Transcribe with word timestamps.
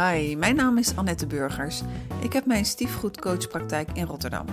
Hi, 0.00 0.36
mijn 0.36 0.56
naam 0.56 0.78
is 0.78 0.96
Annette 0.96 1.26
Burgers. 1.26 1.80
Ik 2.20 2.32
heb 2.32 2.46
mijn 2.46 2.64
stiefgoedcoachpraktijk 2.64 3.90
in 3.92 4.04
Rotterdam. 4.04 4.46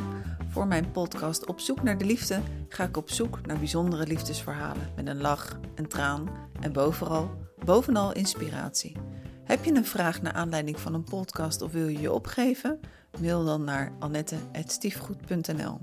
Voor 0.50 0.68
mijn 0.68 0.92
podcast 0.92 1.46
Op 1.46 1.60
zoek 1.60 1.84
naar 1.84 1.98
de 1.98 2.06
liefde 2.06 2.40
ga 2.70 2.84
ik 2.84 2.98
op 2.98 3.10
zoek 3.10 3.46
naar 3.46 3.58
bijzondere 3.58 4.08
liefdesverhalen 4.08 4.92
met 4.96 5.08
een 5.08 5.22
lach, 5.22 5.60
een 5.76 5.88
traan 5.88 6.30
en 6.60 6.74
bovenal, 6.74 7.32
bovenal 7.66 8.14
inspiratie. 8.14 8.96
Heb 9.44 9.66
je 9.66 9.76
een 9.76 9.86
vraag 9.86 10.22
naar 10.22 10.34
aanleiding 10.34 10.80
van 10.80 10.94
een 10.94 11.04
podcast 11.04 11.62
of 11.62 11.72
wil 11.72 11.88
je 11.88 12.00
je 12.00 12.12
opgeven? 12.12 12.80
Mail 13.20 13.46
dan 13.46 13.64
naar 13.64 13.92
annette.stiefgoed.nl 14.00 15.80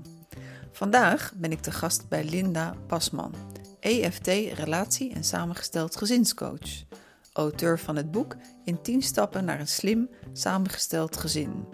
Vandaag 0.71 1.33
ben 1.35 1.51
ik 1.51 1.61
te 1.61 1.71
gast 1.71 2.09
bij 2.09 2.23
Linda 2.23 2.73
Pasman, 2.87 3.33
EFT 3.79 4.27
Relatie 4.53 5.13
en 5.13 5.23
Samengesteld 5.23 5.95
Gezinscoach 5.95 6.85
auteur 7.35 7.79
van 7.79 7.95
het 7.95 8.11
boek 8.11 8.35
In 8.63 8.81
10 8.81 9.01
stappen 9.01 9.45
naar 9.45 9.59
een 9.59 9.67
slim, 9.67 10.09
samengesteld 10.33 11.17
gezin. 11.17 11.65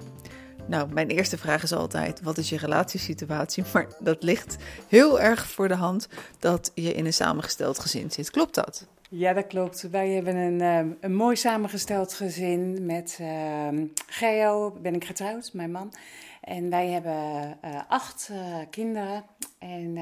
Nou, 0.67 0.93
mijn 0.93 1.07
eerste 1.07 1.37
vraag 1.37 1.63
is 1.63 1.73
altijd: 1.73 2.21
wat 2.21 2.37
is 2.37 2.49
je 2.49 2.57
relatiesituatie? 2.57 3.63
Maar 3.73 3.87
dat 3.99 4.23
ligt 4.23 4.57
heel 4.87 5.19
erg 5.19 5.47
voor 5.47 5.67
de 5.67 5.75
hand 5.75 6.07
dat 6.39 6.71
je 6.73 6.93
in 6.93 7.05
een 7.05 7.13
samengesteld 7.13 7.79
gezin 7.79 8.11
zit. 8.11 8.29
Klopt 8.29 8.55
dat? 8.55 8.87
Ja, 9.09 9.33
dat 9.33 9.47
klopt. 9.47 9.89
Wij 9.89 10.09
hebben 10.09 10.35
een, 10.35 10.87
uh, 10.87 10.93
een 10.99 11.15
mooi 11.15 11.35
samengesteld 11.35 12.13
gezin 12.13 12.85
met 12.85 13.17
uh, 13.21 13.67
Geo, 14.07 14.71
ben 14.81 14.95
ik 14.95 15.05
getrouwd, 15.05 15.53
mijn 15.53 15.71
man. 15.71 15.93
En 16.41 16.69
wij 16.69 16.87
hebben 16.87 17.57
uh, 17.65 17.81
acht 17.87 18.31
kinderen. 18.69 19.23
En 19.59 19.97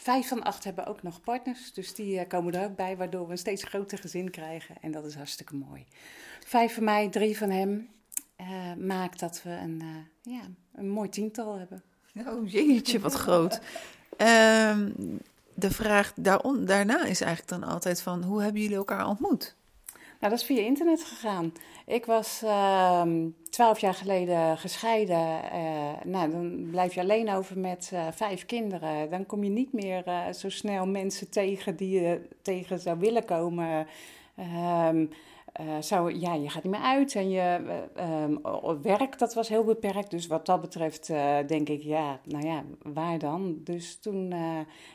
Vijf 0.00 0.28
van 0.28 0.42
acht 0.42 0.64
hebben 0.64 0.86
ook 0.86 1.02
nog 1.02 1.20
partners, 1.20 1.72
dus 1.72 1.94
die 1.94 2.18
eh, 2.18 2.28
komen 2.28 2.54
er 2.54 2.64
ook 2.64 2.76
bij, 2.76 2.96
waardoor 2.96 3.26
we 3.26 3.32
een 3.32 3.38
steeds 3.38 3.64
groter 3.64 3.98
gezin 3.98 4.30
krijgen. 4.30 4.74
En 4.80 4.90
dat 4.90 5.04
is 5.04 5.14
hartstikke 5.14 5.54
mooi. 5.54 5.86
Vijf 6.46 6.74
van 6.74 6.84
mij, 6.84 7.08
drie 7.08 7.38
van 7.38 7.50
hem, 7.50 7.88
uh, 8.40 8.74
maakt 8.74 9.20
dat 9.20 9.42
we 9.42 9.50
een, 9.50 9.80
uh, 9.82 10.34
ja, 10.34 10.40
een 10.74 10.88
mooi 10.88 11.08
tiental 11.08 11.58
hebben. 11.58 11.82
Oh 12.26 12.50
jeetje, 12.50 13.00
wat 13.00 13.14
groot. 13.14 13.60
Ehm, 14.16 14.90
de 15.54 15.70
vraag 15.70 16.12
daarna 16.58 17.04
is 17.04 17.20
eigenlijk 17.20 17.48
dan 17.48 17.64
altijd 17.64 18.02
van, 18.02 18.22
hoe 18.22 18.42
hebben 18.42 18.62
jullie 18.62 18.76
elkaar 18.76 19.06
ontmoet? 19.06 19.56
Nou, 20.20 20.32
dat 20.32 20.40
is 20.40 20.46
via 20.46 20.62
internet 20.62 21.04
gegaan. 21.04 21.52
Ik 21.86 22.06
was 22.06 22.42
ehm, 22.42 23.28
twaalf 23.50 23.78
jaar 23.78 23.94
geleden 23.94 24.58
gescheiden. 24.58 25.40
Uh, 25.54 25.90
nou, 26.04 26.30
dan 26.30 26.68
blijf 26.70 26.94
je 26.94 27.00
alleen 27.00 27.30
over 27.30 27.58
met 27.58 27.90
uh, 27.94 28.06
vijf 28.12 28.46
kinderen. 28.46 29.10
Dan 29.10 29.26
kom 29.26 29.44
je 29.44 29.50
niet 29.50 29.72
meer 29.72 30.02
uh, 30.06 30.32
zo 30.32 30.48
snel 30.48 30.86
mensen 30.86 31.30
tegen 31.30 31.76
die 31.76 32.00
je 32.00 32.20
tegen 32.42 32.78
zou 32.78 32.98
willen 32.98 33.24
komen. 33.24 33.86
Um, 34.88 35.10
uh, 35.60 36.20
ja, 36.20 36.34
je 36.34 36.48
gaat 36.48 36.62
niet 36.62 36.72
meer 36.72 36.82
uit 36.82 37.14
en 37.14 37.30
je 37.30 37.60
uh, 37.96 38.72
werk, 38.82 39.18
dat 39.18 39.34
was 39.34 39.48
heel 39.48 39.64
beperkt. 39.64 40.10
Dus 40.10 40.26
wat 40.26 40.46
dat 40.46 40.60
betreft 40.60 41.08
uh, 41.08 41.38
denk 41.46 41.68
ik, 41.68 41.82
ja, 41.82 42.20
nou 42.24 42.46
ja, 42.46 42.64
waar 42.82 43.18
dan? 43.18 43.60
Dus 43.64 44.00
toen 44.00 44.32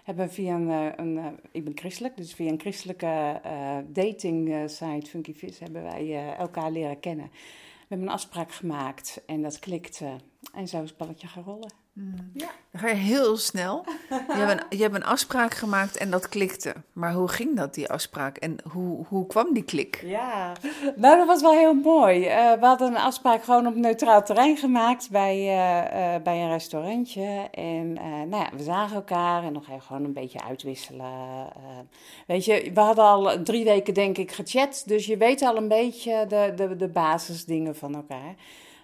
hebben 0.04 0.26
we 0.26 0.34
via 0.34 0.56
een, 0.56 1.00
een 1.00 1.40
ik 1.52 1.64
ben 1.64 1.78
christelijk, 1.78 2.18
dus 2.18 2.34
via 2.34 2.52
een 2.52 2.60
christelijke 2.60 3.42
dating 3.88 4.70
site, 4.70 5.10
Funky 5.10 5.34
Vis, 5.34 5.60
hebben 5.60 5.84
wij 5.84 6.36
elkaar 6.38 6.72
leren 6.72 7.00
kennen. 7.00 7.30
We 7.32 7.86
hebben 7.88 8.08
een 8.08 8.14
afspraak 8.14 8.52
gemaakt 8.52 9.24
en 9.26 9.42
dat 9.42 9.60
klikte. 9.60 10.16
En 10.54 10.68
zo 10.68 10.82
is 10.82 10.90
het 10.90 10.98
balletje 10.98 11.28
gaan 11.28 11.44
rollen. 11.44 11.85
Mm. 11.96 12.32
Ja. 12.34 12.50
Dan 12.72 12.82
ga 12.82 12.88
je 12.88 12.96
heel 12.96 13.38
snel. 13.38 13.86
Je 14.10 14.34
hebt, 14.34 14.52
een, 14.52 14.78
je 14.78 14.84
hebt 14.84 14.96
een 14.96 15.04
afspraak 15.04 15.54
gemaakt 15.54 15.98
en 15.98 16.12
dat 16.12 16.30
klikte. 16.30 16.74
Maar 16.94 17.14
hoe 17.14 17.28
ging 17.28 17.56
dat, 17.56 17.74
die 17.74 17.90
afspraak? 17.90 18.38
En 18.38 18.58
hoe, 18.72 19.06
hoe 19.08 19.28
kwam 19.28 19.54
die 19.54 19.64
klik? 19.64 20.02
Ja, 20.04 20.52
nou 20.96 21.18
dat 21.18 21.28
was 21.28 21.42
wel 21.42 21.52
heel 21.52 21.74
mooi. 21.74 22.20
Uh, 22.20 22.54
we 22.54 22.66
hadden 22.66 22.88
een 22.88 22.98
afspraak 22.98 23.44
gewoon 23.44 23.68
op 23.68 23.76
neutraal 23.76 24.24
terrein 24.24 24.58
gemaakt 24.58 25.10
bij, 25.12 25.38
uh, 25.38 26.16
uh, 26.16 26.22
bij 26.24 26.42
een 26.42 26.50
restaurantje. 26.50 27.48
En 27.52 27.94
nou 28.30 28.36
ja, 28.36 28.50
we 28.56 28.64
zagen 28.64 28.96
elkaar 28.96 29.44
en 29.44 29.54
nog 29.54 29.70
even 29.70 29.82
gewoon 29.82 30.04
een 30.04 30.14
beetje 30.14 30.44
uitwisselen. 30.44 31.48
weet 32.28 32.46
je, 32.46 32.72
we 32.74 32.80
hadden 32.80 33.06
al 33.06 33.44
drie 33.44 33.64
weken 33.64 33.94
denk 33.94 34.18
ik 34.18 34.32
gechat. 34.32 34.84
Dus 34.86 35.06
je 35.06 35.18
weet 35.18 35.42
al 35.42 35.58
een 35.58 35.68
beetje 35.68 36.26
de, 36.28 36.54
de, 36.56 36.76
de 36.76 36.88
basisdingen 36.88 37.76
van 37.76 37.96
elkaar. 37.96 38.36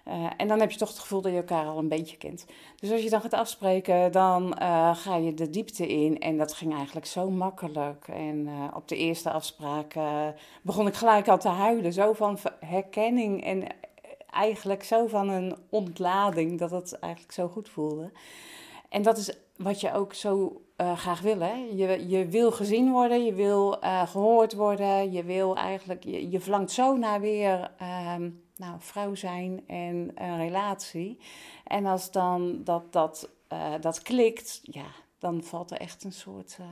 Uh, 0.08 0.26
en 0.36 0.48
dan 0.48 0.60
heb 0.60 0.70
je 0.70 0.78
toch 0.78 0.88
het 0.88 0.98
gevoel 0.98 1.20
dat 1.20 1.32
je 1.32 1.36
elkaar 1.36 1.66
al 1.66 1.78
een 1.78 1.88
beetje 1.88 2.16
kent. 2.16 2.46
Dus 2.76 2.90
als 2.90 3.02
je 3.02 3.10
dan 3.10 3.20
gaat 3.20 3.32
afspreken, 3.32 4.12
dan 4.12 4.56
uh, 4.62 4.96
ga 4.96 5.16
je 5.16 5.34
de 5.34 5.50
diepte 5.50 5.86
in. 5.86 6.20
En 6.20 6.36
dat 6.36 6.52
ging 6.52 6.74
eigenlijk 6.74 7.06
zo 7.06 7.30
makkelijk. 7.30 8.08
En 8.08 8.46
uh, 8.46 8.64
op 8.74 8.88
de 8.88 8.96
eerste 8.96 9.30
afspraak 9.30 9.94
begon 10.62 10.86
ik 10.86 10.94
gelijk 10.94 11.28
al 11.28 11.38
te 11.38 11.48
huilen. 11.48 11.92
Zo 11.92 12.12
van 12.12 12.38
herkenning 12.60 13.44
en 13.44 13.66
eigenlijk 14.30 14.84
zo 14.84 15.06
van 15.06 15.28
een 15.28 15.56
ontlading 15.68 16.58
dat 16.58 16.70
het 16.70 16.98
eigenlijk 16.98 17.34
zo 17.34 17.48
goed 17.48 17.68
voelde. 17.68 18.10
En 18.88 19.02
dat 19.02 19.18
is 19.18 19.32
wat 19.56 19.80
je 19.80 19.92
ook 19.92 20.14
zo 20.14 20.62
graag 20.76 21.20
wil. 21.20 21.40
Hè? 21.40 21.54
Je, 21.74 22.08
je 22.08 22.26
wil 22.26 22.52
gezien 22.52 22.90
worden, 22.90 23.24
je 23.24 23.34
wil 23.34 23.78
gehoord 24.06 24.54
worden, 24.54 25.12
je 25.12 25.24
wil 25.24 25.56
eigenlijk, 25.56 26.04
je, 26.04 26.30
je 26.30 26.40
verlangt 26.40 26.70
zo 26.70 26.96
naar 26.96 27.20
weer 27.20 27.70
ehm, 27.78 28.30
nou, 28.62 28.76
vrouw 28.78 29.14
zijn 29.14 29.64
en 29.66 30.12
een 30.14 30.36
relatie. 30.36 31.18
En 31.64 31.86
als 31.86 32.10
dan 32.10 32.64
dat, 32.64 32.92
dat, 32.92 33.30
uh, 33.52 33.74
dat 33.80 34.02
klikt, 34.02 34.60
ja, 34.62 34.86
dan 35.18 35.42
valt 35.42 35.70
er 35.70 35.78
echt 35.78 36.04
een 36.04 36.12
soort 36.12 36.58
uh, 36.60 36.66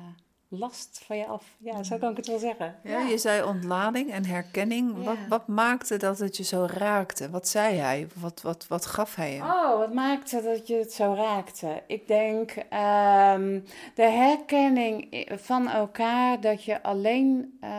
last 0.51 1.03
van 1.05 1.17
je 1.17 1.27
af. 1.27 1.45
Ja, 1.59 1.83
zo 1.83 1.99
kan 1.99 2.11
ik 2.11 2.17
het 2.17 2.27
wel 2.27 2.39
zeggen. 2.39 2.75
Ja, 2.83 3.01
je 3.01 3.19
zei 3.19 3.43
ontlading 3.43 4.11
en 4.11 4.25
herkenning. 4.25 5.05
Wat, 5.05 5.17
wat 5.29 5.47
maakte 5.47 5.97
dat 5.97 6.19
het 6.19 6.37
je 6.37 6.43
zo 6.43 6.67
raakte? 6.71 7.31
Wat 7.31 7.49
zei 7.49 7.77
hij? 7.77 8.07
Wat, 8.15 8.43
wat, 8.43 8.67
wat 8.69 8.87
gaf 8.87 9.15
hij 9.15 9.35
je? 9.35 9.41
Oh, 9.41 9.79
wat 9.79 9.93
maakte 9.93 10.43
dat 10.43 10.67
je 10.67 10.75
het 10.75 10.93
zo 10.93 11.15
raakte? 11.15 11.83
Ik 11.87 12.07
denk 12.07 12.51
um, 12.57 13.65
de 13.95 14.11
herkenning 14.11 15.27
van 15.29 15.69
elkaar 15.69 16.41
dat 16.41 16.65
je 16.65 16.83
alleen 16.83 17.59
uh, 17.65 17.71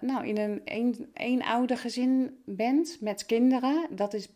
nou, 0.00 0.26
in 0.26 0.38
een, 0.38 0.60
een, 0.64 1.10
een 1.14 1.44
oude 1.44 1.76
gezin 1.76 2.42
bent 2.44 2.96
met 3.00 3.26
kinderen. 3.26 3.86
Dat 3.90 4.14
is 4.14 4.28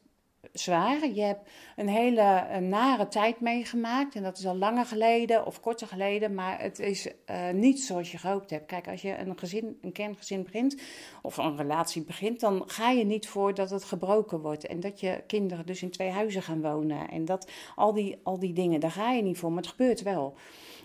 zwaar. 0.53 1.09
Je 1.09 1.23
hebt 1.23 1.51
een 1.77 1.89
hele 1.89 2.61
nare 2.61 3.09
tijd 3.09 3.41
meegemaakt. 3.41 4.15
En 4.15 4.23
dat 4.23 4.39
is 4.39 4.47
al 4.47 4.57
langer 4.57 4.87
geleden 4.87 5.47
of 5.47 5.61
korter 5.61 5.87
geleden. 5.87 6.35
Maar 6.35 6.61
het 6.61 6.79
is 6.79 7.07
uh, 7.07 7.51
niet 7.51 7.81
zoals 7.81 8.11
je 8.11 8.19
gehoopt 8.19 8.51
hebt. 8.51 8.67
Kijk, 8.67 8.89
als 8.89 9.03
je 9.03 9.19
een 9.19 9.39
gezin, 9.39 9.79
een 9.83 9.93
kerngezin 9.93 10.43
begint. 10.43 10.81
Of 11.23 11.37
een 11.37 11.57
relatie 11.57 12.03
begint. 12.03 12.41
Dan 12.41 12.63
ga 12.67 12.91
je 12.91 13.05
niet 13.05 13.29
voor 13.29 13.55
dat 13.55 13.71
het 13.71 13.85
gebroken 13.85 14.41
wordt. 14.41 14.67
En 14.67 14.81
dat 14.81 15.01
je 15.01 15.23
kinderen 15.27 15.67
dus 15.67 15.83
in 15.83 15.91
twee 15.91 16.11
huizen 16.11 16.43
gaan 16.43 16.63
wonen. 16.63 17.11
En 17.11 17.25
dat 17.25 17.51
al 17.77 17.93
die, 17.93 18.19
al 18.23 18.39
die 18.39 18.53
dingen. 18.53 18.81
Daar 18.81 18.91
ga 18.91 19.11
je 19.11 19.23
niet 19.23 19.39
voor. 19.39 19.53
Maar 19.53 19.63
het 19.63 19.71
gebeurt 19.71 20.03
wel. 20.03 20.35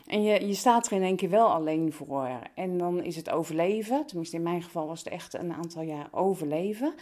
En 0.05 0.23
je, 0.23 0.47
je 0.47 0.53
staat 0.53 0.87
er 0.87 0.93
in 0.93 1.03
één 1.03 1.15
keer 1.15 1.29
wel 1.29 1.47
alleen 1.47 1.93
voor. 1.93 2.29
En 2.55 2.77
dan 2.77 3.03
is 3.03 3.15
het 3.15 3.29
overleven. 3.29 4.05
Tenminste, 4.05 4.35
in 4.35 4.43
mijn 4.43 4.63
geval 4.63 4.87
was 4.87 4.99
het 4.99 5.13
echt 5.13 5.33
een 5.33 5.53
aantal 5.53 5.81
jaar 5.81 6.07
overleven. 6.11 6.93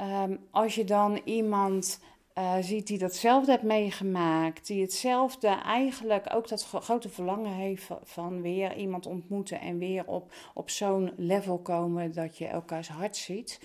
Um, 0.00 0.38
als 0.50 0.74
je 0.74 0.84
dan 0.84 1.20
iemand 1.24 2.00
uh, 2.38 2.56
ziet 2.60 2.86
die 2.86 2.98
datzelfde 2.98 3.50
heeft 3.50 3.62
meegemaakt, 3.62 4.66
die 4.66 4.82
hetzelfde 4.82 5.48
eigenlijk 5.48 6.34
ook 6.34 6.48
dat 6.48 6.64
grote 6.64 7.08
verlangen 7.08 7.52
heeft 7.52 7.88
van 8.02 8.42
weer 8.42 8.76
iemand 8.76 9.06
ontmoeten 9.06 9.60
en 9.60 9.78
weer 9.78 10.06
op, 10.06 10.32
op 10.54 10.70
zo'n 10.70 11.12
level 11.16 11.58
komen 11.58 12.12
dat 12.12 12.38
je 12.38 12.46
elkaars 12.46 12.88
hart 12.88 13.16
ziet. 13.16 13.60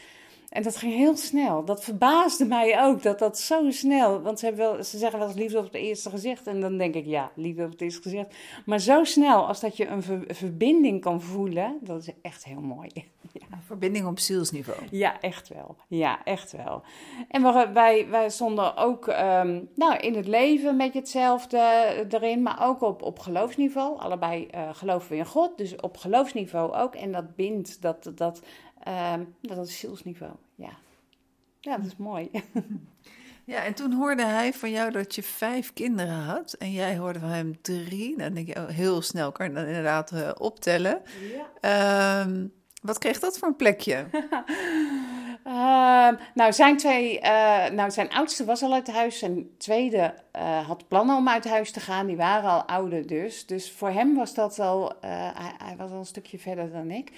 En 0.50 0.64
dat 0.64 0.76
ging 0.76 0.94
heel 0.94 1.18
snel. 1.18 1.66
Dat 1.66 1.84
verbaasde 1.84 2.46
mij 2.46 2.84
ook, 2.84 3.04
dat 3.04 3.20
dat 3.20 3.40
zo 3.40 3.72
snel... 3.72 4.22
Want 4.22 4.40
ze, 4.40 4.46
hebben 4.46 4.66
wel, 4.66 4.84
ze 4.84 4.98
zeggen 4.98 5.20
wel 5.20 5.28
eens 5.28 5.38
liefde 5.38 5.58
op 5.58 5.64
het 5.64 5.74
eerste 5.74 6.10
gezicht. 6.10 6.48
En 6.48 6.62
dan 6.62 6.78
denk 6.78 6.96
ik, 6.96 7.06
ja, 7.06 7.32
liefde 7.36 7.64
op 7.64 7.72
het 7.72 7.82
eerste 7.82 8.02
gezicht. 8.02 8.36
Maar 8.66 8.80
zo 8.80 9.04
snel 9.04 9.48
als 9.48 9.60
dat 9.60 9.78
je 9.78 9.88
een 9.88 10.04
verbinding 10.28 11.02
kan 11.02 11.22
voelen, 11.22 11.78
dat 11.82 12.02
is 12.02 12.14
echt 12.22 12.46
heel 12.46 12.62
mooi. 12.62 12.90
Ja. 13.32 13.60
Verbinding 13.66 14.08
op 14.08 14.20
zielsniveau. 14.20 14.80
Ja, 14.92 15.22
echt 15.22 15.48
wel. 15.48 15.76
Ja, 15.88 16.24
echt 16.24 16.52
wel. 16.52 16.82
En 17.28 17.74
wij, 17.74 18.08
wij 18.10 18.30
stonden 18.30 18.78
ook 18.78 19.08
um, 19.08 19.70
nou, 19.76 19.98
in 19.98 20.16
het 20.16 20.28
leven 20.28 20.76
met 20.76 20.94
hetzelfde 20.94 21.60
erin, 22.10 22.42
maar 22.42 22.68
ook 22.68 22.82
op, 22.82 23.02
op 23.02 23.20
geloofsniveau. 23.20 24.00
Allebei 24.00 24.48
uh, 24.56 24.70
geloven 24.72 25.12
we 25.12 25.18
in 25.18 25.26
God, 25.26 25.58
dus 25.58 25.76
op 25.76 25.98
geloofsniveau 25.98 26.74
ook. 26.74 26.96
En 26.96 27.12
dat 27.12 27.36
bindt, 27.36 27.82
dat, 27.82 28.12
dat, 28.16 28.42
um, 28.88 29.36
dat 29.42 29.68
is 29.68 29.80
zielsniveau. 29.80 30.34
Ja. 30.56 30.72
ja, 31.60 31.78
dat 31.78 31.86
is 31.86 31.96
mooi. 31.96 32.30
Ja, 33.50 33.64
en 33.64 33.74
toen 33.74 33.94
hoorde 33.94 34.26
hij 34.26 34.54
van 34.54 34.72
jou 34.72 34.92
dat 34.92 35.16
je 35.16 35.24
vijf 35.24 35.74
kinderen 35.74 36.16
had 36.16 36.54
en 36.54 36.72
jij 36.72 36.98
hoorde 36.98 37.20
van 37.20 37.30
hem 37.30 37.62
drie. 37.62 38.18
Dan 38.18 38.34
denk 38.34 38.48
je, 38.48 38.56
oh, 38.56 38.68
heel 38.68 39.02
snel 39.02 39.32
kan 39.32 39.48
je 39.48 39.54
dan 39.54 39.66
inderdaad 39.66 40.12
uh, 40.12 40.30
optellen. 40.38 41.02
Ja. 41.62 42.22
Um, 42.22 42.54
wat 42.82 42.98
kreeg 42.98 43.20
dat 43.20 43.38
voor 43.38 43.48
een 43.48 43.56
plekje? 43.56 44.06
uh, 45.48 46.10
nou, 46.40 46.54
zijn 46.54 46.78
twee, 46.78 47.20
uh, 47.22 47.70
nou, 47.70 47.92
zijn 47.92 48.10
oudste 48.10 48.46
was 48.46 48.62
al 48.62 48.74
uit 48.74 48.92
huis. 48.92 49.20
Zijn 49.20 49.58
tweede 49.58 50.14
uh, 50.36 50.68
had 50.68 50.88
plannen 50.88 51.16
om 51.16 51.30
uit 51.30 51.48
huis 51.48 51.72
te 51.72 51.80
gaan. 51.80 52.08
Die 52.08 52.18
waren 52.18 52.50
al 52.50 52.64
ouder 52.64 53.08
dus. 53.08 53.46
Dus 53.46 53.72
voor 53.72 53.90
hem 53.90 54.16
was 54.16 54.34
dat 54.34 54.60
al, 54.60 54.94
hij, 55.02 55.54
hij, 55.64 55.76
was 55.78 55.92
al 55.92 55.98
een 55.98 56.06
stukje 56.06 56.40
verder 56.40 56.72
dan 56.72 56.92
ik. 56.92 57.12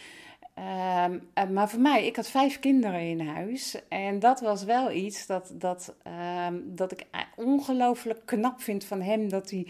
Ehm, 0.62 1.20
eh, 1.34 1.50
maar 1.50 1.70
voor 1.70 1.80
mij, 1.80 2.06
ik 2.06 2.16
had 2.16 2.28
vijf 2.28 2.60
kinderen 2.60 3.02
in 3.02 3.20
huis. 3.20 3.78
En 3.88 4.20
dat 4.20 4.40
was 4.40 4.64
wel 4.64 4.92
iets 4.92 5.26
dat, 5.26 5.52
dat, 5.54 5.96
ehm, 6.04 6.56
dat 6.66 6.92
ik 6.92 7.06
ongelooflijk 7.36 8.22
knap 8.26 8.62
vind 8.62 8.84
van 8.84 9.02
hem. 9.02 9.30
Dat 9.30 9.50
hij 9.50 9.68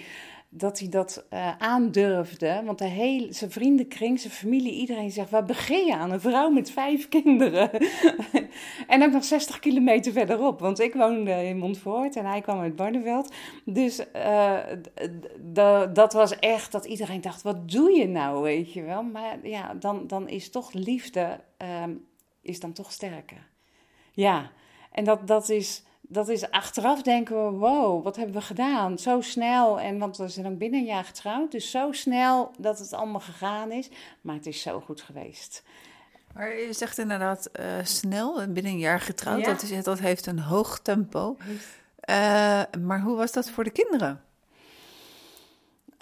dat 0.53 0.79
hij 0.79 0.89
dat 0.89 1.25
uh, 1.33 1.57
aandurfde. 1.57 2.61
Want 2.65 2.77
de 2.77 2.85
hele, 2.85 3.33
zijn 3.33 3.51
vriendenkring, 3.51 4.19
zijn 4.19 4.33
familie, 4.33 4.73
iedereen 4.73 5.11
zegt: 5.11 5.29
Waar 5.29 5.45
begin 5.45 5.85
je 5.85 5.95
aan? 5.95 6.11
Een 6.11 6.19
vrouw 6.19 6.49
met 6.49 6.71
vijf 6.71 7.09
kinderen. 7.09 7.71
en 8.87 9.03
ook 9.03 9.11
nog 9.11 9.23
60 9.23 9.59
kilometer 9.59 10.11
verderop. 10.11 10.59
Want 10.59 10.79
ik 10.79 10.93
woonde 10.93 11.45
in 11.45 11.57
Montfort 11.57 12.15
en 12.15 12.25
hij 12.25 12.41
kwam 12.41 12.59
uit 12.59 12.75
Barneveld. 12.75 13.33
Dus 13.65 14.05
uh, 14.15 14.57
dat 15.93 16.13
was 16.13 16.39
echt 16.39 16.71
dat 16.71 16.85
iedereen 16.85 17.21
dacht: 17.21 17.41
Wat 17.41 17.69
doe 17.69 17.91
je 17.91 18.07
nou? 18.07 18.41
Weet 18.41 18.73
je 18.73 18.81
wel. 18.81 19.03
Maar 19.03 19.37
ja, 19.43 19.73
dan, 19.73 20.07
dan 20.07 20.29
is 20.29 20.49
toch 20.49 20.73
liefde 20.73 21.39
uh, 21.61 21.83
is 22.41 22.59
dan 22.59 22.73
toch 22.73 22.91
sterker. 22.91 23.47
Ja, 24.11 24.51
en 24.91 25.03
dat, 25.03 25.27
dat 25.27 25.49
is 25.49 25.83
dat 26.11 26.29
is 26.29 26.51
achteraf 26.51 27.01
denken 27.01 27.45
we, 27.45 27.57
wow, 27.57 28.03
wat 28.03 28.15
hebben 28.15 28.35
we 28.35 28.41
gedaan? 28.41 28.99
Zo 28.99 29.21
snel, 29.21 29.79
en 29.79 29.97
want 29.97 30.17
we 30.17 30.27
zijn 30.27 30.47
ook 30.47 30.57
binnen 30.57 30.79
een 30.79 30.85
jaar 30.85 31.03
getrouwd, 31.03 31.51
dus 31.51 31.71
zo 31.71 31.91
snel 31.91 32.51
dat 32.57 32.79
het 32.79 32.93
allemaal 32.93 33.19
gegaan 33.19 33.71
is. 33.71 33.89
Maar 34.21 34.35
het 34.35 34.45
is 34.45 34.61
zo 34.61 34.79
goed 34.79 35.01
geweest. 35.01 35.63
Maar 36.33 36.59
je 36.59 36.73
zegt 36.73 36.97
inderdaad 36.97 37.49
uh, 37.59 37.65
snel, 37.83 38.47
binnen 38.47 38.71
een 38.71 38.79
jaar 38.79 38.99
getrouwd, 38.99 39.45
dat, 39.45 39.61
is, 39.61 39.83
dat 39.83 39.99
heeft 39.99 40.25
een 40.25 40.39
hoog 40.39 40.79
tempo. 40.79 41.37
Uh, 42.09 42.61
maar 42.81 43.01
hoe 43.01 43.15
was 43.15 43.31
dat 43.31 43.49
voor 43.49 43.63
de 43.63 43.69
kinderen? 43.69 44.21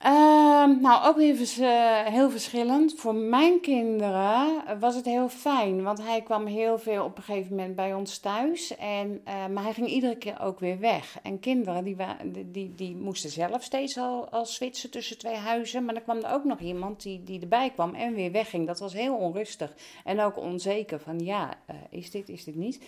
Uh, 0.05 0.65
nou, 0.81 1.07
ook 1.07 1.15
weer 1.15 1.35
uh, 1.59 2.05
heel 2.05 2.29
verschillend. 2.29 2.93
Voor 2.97 3.15
mijn 3.15 3.61
kinderen 3.61 4.63
was 4.79 4.95
het 4.95 5.05
heel 5.05 5.29
fijn, 5.29 5.83
want 5.83 6.01
hij 6.01 6.21
kwam 6.21 6.45
heel 6.45 6.77
veel 6.77 7.03
op 7.03 7.17
een 7.17 7.23
gegeven 7.23 7.55
moment 7.55 7.75
bij 7.75 7.93
ons 7.93 8.17
thuis. 8.17 8.75
En, 8.77 9.21
uh, 9.27 9.47
maar 9.53 9.63
hij 9.63 9.73
ging 9.73 9.87
iedere 9.87 10.17
keer 10.17 10.39
ook 10.41 10.59
weer 10.59 10.79
weg. 10.79 11.19
En 11.23 11.39
kinderen 11.39 11.83
die, 11.83 11.95
die, 12.23 12.51
die, 12.51 12.75
die 12.75 12.95
moesten 12.95 13.29
zelf 13.29 13.63
steeds 13.63 13.97
al, 13.97 14.29
al 14.29 14.45
switchen 14.45 14.91
tussen 14.91 15.17
twee 15.17 15.35
huizen. 15.35 15.85
Maar 15.85 15.93
dan 15.93 16.03
kwam 16.03 16.17
er 16.17 16.33
ook 16.33 16.43
nog 16.43 16.59
iemand 16.59 17.01
die, 17.01 17.23
die 17.23 17.41
erbij 17.41 17.69
kwam 17.69 17.93
en 17.93 18.13
weer 18.13 18.31
wegging. 18.31 18.67
Dat 18.67 18.79
was 18.79 18.93
heel 18.93 19.15
onrustig 19.15 19.73
en 20.03 20.19
ook 20.19 20.37
onzeker 20.37 20.99
van 20.99 21.19
ja, 21.19 21.53
eh, 21.65 21.75
is 21.89 22.11
dit, 22.11 22.29
is 22.29 22.43
dit 22.43 22.55
niet. 22.55 22.79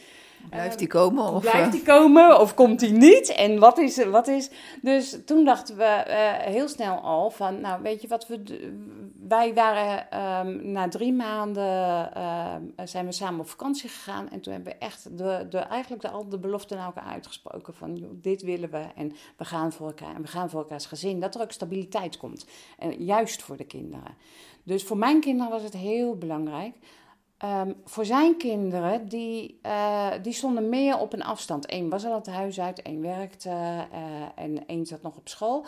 Blijft 0.50 0.80
hij 0.80 0.88
komen? 0.88 1.34
Of, 1.34 1.42
blijft 1.42 1.72
hij 1.72 1.82
komen 1.82 2.40
of 2.40 2.54
komt 2.54 2.82
hij 2.82 2.92
niet? 2.92 3.30
En 3.30 3.60
wat 3.60 3.78
is, 3.78 4.06
wat 4.06 4.28
is... 4.28 4.50
Dus 4.82 5.18
toen 5.26 5.46
dachten 5.46 5.78
we 5.78 6.04
heel 6.42 6.68
snel 6.68 7.00
al 7.00 7.30
van, 7.30 7.62
nou 7.62 7.82
weet 7.82 8.02
je 8.02 8.08
wat 8.08 8.28
we... 8.28 8.70
Wij 9.28 9.54
waren 9.54 10.20
um, 10.46 10.72
na 10.72 10.88
drie 10.88 11.14
maanden 11.14 12.12
uh, 12.18 12.56
zijn 12.84 13.06
we 13.06 13.12
samen 13.12 13.40
op 13.40 13.50
vakantie 13.50 13.90
gegaan. 13.90 14.30
En 14.30 14.42
toen 14.42 14.54
hebben 14.54 14.74
we 14.74 14.80
echt 14.80 15.18
de, 15.18 15.46
de, 15.50 15.58
eigenlijk 15.58 16.02
de, 16.02 16.10
al 16.10 16.30
de 16.30 16.40
belofte 16.40 16.76
naar 16.76 16.86
elkaar 16.86 17.12
uitgesproken 17.12 17.74
van 17.74 17.96
joh, 17.96 18.10
dit 18.14 18.42
willen 18.42 18.72
we 18.72 18.86
en 18.96 19.14
we 19.38 19.46
gaan 19.46 19.72
voor 19.72 19.88
elkaar. 19.88 20.16
En 20.16 20.22
we 20.22 20.28
gaan 20.28 20.50
voor 20.50 20.60
elkaars 20.60 20.86
gezin. 20.86 21.20
Dat 21.20 21.36
er 21.36 21.42
ook 21.42 21.52
stabiliteit 21.52 22.18
komt. 22.18 22.46
En 22.78 23.04
juist 23.04 23.42
voor 23.42 23.58
de 23.58 23.64
kinderen. 23.64 24.16
Dus 24.64 24.84
voor 24.84 24.98
mijn 24.98 25.20
kinderen 25.20 25.52
was 25.52 25.64
het 25.64 25.74
heel 25.74 26.18
belangrijk. 26.18 26.76
Um, 27.44 27.76
voor 27.86 28.06
zijn 28.06 28.38
kinderen, 28.38 29.08
die, 29.08 29.60
uh, 29.66 30.12
die 30.22 30.34
stonden 30.34 30.70
meer 30.70 30.98
op 30.98 31.14
een 31.14 31.24
afstand. 31.24 31.72
Eén 31.72 31.90
was 31.90 32.06
al 32.06 32.14
het 32.14 32.28
huis 32.28 32.60
uit, 32.60 32.82
één 32.82 33.02
werkte 33.02 33.50
uh, 33.50 33.86
en 34.36 34.68
één 34.68 34.86
zat 34.86 35.02
nog 35.02 35.18
op 35.18 35.28
school. 35.28 35.66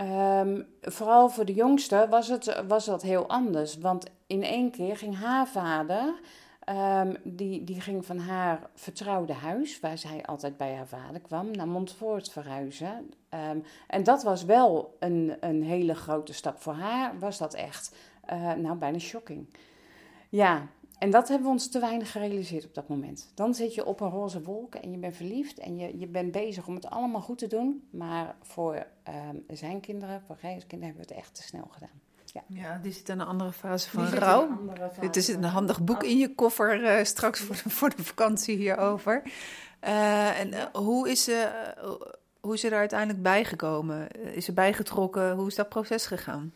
Um, 0.00 0.66
vooral 0.80 1.28
voor 1.28 1.44
de 1.44 1.54
jongste 1.54 2.06
was, 2.10 2.28
het, 2.28 2.62
was 2.68 2.84
dat 2.84 3.02
heel 3.02 3.28
anders. 3.28 3.78
Want 3.78 4.06
in 4.26 4.42
één 4.42 4.70
keer 4.70 4.96
ging 4.96 5.18
haar 5.18 5.48
vader, 5.48 6.14
um, 7.00 7.16
die, 7.24 7.64
die 7.64 7.80
ging 7.80 8.06
van 8.06 8.18
haar 8.18 8.70
vertrouwde 8.74 9.32
huis, 9.32 9.80
waar 9.80 9.98
zij 9.98 10.24
altijd 10.24 10.56
bij 10.56 10.74
haar 10.74 10.88
vader 10.88 11.20
kwam, 11.20 11.50
naar 11.50 11.68
Montfort 11.68 12.30
verhuizen. 12.30 13.10
en 13.86 14.02
dat 14.02 14.22
was 14.22 14.44
wel 14.44 14.96
een, 14.98 15.36
een 15.40 15.62
hele 15.62 15.94
grote 15.94 16.32
stap. 16.32 16.60
Voor 16.60 16.74
haar 16.74 17.18
was 17.18 17.38
dat 17.38 17.54
echt, 17.54 17.96
uh, 18.32 18.52
nou 18.52 18.76
bijna 18.76 18.98
shocking. 18.98 19.46
Ja, 20.28 20.66
en 20.98 21.10
dat 21.10 21.28
hebben 21.28 21.46
we 21.46 21.52
ons 21.52 21.68
te 21.68 21.80
weinig 21.80 22.12
gerealiseerd 22.12 22.64
op 22.64 22.74
dat 22.74 22.88
moment. 22.88 23.32
Dan 23.34 23.54
zit 23.54 23.74
je 23.74 23.84
op 23.84 24.00
een 24.00 24.10
roze 24.10 24.42
wolk 24.42 24.74
en 24.74 24.90
je 24.90 24.98
bent 24.98 25.16
verliefd 25.16 25.58
en 25.58 25.78
je, 25.78 25.98
je 25.98 26.06
bent 26.06 26.32
bezig 26.32 26.66
om 26.66 26.74
het 26.74 26.86
allemaal 26.86 27.20
goed 27.20 27.38
te 27.38 27.46
doen. 27.46 27.88
Maar 27.90 28.36
voor 28.42 28.74
um, 28.74 29.44
zijn 29.48 29.80
kinderen, 29.80 30.22
voor 30.26 30.36
Gijs 30.36 30.66
kinderen, 30.66 30.94
hebben 30.94 31.06
we 31.06 31.14
het 31.14 31.22
echt 31.24 31.34
te 31.34 31.42
snel 31.42 31.68
gedaan. 31.70 32.00
Ja, 32.32 32.42
ja 32.46 32.78
die 32.82 32.92
zit 32.92 33.08
in 33.08 33.20
een 33.20 33.26
andere 33.26 33.52
fase 33.52 33.90
van 33.90 34.04
die 34.04 34.14
rouw. 34.14 34.48
Dit 35.00 35.16
is 35.16 35.28
een 35.28 35.44
handig 35.44 35.84
boek 35.84 36.02
in 36.02 36.18
je 36.18 36.34
koffer 36.34 36.80
uh, 36.82 37.04
straks 37.04 37.40
voor 37.40 37.54
de, 37.54 37.70
voor 37.70 37.90
de 37.96 38.04
vakantie 38.04 38.56
hierover. 38.56 39.22
Uh, 39.84 40.40
en 40.40 40.52
uh, 40.52 40.64
hoe, 40.72 41.10
is 41.10 41.24
ze, 41.24 41.50
hoe 42.40 42.54
is 42.54 42.60
ze 42.60 42.68
er 42.68 42.78
uiteindelijk 42.78 43.22
bijgekomen? 43.22 44.10
Is 44.10 44.44
ze 44.44 44.52
bijgetrokken? 44.52 45.34
Hoe 45.34 45.46
is 45.46 45.54
dat 45.54 45.68
proces 45.68 46.06
gegaan? 46.06 46.52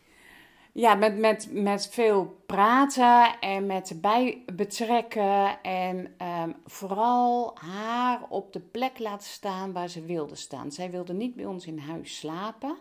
Ja, 0.72 0.94
met, 0.94 1.18
met, 1.18 1.48
met 1.52 1.88
veel 1.90 2.42
praten 2.46 3.40
en 3.40 3.66
met 3.66 3.98
bij 4.00 4.42
betrekken. 4.52 5.62
En 5.62 6.14
um, 6.42 6.54
vooral 6.66 7.56
haar 7.58 8.20
op 8.28 8.52
de 8.52 8.60
plek 8.60 8.98
laten 8.98 9.28
staan 9.28 9.72
waar 9.72 9.88
ze 9.88 10.04
wilde 10.04 10.34
staan. 10.36 10.72
Zij 10.72 10.90
wilde 10.90 11.12
niet 11.12 11.34
bij 11.34 11.46
ons 11.46 11.66
in 11.66 11.78
huis 11.78 12.18
slapen. 12.18 12.76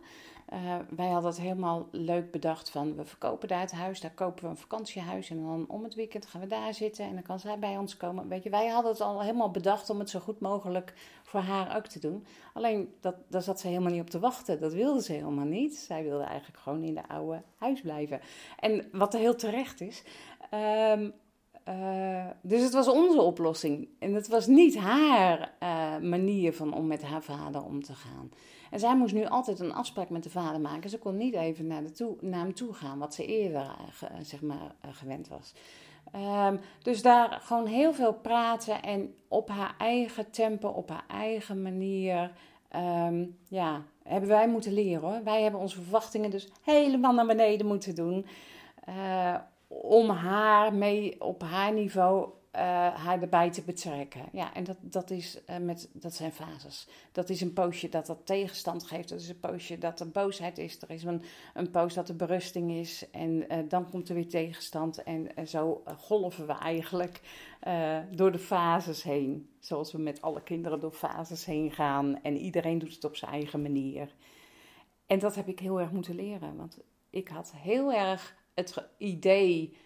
Uh, 0.53 0.75
wij 0.95 1.07
hadden 1.07 1.31
het 1.31 1.39
helemaal 1.39 1.87
leuk 1.91 2.31
bedacht 2.31 2.69
van 2.69 2.95
we 2.95 3.05
verkopen 3.05 3.47
daar 3.47 3.59
het 3.59 3.71
huis, 3.71 3.99
daar 3.99 4.11
kopen 4.11 4.43
we 4.43 4.49
een 4.49 4.57
vakantiehuis 4.57 5.29
en 5.29 5.43
dan 5.43 5.65
om 5.67 5.83
het 5.83 5.95
weekend 5.95 6.25
gaan 6.25 6.41
we 6.41 6.47
daar 6.47 6.73
zitten 6.73 7.05
en 7.05 7.13
dan 7.13 7.21
kan 7.21 7.39
zij 7.39 7.59
bij 7.59 7.77
ons 7.77 7.97
komen. 7.97 8.27
Weet 8.27 8.43
je, 8.43 8.49
wij 8.49 8.67
hadden 8.67 8.91
het 8.91 9.01
al 9.01 9.21
helemaal 9.21 9.51
bedacht 9.51 9.89
om 9.89 9.99
het 9.99 10.09
zo 10.09 10.19
goed 10.19 10.39
mogelijk 10.39 10.93
voor 11.23 11.39
haar 11.39 11.77
ook 11.77 11.85
te 11.85 11.99
doen. 11.99 12.25
Alleen 12.53 12.93
dat, 13.01 13.15
daar 13.27 13.41
zat 13.41 13.59
ze 13.59 13.67
helemaal 13.67 13.91
niet 13.91 14.01
op 14.01 14.09
te 14.09 14.19
wachten, 14.19 14.59
dat 14.59 14.73
wilde 14.73 15.01
ze 15.01 15.13
helemaal 15.13 15.45
niet. 15.45 15.75
Zij 15.75 16.03
wilde 16.03 16.23
eigenlijk 16.23 16.59
gewoon 16.59 16.83
in 16.83 16.93
de 16.93 17.07
oude 17.07 17.41
huis 17.55 17.81
blijven. 17.81 18.21
En 18.59 18.89
wat 18.91 19.13
heel 19.13 19.35
terecht 19.35 19.81
is. 19.81 20.03
Um, 20.93 21.13
uh, 21.67 22.25
dus 22.41 22.61
het 22.61 22.73
was 22.73 22.87
onze 22.87 23.21
oplossing. 23.21 23.87
En 23.99 24.13
het 24.13 24.27
was 24.27 24.47
niet 24.47 24.77
haar 24.77 25.53
uh, 25.63 25.97
manier 26.09 26.53
van 26.53 26.73
om 26.73 26.87
met 26.87 27.03
haar 27.03 27.23
vader 27.23 27.63
om 27.63 27.83
te 27.83 27.93
gaan. 27.93 28.31
En 28.71 28.79
zij 28.79 28.95
moest 28.95 29.13
nu 29.13 29.25
altijd 29.25 29.59
een 29.59 29.73
afspraak 29.73 30.09
met 30.09 30.23
de 30.23 30.29
vader 30.29 30.61
maken. 30.61 30.89
Ze 30.89 30.99
kon 30.99 31.17
niet 31.17 31.33
even 31.33 31.67
naar, 31.67 31.91
toe, 31.91 32.15
naar 32.21 32.39
hem 32.39 32.53
toe 32.53 32.73
gaan, 32.73 32.99
wat 32.99 33.13
ze 33.13 33.25
eerder 33.25 33.61
uh, 33.61 34.09
zeg 34.21 34.41
maar, 34.41 34.75
gewend 34.91 35.27
was. 35.27 35.53
Um, 36.47 36.59
dus 36.81 37.01
daar 37.01 37.39
gewoon 37.43 37.65
heel 37.65 37.93
veel 37.93 38.13
praten 38.13 38.83
en 38.83 39.15
op 39.27 39.49
haar 39.49 39.75
eigen 39.77 40.31
tempo, 40.31 40.67
op 40.67 40.89
haar 40.89 41.05
eigen 41.07 41.61
manier. 41.61 42.31
Um, 42.75 43.37
ja, 43.47 43.81
hebben 44.03 44.29
wij 44.29 44.47
moeten 44.47 44.73
leren 44.73 45.01
hoor. 45.01 45.23
Wij 45.23 45.41
hebben 45.41 45.59
onze 45.59 45.81
verwachtingen 45.81 46.29
dus 46.29 46.49
helemaal 46.63 47.13
naar 47.13 47.25
beneden 47.25 47.67
moeten 47.67 47.95
doen. 47.95 48.25
Om 49.67 50.09
haar 50.09 50.73
mee 50.73 51.21
op 51.21 51.41
haar 51.41 51.73
niveau 51.73 52.29
uh, 52.55 52.61
haar 52.95 53.21
erbij 53.21 53.51
te 53.51 53.61
betrekken. 53.61 54.25
Ja, 54.31 54.53
en 54.53 54.63
dat, 54.63 54.77
dat, 54.81 55.09
is, 55.09 55.41
uh, 55.49 55.57
met, 55.57 55.89
dat 55.93 56.13
zijn 56.13 56.31
fases. 56.31 56.87
Dat 57.11 57.29
is 57.29 57.41
een 57.41 57.53
poosje 57.53 57.89
dat 57.89 58.05
dat 58.05 58.25
tegenstand 58.25 58.83
geeft. 58.83 59.09
Dat 59.09 59.19
is 59.19 59.29
een 59.29 59.39
poosje 59.39 59.77
dat 59.77 59.99
er 59.99 60.09
boosheid 60.11 60.57
is. 60.57 60.81
Er 60.81 60.89
is 60.89 61.03
een, 61.03 61.23
een 61.53 61.71
poos 61.71 61.93
dat 61.93 62.09
er 62.09 62.15
berusting 62.15 62.71
is. 62.71 63.09
En 63.11 63.53
uh, 63.53 63.57
dan 63.67 63.89
komt 63.89 64.09
er 64.09 64.15
weer 64.15 64.29
tegenstand. 64.29 65.03
En 65.03 65.47
zo 65.47 65.83
golven 65.97 66.47
we 66.47 66.53
eigenlijk 66.53 67.21
door 68.11 68.31
de 68.31 68.39
fases 68.39 69.03
heen. 69.03 69.49
Zoals 69.59 69.91
we 69.91 69.97
met 69.97 70.21
alle 70.21 70.43
kinderen 70.43 70.79
door 70.79 70.91
fases 70.91 71.45
heen 71.45 71.71
gaan. 71.71 72.21
En 72.21 72.37
iedereen 72.37 72.79
doet 72.79 72.93
het 72.93 73.03
op 73.03 73.15
zijn 73.15 73.31
eigen 73.31 73.61
manier. 73.61 74.15
En 75.05 75.19
dat 75.19 75.35
heb 75.35 75.47
ik 75.47 75.59
heel 75.59 75.79
erg 75.79 75.91
moeten 75.91 76.15
leren. 76.15 76.55
Want 76.55 76.77
ik 77.09 77.27
had 77.27 77.53
heel 77.55 77.93
erg 77.93 78.35
het 78.53 78.87
idee. 78.97 79.77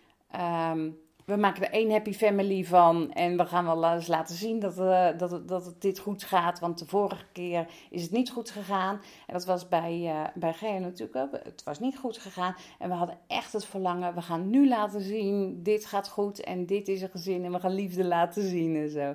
Um, 0.71 1.01
we 1.25 1.35
maken 1.35 1.63
er 1.63 1.71
één 1.71 1.91
happy 1.91 2.13
family 2.13 2.63
van. 2.63 3.11
En 3.13 3.37
we 3.37 3.45
gaan 3.45 3.65
wel 3.65 3.93
eens 3.93 4.07
laten 4.07 4.35
zien 4.35 4.59
dat, 4.59 4.79
uh, 4.79 5.07
dat, 5.17 5.31
het, 5.31 5.47
dat 5.47 5.65
het 5.65 5.81
dit 5.81 5.99
goed 5.99 6.23
gaat. 6.23 6.59
Want 6.59 6.79
de 6.79 6.85
vorige 6.85 7.25
keer 7.31 7.67
is 7.89 8.01
het 8.01 8.11
niet 8.11 8.29
goed 8.29 8.49
gegaan. 8.49 9.01
En 9.27 9.33
dat 9.33 9.45
was 9.45 9.67
bij, 9.67 9.99
uh, 10.03 10.23
bij 10.35 10.79
natuurlijk 10.79 11.15
ook. 11.15 11.31
Het 11.43 11.63
was 11.63 11.79
niet 11.79 11.97
goed 11.97 12.17
gegaan. 12.17 12.55
En 12.79 12.89
we 12.89 12.95
hadden 12.95 13.17
echt 13.27 13.53
het 13.53 13.65
verlangen. 13.65 14.15
We 14.15 14.21
gaan 14.21 14.49
nu 14.49 14.67
laten 14.67 15.01
zien. 15.01 15.63
Dit 15.63 15.85
gaat 15.85 16.09
goed. 16.09 16.39
En 16.39 16.65
dit 16.65 16.87
is 16.87 17.01
een 17.01 17.09
gezin. 17.09 17.45
En 17.45 17.51
we 17.51 17.59
gaan 17.59 17.73
liefde 17.73 18.03
laten 18.03 18.49
zien 18.49 18.75
en 18.75 18.89
zo. 18.89 19.13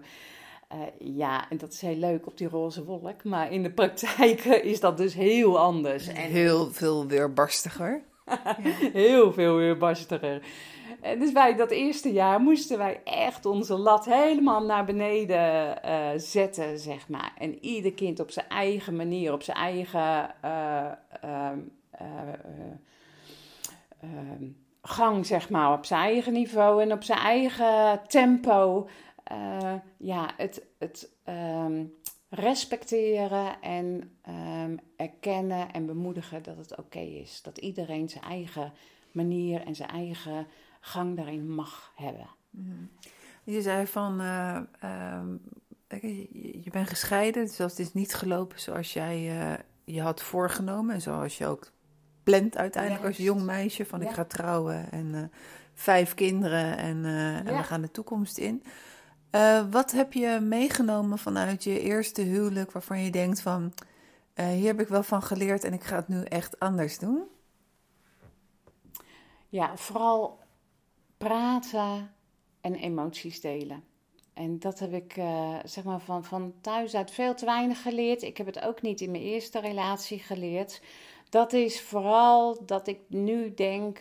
Uh, 0.74 1.16
ja, 1.16 1.50
en 1.50 1.56
dat 1.56 1.72
is 1.72 1.80
heel 1.80 1.96
leuk 1.96 2.26
op 2.26 2.38
die 2.38 2.48
roze 2.48 2.84
wolk. 2.84 3.24
Maar 3.24 3.52
in 3.52 3.62
de 3.62 3.70
praktijk 3.70 4.44
is 4.72 4.80
dat 4.80 4.96
dus 4.96 5.14
heel 5.14 5.58
anders. 5.58 6.06
En 6.06 6.30
heel 6.30 6.70
veel 6.70 7.06
weerbarstiger. 7.06 8.02
Heel 8.92 9.32
veel 9.32 9.56
weerbarstiger. 9.56 10.42
En 11.00 11.18
dus 11.18 11.32
wij 11.32 11.56
dat 11.56 11.70
eerste 11.70 12.12
jaar 12.12 12.40
moesten 12.40 12.78
wij 12.78 13.00
echt 13.04 13.46
onze 13.46 13.76
lat 13.78 14.04
helemaal 14.04 14.64
naar 14.64 14.84
beneden 14.84 15.78
uh, 15.84 16.08
zetten, 16.16 16.78
zeg 16.78 17.08
maar. 17.08 17.32
En 17.38 17.64
ieder 17.64 17.92
kind 17.92 18.20
op 18.20 18.30
zijn 18.30 18.48
eigen 18.48 18.96
manier, 18.96 19.32
op 19.32 19.42
zijn 19.42 19.56
eigen 19.56 20.34
uh, 20.44 20.86
uh, 21.24 21.48
gang, 24.82 25.26
zeg 25.26 25.50
maar, 25.50 25.72
op 25.72 25.84
zijn 25.84 26.00
eigen 26.00 26.32
niveau 26.32 26.82
en 26.82 26.92
op 26.92 27.02
zijn 27.02 27.18
eigen 27.18 28.00
tempo. 28.06 28.88
Ja, 29.96 30.30
het, 30.36 30.66
het 30.78 31.10
ehm, 31.24 31.84
respecteren 32.28 33.60
en 33.60 34.10
um, 34.28 34.80
erkennen 34.96 35.72
en 35.72 35.86
bemoedigen 35.86 36.42
dat 36.42 36.56
het 36.56 36.76
oké 36.76 36.98
is. 36.98 37.42
Dat 37.42 37.58
iedereen 37.58 38.08
zijn 38.08 38.24
eigen 38.24 38.72
manier 39.12 39.60
en 39.66 39.74
zijn 39.74 39.88
eigen 39.88 40.46
gang 40.80 41.16
daarin 41.16 41.54
mag 41.54 41.92
hebben. 41.96 42.28
Mm. 42.50 42.90
Je 43.44 43.62
zei 43.62 43.86
van, 43.86 44.20
uh, 44.20 44.60
je 46.62 46.70
bent 46.70 46.88
gescheiden, 46.88 47.46
dus 47.46 47.56
dat 47.56 47.78
is 47.78 47.92
niet 47.92 48.14
gelopen 48.14 48.60
zoals 48.60 48.92
jij 48.92 49.38
uh, 49.38 49.58
je 49.84 50.00
had 50.00 50.22
voorgenomen. 50.22 50.94
En 50.94 51.00
zoals 51.00 51.38
je 51.38 51.46
ook 51.46 51.72
plant 52.22 52.56
uiteindelijk 52.56 53.04
als 53.04 53.16
jong 53.16 53.42
meisje 53.42 53.86
van 53.86 54.02
ik 54.02 54.10
ga 54.10 54.24
trouwen 54.24 54.90
en 54.90 55.32
vijf 55.74 56.14
kinderen 56.14 56.76
en, 56.76 57.04
en 57.04 57.56
we 57.56 57.62
gaan 57.62 57.80
de 57.80 57.90
toekomst 57.90 58.38
in. 58.38 58.62
Wat 59.70 59.92
heb 59.92 60.12
je 60.12 60.40
meegenomen 60.40 61.18
vanuit 61.18 61.64
je 61.64 61.80
eerste 61.80 62.22
huwelijk 62.22 62.72
waarvan 62.72 63.00
je 63.00 63.10
denkt 63.10 63.40
van, 63.40 63.72
hier 64.34 64.66
heb 64.66 64.80
ik 64.80 64.88
wel 64.88 65.02
van 65.02 65.22
geleerd 65.22 65.64
en 65.64 65.72
ik 65.72 65.84
ga 65.84 65.96
het 65.96 66.08
nu 66.08 66.22
echt 66.22 66.58
anders 66.58 66.98
doen? 66.98 67.22
Ja, 69.48 69.76
vooral 69.76 70.38
praten 71.16 72.14
en 72.60 72.74
emoties 72.74 73.40
delen. 73.40 73.84
En 74.34 74.58
dat 74.58 74.78
heb 74.78 74.92
ik 74.92 75.16
uh, 75.16 75.58
zeg 75.64 75.84
maar 75.84 76.00
van, 76.00 76.24
van 76.24 76.54
thuis 76.60 76.94
uit 76.94 77.10
veel 77.10 77.34
te 77.34 77.44
weinig 77.44 77.82
geleerd. 77.82 78.22
Ik 78.22 78.36
heb 78.36 78.46
het 78.46 78.60
ook 78.60 78.82
niet 78.82 79.00
in 79.00 79.10
mijn 79.10 79.22
eerste 79.22 79.60
relatie 79.60 80.18
geleerd. 80.18 80.82
Dat 81.28 81.52
is 81.52 81.82
vooral 81.82 82.66
dat 82.66 82.86
ik 82.86 82.98
nu 83.08 83.54
denk, 83.54 84.00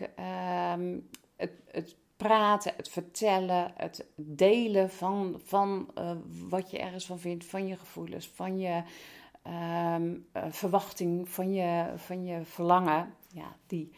um, 0.74 1.10
het, 1.36 1.51
het 1.72 1.96
praten, 2.18 2.74
het 2.76 2.90
vertellen, 2.90 3.72
het 3.76 4.06
delen 4.16 4.90
van, 4.90 5.42
van 5.44 5.90
uh, 5.98 6.12
wat 6.50 6.72
je 6.72 6.80
ergens 6.80 7.06
van 7.06 7.20
vindt, 7.20 7.46
van 7.46 7.68
je 7.68 7.78
gevoelens, 7.78 8.28
van 8.28 8.60
je 8.60 8.84
um, 9.96 10.26
uh, 10.34 10.44
verwachting, 10.50 11.30
van 11.30 11.54
je, 11.54 11.94
van 11.96 12.26
je 12.26 12.46
verlangen. 12.46 13.14
Ja, 13.34 13.56
die, 13.68 13.92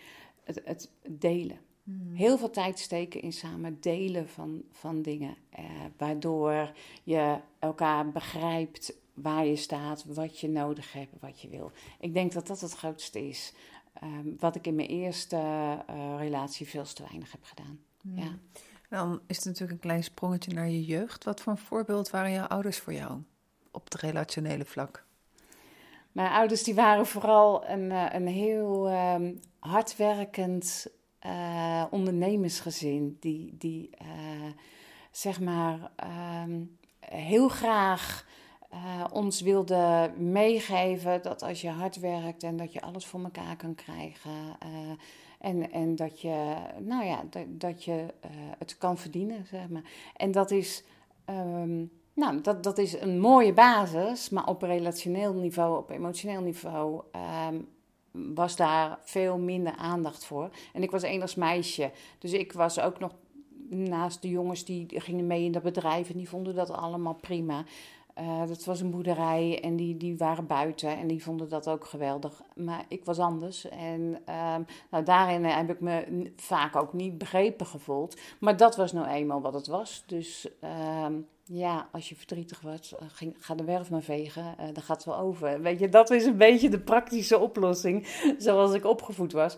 het, 0.43 0.61
het 0.65 0.91
delen. 1.07 1.59
Hmm. 1.83 2.13
Heel 2.13 2.37
veel 2.37 2.49
tijd 2.49 2.79
steken 2.79 3.21
in 3.21 3.33
samen 3.33 3.77
delen 3.81 4.29
van, 4.29 4.63
van 4.71 5.01
dingen. 5.01 5.35
Eh, 5.49 5.63
waardoor 5.97 6.71
je 7.03 7.37
elkaar 7.59 8.11
begrijpt 8.11 8.93
waar 9.13 9.45
je 9.45 9.55
staat, 9.55 10.05
wat 10.05 10.39
je 10.39 10.49
nodig 10.49 10.93
hebt, 10.93 11.19
wat 11.19 11.41
je 11.41 11.49
wil. 11.49 11.71
Ik 11.99 12.13
denk 12.13 12.31
dat 12.31 12.47
dat 12.47 12.61
het 12.61 12.73
grootste 12.73 13.27
is. 13.27 13.53
Ehm, 13.93 14.27
wat 14.39 14.55
ik 14.55 14.67
in 14.67 14.75
mijn 14.75 14.87
eerste 14.87 15.35
uh, 15.35 16.15
relatie 16.17 16.67
veel 16.67 16.83
te 16.83 17.03
weinig 17.03 17.31
heb 17.31 17.43
gedaan. 17.43 17.79
Ja. 18.15 18.37
Dan 18.89 19.21
is 19.27 19.35
het 19.35 19.45
natuurlijk 19.45 19.71
een 19.71 19.79
klein 19.79 20.03
sprongetje 20.03 20.53
naar 20.53 20.69
je 20.69 20.85
jeugd. 20.85 21.23
Wat 21.23 21.41
voor 21.41 21.51
een 21.51 21.59
voorbeeld 21.59 22.09
waren 22.09 22.31
jouw 22.31 22.47
ouders 22.47 22.77
voor 22.77 22.93
jou 22.93 23.21
op 23.71 23.83
het 23.83 23.95
relationele 23.95 24.65
vlak? 24.65 25.05
Mijn 26.11 26.31
ouders 26.31 26.63
die 26.63 26.75
waren 26.75 27.05
vooral 27.05 27.69
een, 27.69 27.91
eh, 27.91 28.05
een 28.11 28.27
heel 28.27 28.91
um, 28.91 29.39
hardwerkend 29.59 30.87
uh, 31.25 31.85
ondernemersgezin. 31.89 33.17
Die, 33.19 33.55
die 33.57 33.89
uh, 34.01 34.51
zeg 35.11 35.39
maar 35.39 35.91
um, 36.43 36.77
heel 36.99 37.49
graag 37.49 38.27
uh, 38.73 39.05
ons 39.11 39.41
wilde 39.41 40.11
meegeven 40.17 41.21
dat 41.21 41.43
als 41.43 41.61
je 41.61 41.69
hard 41.69 41.99
werkt 41.99 42.43
en 42.43 42.57
dat 42.57 42.73
je 42.73 42.81
alles 42.81 43.05
voor 43.05 43.23
elkaar 43.23 43.55
kan 43.55 43.75
krijgen. 43.75 44.57
En, 45.39 45.71
en 45.71 45.95
dat 45.95 46.21
je, 46.21 46.55
nou 46.79 47.05
ja, 47.05 47.23
dat, 47.29 47.45
dat 47.47 47.83
je 47.83 48.05
het 48.57 48.77
kan 48.77 48.97
verdienen, 48.97 49.45
zeg 49.45 49.69
maar. 49.69 49.83
En 50.15 50.31
dat 50.31 50.51
is. 50.51 50.83
Um, 51.29 51.91
nou, 52.13 52.41
dat, 52.41 52.63
dat 52.63 52.77
is 52.77 53.01
een 53.01 53.19
mooie 53.19 53.53
basis, 53.53 54.29
maar 54.29 54.47
op 54.47 54.61
relationeel 54.61 55.33
niveau, 55.33 55.77
op 55.77 55.89
emotioneel 55.89 56.41
niveau, 56.41 57.03
um, 57.51 57.67
was 58.35 58.55
daar 58.55 58.99
veel 59.01 59.37
minder 59.37 59.75
aandacht 59.75 60.25
voor. 60.25 60.49
En 60.73 60.83
ik 60.83 60.91
was 60.91 61.21
als 61.21 61.35
meisje, 61.35 61.91
dus 62.17 62.33
ik 62.33 62.53
was 62.53 62.79
ook 62.79 62.99
nog 62.99 63.11
naast 63.69 64.21
de 64.21 64.29
jongens 64.29 64.65
die 64.65 64.99
gingen 64.99 65.27
mee 65.27 65.43
in 65.43 65.51
dat 65.51 65.63
bedrijf 65.63 66.09
en 66.09 66.17
die 66.17 66.29
vonden 66.29 66.55
dat 66.55 66.69
allemaal 66.69 67.13
prima. 67.13 67.63
Uh, 68.19 68.47
dat 68.47 68.65
was 68.65 68.79
een 68.79 68.91
boerderij 68.91 69.59
en 69.63 69.75
die, 69.75 69.97
die 69.97 70.17
waren 70.17 70.47
buiten 70.47 70.97
en 70.97 71.07
die 71.07 71.23
vonden 71.23 71.49
dat 71.49 71.69
ook 71.69 71.85
geweldig. 71.85 72.41
Maar 72.55 72.85
ik 72.87 73.05
was 73.05 73.19
anders 73.19 73.69
en 73.69 74.17
uh, 74.29 74.55
nou, 74.91 75.03
daarin 75.03 75.45
heb 75.45 75.69
ik 75.69 75.79
me 75.79 76.31
vaak 76.35 76.75
ook 76.75 76.93
niet 76.93 77.17
begrepen 77.17 77.65
gevoeld. 77.65 78.19
Maar 78.39 78.57
dat 78.57 78.75
was 78.75 78.91
nou 78.91 79.07
eenmaal 79.07 79.41
wat 79.41 79.53
het 79.53 79.67
was. 79.67 80.03
Dus 80.05 80.47
uh, 80.63 81.05
ja, 81.51 81.89
als 81.91 82.09
je 82.09 82.15
verdrietig 82.15 82.61
wordt, 82.61 82.91
eh, 82.91 83.07
ging, 83.11 83.35
ga 83.39 83.55
de 83.55 83.63
werf 83.63 83.89
maar 83.89 84.01
vegen, 84.01 84.55
uh, 84.59 84.65
dan 84.73 84.83
gaat 84.83 84.95
het 84.95 85.05
wel 85.05 85.17
over. 85.17 85.61
Weet 85.61 85.79
je, 85.79 85.89
dat 85.89 86.09
is 86.11 86.25
een 86.25 86.37
beetje 86.37 86.69
de 86.69 86.79
praktische 86.79 87.39
oplossing, 87.39 88.07
zoals 88.37 88.73
ik 88.73 88.85
opgevoed 88.85 89.31
was. 89.31 89.57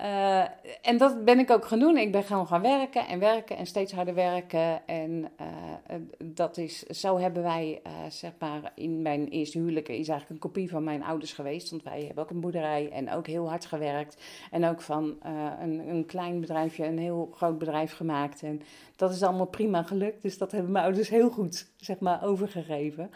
Uh, 0.00 0.40
en 0.82 0.96
dat 0.98 1.24
ben 1.24 1.38
ik 1.38 1.50
ook 1.50 1.64
gaan 1.64 1.78
doen. 1.78 1.96
Ik 1.96 2.12
ben 2.12 2.22
gewoon 2.22 2.46
gaan 2.46 2.62
werken 2.62 3.06
en 3.06 3.18
werken 3.18 3.56
en 3.56 3.66
steeds 3.66 3.92
harder 3.92 4.14
werken. 4.14 4.86
En 4.86 5.30
uh, 5.40 5.96
dat 6.18 6.56
is, 6.56 6.82
zo 6.82 7.18
hebben 7.18 7.42
wij, 7.42 7.80
uh, 7.86 7.92
zeg 8.08 8.32
maar, 8.38 8.72
in 8.74 9.02
mijn 9.02 9.28
eerste 9.28 9.58
huwelijk 9.58 9.88
is 9.88 10.08
eigenlijk 10.08 10.30
een 10.30 10.50
kopie 10.50 10.70
van 10.70 10.84
mijn 10.84 11.02
ouders 11.02 11.32
geweest. 11.32 11.70
Want 11.70 11.82
wij 11.82 12.04
hebben 12.04 12.24
ook 12.24 12.30
een 12.30 12.40
boerderij 12.40 12.90
en 12.90 13.12
ook 13.12 13.26
heel 13.26 13.48
hard 13.48 13.66
gewerkt. 13.66 14.22
En 14.50 14.64
ook 14.64 14.80
van 14.80 15.16
een, 15.60 15.88
een 15.88 16.06
klein 16.06 16.40
bedrijfje 16.40 16.84
een 16.84 16.98
heel 16.98 17.30
groot 17.34 17.58
bedrijf 17.58 17.92
gemaakt. 17.92 18.42
En 18.42 18.62
dat 18.98 19.12
is 19.12 19.22
allemaal 19.22 19.46
prima 19.46 19.82
gelukt. 19.82 20.22
Dus 20.22 20.38
dat 20.38 20.52
hebben 20.52 20.72
mijn 20.72 20.84
ouders 20.84 21.08
heel 21.08 21.30
goed, 21.30 21.70
zeg 21.76 21.98
maar, 21.98 22.24
overgegeven. 22.24 23.10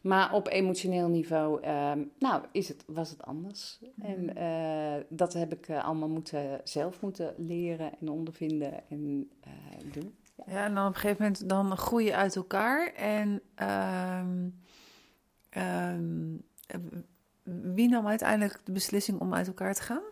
Maar 0.00 0.32
op 0.32 0.48
emotioneel 0.48 1.08
niveau, 1.08 1.62
ehm, 1.62 2.04
nou, 2.18 2.42
is 2.52 2.68
het, 2.68 2.84
was 2.86 3.10
het 3.10 3.22
anders. 3.22 3.80
En 4.00 4.22
mm. 4.22 5.04
dat 5.08 5.32
heb 5.32 5.52
ik 5.52 5.70
allemaal 5.70 6.08
moeten 6.08 6.60
zelf 6.64 7.00
moeten 7.00 7.34
leren 7.36 7.92
en 8.00 8.08
ondervinden 8.08 8.88
en 8.88 9.30
uh, 9.46 9.92
doen. 9.92 10.14
Ja. 10.36 10.44
ja. 10.46 10.64
en 10.64 10.74
dan 10.74 10.86
op 10.86 10.94
een 10.94 11.00
gegeven 11.00 11.22
moment 11.22 11.48
dan 11.48 11.76
groeien 11.76 12.16
uit 12.16 12.36
elkaar. 12.36 12.92
En 12.94 13.40
um, 14.22 14.60
um, 15.56 16.44
wie 17.74 17.88
nam 17.88 18.06
uiteindelijk 18.06 18.60
de 18.64 18.72
beslissing 18.72 19.20
om 19.20 19.34
uit 19.34 19.46
elkaar 19.46 19.74
te 19.74 19.82
gaan? 19.82 20.02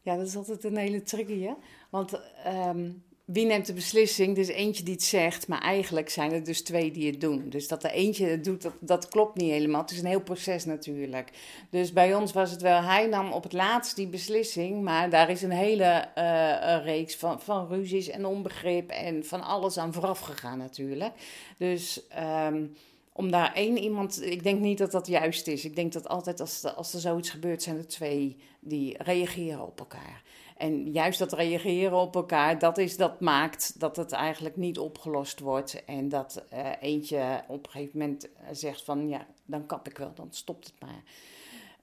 Ja, 0.00 0.16
dat 0.16 0.26
is 0.26 0.36
altijd 0.36 0.64
een 0.64 0.76
hele 0.76 1.02
tricky, 1.02 1.40
hè? 1.40 1.54
Want 1.90 2.20
um, 2.46 3.02
wie 3.32 3.46
neemt 3.46 3.66
de 3.66 3.72
beslissing? 3.72 4.34
Dus 4.34 4.48
eentje 4.48 4.82
die 4.82 4.94
het 4.94 5.02
zegt, 5.02 5.48
maar 5.48 5.60
eigenlijk 5.60 6.08
zijn 6.08 6.32
er 6.32 6.44
dus 6.44 6.62
twee 6.62 6.90
die 6.90 7.10
het 7.10 7.20
doen. 7.20 7.48
Dus 7.48 7.68
dat 7.68 7.84
er 7.84 7.90
eentje 7.90 8.26
het 8.26 8.44
doet, 8.44 8.62
dat, 8.62 8.74
dat 8.80 9.08
klopt 9.08 9.36
niet 9.36 9.50
helemaal. 9.50 9.80
Het 9.80 9.90
is 9.90 9.98
een 9.98 10.06
heel 10.06 10.20
proces 10.20 10.64
natuurlijk. 10.64 11.30
Dus 11.70 11.92
bij 11.92 12.14
ons 12.14 12.32
was 12.32 12.50
het 12.50 12.62
wel, 12.62 12.82
hij 12.82 13.06
nam 13.06 13.32
op 13.32 13.42
het 13.42 13.52
laatst 13.52 13.96
die 13.96 14.06
beslissing, 14.06 14.82
maar 14.82 15.10
daar 15.10 15.30
is 15.30 15.42
een 15.42 15.50
hele 15.50 16.08
uh, 16.18 16.84
reeks 16.84 17.16
van, 17.16 17.40
van 17.40 17.68
ruzies 17.68 18.08
en 18.08 18.26
onbegrip 18.26 18.90
en 18.90 19.24
van 19.24 19.42
alles 19.42 19.78
aan 19.78 19.92
vooraf 19.92 20.20
gegaan 20.20 20.58
natuurlijk. 20.58 21.12
Dus... 21.58 22.02
Um, 22.48 22.74
om 23.14 23.30
daar 23.30 23.52
één 23.54 23.78
iemand. 23.78 24.22
Ik 24.24 24.42
denk 24.42 24.60
niet 24.60 24.78
dat 24.78 24.90
dat 24.90 25.06
juist 25.06 25.46
is. 25.46 25.64
Ik 25.64 25.76
denk 25.76 25.92
dat 25.92 26.08
altijd 26.08 26.40
als, 26.40 26.64
als 26.64 26.94
er 26.94 27.00
zoiets 27.00 27.30
gebeurt, 27.30 27.62
zijn 27.62 27.76
er 27.76 27.86
twee 27.86 28.36
die 28.60 29.02
reageren 29.02 29.66
op 29.66 29.78
elkaar. 29.78 30.22
En 30.62 30.92
juist 30.92 31.18
dat 31.18 31.32
reageren 31.32 31.98
op 31.98 32.14
elkaar, 32.14 32.58
dat, 32.58 32.78
is, 32.78 32.96
dat 32.96 33.20
maakt 33.20 33.80
dat 33.80 33.96
het 33.96 34.12
eigenlijk 34.12 34.56
niet 34.56 34.78
opgelost 34.78 35.40
wordt. 35.40 35.84
En 35.84 36.08
dat 36.08 36.44
uh, 36.52 36.70
eentje 36.80 37.44
op 37.48 37.64
een 37.64 37.70
gegeven 37.70 37.98
moment 37.98 38.28
zegt 38.50 38.82
van 38.82 39.08
ja, 39.08 39.26
dan 39.44 39.66
kap 39.66 39.88
ik 39.88 39.98
wel, 39.98 40.14
dan 40.14 40.28
stopt 40.30 40.66
het 40.66 40.80
maar. 40.80 41.02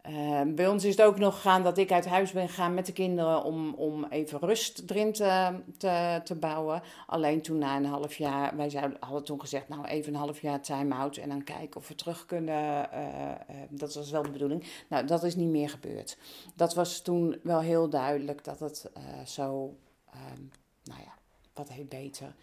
Uh, 0.08 0.41
bij 0.48 0.68
ons 0.68 0.84
is 0.84 0.96
het 0.96 1.06
ook 1.06 1.18
nog 1.18 1.36
gegaan 1.36 1.63
dat 1.63 1.77
ik 1.77 1.91
uit 1.91 2.06
huis 2.06 2.32
ben 2.32 2.48
gegaan 2.48 2.74
met 2.74 2.86
de 2.86 2.94
kinderen 2.94 3.44
om, 3.44 3.74
om 3.74 4.06
even 4.10 4.39
rust 4.39 4.84
erin 4.88 5.13
te, 5.13 5.60
te, 5.77 6.22
te 6.24 6.36
bouwen. 6.36 6.82
Alleen 7.08 7.41
toen 7.41 7.58
na 7.58 7.75
een 7.75 7.86
half 7.86 8.15
jaar, 8.15 8.56
wij 8.56 8.70
zouden, 8.70 8.98
hadden 9.00 9.24
toen 9.24 9.39
gezegd, 9.39 9.68
nou 9.68 9.86
even 9.86 10.13
een 10.13 10.20
half 10.20 10.41
jaar 10.41 10.62
time-out 10.62 11.18
en 11.18 11.29
dan 11.29 11.44
kijken 11.44 11.79
of 11.79 11.88
we 11.88 11.96
terug 11.96 12.25
kunnen. 12.25 12.89
Uh, 12.94 13.00
uh, 13.00 13.62
dat 13.70 13.94
was 13.94 14.12
wel 14.12 14.24
de 14.24 14.32
bedoeling. 14.32 14.63
Nou, 14.89 15.06
dat 15.06 15.24
is 15.24 15.36
niet 15.36 15.50
meer 15.50 15.70
gebeurd. 15.70 16.18
Dat 16.56 16.74
was 16.74 17.01
toen 17.01 17.39
wel 17.44 17.60
heel 17.60 17.89
duidelijk 17.89 18.44
dat 18.44 18.60
het 18.60 18.91
zo, 19.25 19.75
ehm, 20.12 20.41
nou 20.84 21.00
ja, 21.00 21.13
wat 21.53 21.70
heet 21.70 21.89
beter 21.89 22.34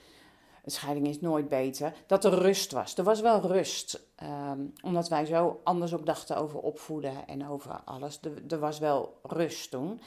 een 0.67 0.73
scheiding 0.73 1.07
is 1.07 1.21
nooit 1.21 1.49
beter, 1.49 1.93
dat 2.07 2.25
er 2.25 2.39
rust 2.39 2.73
was. 2.73 2.97
Er 2.97 3.05
was 3.05 3.21
wel 3.21 3.41
rust, 3.41 4.01
ehm, 4.17 4.61
omdat 4.83 5.09
wij 5.09 5.25
zo 5.25 5.61
anders 5.65 5.95
ook 5.95 6.07
dachten 6.07 6.37
over 6.37 6.59
opvoeden 6.59 7.27
en 7.27 7.49
over 7.49 7.81
alles. 7.85 8.21
Er 8.49 8.59
was 8.59 8.79
wel 8.79 9.19
rust 9.23 9.71
toen. 9.71 10.01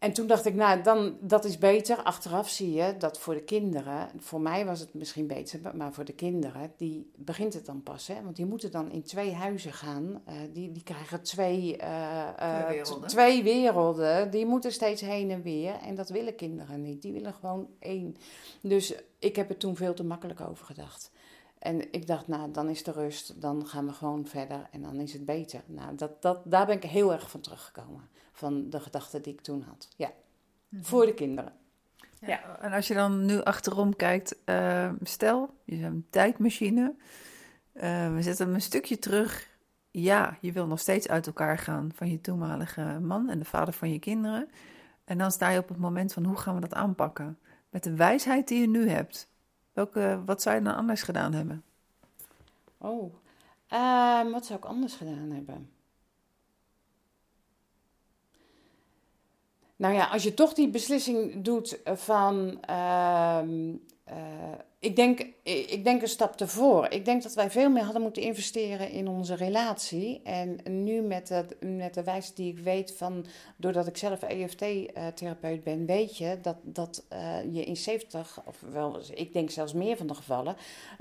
En 0.00 0.12
toen 0.12 0.26
dacht 0.26 0.46
ik, 0.46 0.54
nou, 0.54 0.82
dan, 0.82 1.16
dat 1.20 1.44
is 1.44 1.58
beter. 1.58 2.02
Achteraf 2.02 2.48
zie 2.48 2.72
je 2.72 2.96
dat 2.96 3.18
voor 3.18 3.34
de 3.34 3.42
kinderen, 3.42 4.10
voor 4.18 4.40
mij 4.40 4.66
was 4.66 4.80
het 4.80 4.94
misschien 4.94 5.26
beter, 5.26 5.60
maar 5.76 5.92
voor 5.92 6.04
de 6.04 6.12
kinderen, 6.12 6.72
die 6.76 7.10
begint 7.16 7.54
het 7.54 7.66
dan 7.66 7.82
pas. 7.82 8.06
Hè? 8.06 8.22
Want 8.22 8.36
die 8.36 8.46
moeten 8.46 8.70
dan 8.70 8.90
in 8.90 9.02
twee 9.02 9.32
huizen 9.32 9.72
gaan. 9.72 10.22
Uh, 10.28 10.34
die, 10.52 10.72
die 10.72 10.82
krijgen 10.82 11.22
twee, 11.22 11.76
uh, 11.80 12.28
twee, 12.28 12.76
werelden. 12.76 13.08
twee 13.08 13.42
werelden. 13.42 14.30
Die 14.30 14.46
moeten 14.46 14.72
steeds 14.72 15.00
heen 15.00 15.30
en 15.30 15.42
weer. 15.42 15.74
En 15.74 15.94
dat 15.94 16.08
willen 16.08 16.34
kinderen 16.34 16.82
niet. 16.82 17.02
Die 17.02 17.12
willen 17.12 17.34
gewoon 17.34 17.68
één. 17.78 18.16
Dus 18.60 18.94
ik 19.18 19.36
heb 19.36 19.50
er 19.50 19.56
toen 19.56 19.76
veel 19.76 19.94
te 19.94 20.04
makkelijk 20.04 20.40
over 20.40 20.66
gedacht. 20.66 21.10
En 21.60 21.92
ik 21.92 22.06
dacht, 22.06 22.28
nou, 22.28 22.50
dan 22.50 22.68
is 22.68 22.82
de 22.82 22.92
rust, 22.92 23.40
dan 23.40 23.66
gaan 23.66 23.86
we 23.86 23.92
gewoon 23.92 24.26
verder 24.26 24.68
en 24.70 24.82
dan 24.82 25.00
is 25.00 25.12
het 25.12 25.24
beter. 25.24 25.62
Nou, 25.66 25.94
dat, 25.94 26.22
dat, 26.22 26.40
daar 26.44 26.66
ben 26.66 26.76
ik 26.76 26.82
heel 26.82 27.12
erg 27.12 27.30
van 27.30 27.40
teruggekomen 27.40 28.08
van 28.32 28.70
de 28.70 28.80
gedachten 28.80 29.22
die 29.22 29.32
ik 29.32 29.40
toen 29.40 29.62
had. 29.62 29.88
Ja, 29.96 30.12
mhm. 30.68 30.82
voor 30.82 31.06
de 31.06 31.14
kinderen. 31.14 31.52
Ja. 32.20 32.58
En 32.60 32.72
als 32.72 32.88
je 32.88 32.94
dan 32.94 33.24
nu 33.24 33.42
achterom 33.42 33.96
kijkt, 33.96 34.36
uh, 34.44 34.92
stel, 35.02 35.54
je 35.64 35.76
hebt 35.76 35.94
een 35.94 36.06
tijdmachine, 36.10 36.94
uh, 37.74 38.14
we 38.14 38.22
zetten 38.22 38.46
hem 38.46 38.54
een 38.54 38.62
stukje 38.62 38.98
terug. 38.98 39.48
Ja, 39.90 40.36
je 40.40 40.52
wil 40.52 40.66
nog 40.66 40.80
steeds 40.80 41.08
uit 41.08 41.26
elkaar 41.26 41.58
gaan 41.58 41.90
van 41.94 42.10
je 42.10 42.20
toenmalige 42.20 42.98
man 43.00 43.28
en 43.28 43.38
de 43.38 43.44
vader 43.44 43.74
van 43.74 43.92
je 43.92 43.98
kinderen. 43.98 44.48
En 45.04 45.18
dan 45.18 45.30
sta 45.30 45.48
je 45.48 45.58
op 45.58 45.68
het 45.68 45.78
moment 45.78 46.12
van 46.12 46.24
hoe 46.24 46.36
gaan 46.36 46.54
we 46.54 46.60
dat 46.60 46.74
aanpakken? 46.74 47.38
Met 47.70 47.82
de 47.82 47.94
wijsheid 47.94 48.48
die 48.48 48.60
je 48.60 48.68
nu 48.68 48.88
hebt, 48.88 49.29
wat 50.24 50.42
zou 50.42 50.56
je 50.56 50.62
dan 50.62 50.74
anders 50.76 51.02
gedaan 51.02 51.32
hebben? 51.32 51.62
Oh, 52.78 53.14
uh, 53.72 54.32
wat 54.32 54.46
zou 54.46 54.58
ik 54.58 54.64
anders 54.64 54.94
gedaan 54.94 55.30
hebben? 55.30 55.70
Nou 59.76 59.94
ja, 59.94 60.06
als 60.06 60.22
je 60.22 60.34
toch 60.34 60.52
die 60.52 60.70
beslissing 60.70 61.44
doet 61.44 61.80
van. 61.84 62.60
Uh, 62.70 63.40
uh, 64.08 64.58
ik, 64.80 64.96
denk, 64.96 65.26
ik 65.42 65.84
denk 65.84 66.02
een 66.02 66.08
stap 66.08 66.40
ervoor. 66.40 66.86
Ik 66.90 67.04
denk 67.04 67.22
dat 67.22 67.34
wij 67.34 67.50
veel 67.50 67.70
meer 67.70 67.82
hadden 67.82 68.02
moeten 68.02 68.22
investeren 68.22 68.90
in 68.90 69.08
onze 69.08 69.34
relatie. 69.34 70.20
En 70.22 70.58
nu 70.84 71.00
met 71.00 71.26
de, 71.26 71.44
met 71.60 71.94
de 71.94 72.02
wijze 72.02 72.34
die 72.34 72.52
ik 72.52 72.58
weet 72.58 72.92
van. 72.96 73.26
Doordat 73.56 73.86
ik 73.86 73.96
zelf 73.96 74.22
EFT-therapeut 74.22 75.62
ben, 75.62 75.86
weet 75.86 76.16
je 76.16 76.38
dat, 76.42 76.56
dat 76.62 77.04
uh, 77.12 77.54
je 77.54 77.64
in 77.64 77.76
70, 77.76 78.42
of 78.46 78.60
wel, 78.72 79.00
ik 79.14 79.32
denk 79.32 79.50
zelfs 79.50 79.72
meer 79.72 79.96
van 79.96 80.06
de 80.06 80.14
gevallen. 80.14 80.56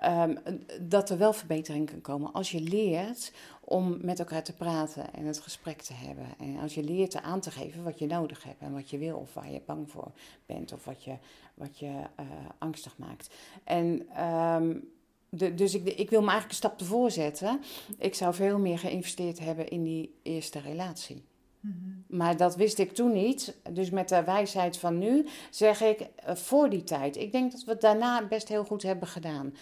Um, 0.06 0.38
dat 0.82 1.10
er 1.10 1.18
wel 1.18 1.34
verbetering 1.34 1.90
kan 1.90 2.02
komen 2.02 2.34
als 2.34 2.52
je 2.52 2.62
leert 2.62 3.32
om 3.70 3.98
met 4.02 4.20
elkaar 4.20 4.44
te 4.44 4.54
praten 4.54 5.14
en 5.14 5.26
het 5.26 5.40
gesprek 5.40 5.82
te 5.82 5.94
hebben. 5.94 6.26
En 6.40 6.60
als 6.60 6.74
je 6.74 6.84
leert 6.84 7.22
aan 7.22 7.40
te 7.40 7.52
geven 7.52 7.84
wat 7.84 8.00
je 8.00 8.06
nodig 8.06 8.44
hebt 8.44 8.62
en 8.62 8.74
wat 8.74 8.90
je 8.90 8.98
wil 8.98 9.18
of 9.18 9.34
waar 9.34 9.52
je 9.52 9.62
bang 9.66 9.92
voor 9.92 10.12
bent 10.46 10.74
of 10.74 10.86
wat 10.86 11.04
je, 11.04 11.16
wat 11.54 11.80
je 11.80 11.86
uh, 11.86 12.26
angstig 12.58 12.98
maakt. 12.98 13.30
En 13.64 14.22
um, 14.26 14.90
de, 15.30 15.54
dus 15.54 15.74
ik, 15.74 15.86
ik 15.86 16.10
wil 16.10 16.22
me 16.22 16.30
eigenlijk 16.30 16.50
een 16.50 16.70
stap 16.70 16.80
ervoor 16.80 17.12
zetten. 17.12 17.62
Ik 17.98 18.16
zou 18.16 18.34
veel 18.34 18.60
meer 18.60 18.80
geïnvesteerd 18.80 19.40
hebben 19.40 19.68
in 19.68 19.84
die 19.84 20.16
eerste 20.24 20.60
relatie. 20.60 21.24
Mm-hmm. 21.60 22.04
Maar 22.08 22.38
dat 22.38 22.56
wist 22.56 22.80
ik 22.80 22.92
toen 22.92 23.12
niet. 23.12 23.56
Dus 23.72 23.90
met 23.90 24.10
de 24.10 24.24
wijsheid 24.24 24.78
van 24.78 24.98
nu 24.98 25.26
zeg 25.50 25.82
ik 25.82 26.00
uh, 26.00 26.36
voor 26.36 26.70
die 26.70 26.84
tijd. 26.84 27.18
Ik 27.18 27.32
denk 27.32 27.52
dat 27.52 27.64
we 27.64 27.72
het 27.72 27.82
daarna 27.82 28.28
best 28.28 28.48
heel 28.48 28.66
goed 28.66 28.84
hebben 28.84 29.08
gedaan. 29.08 29.54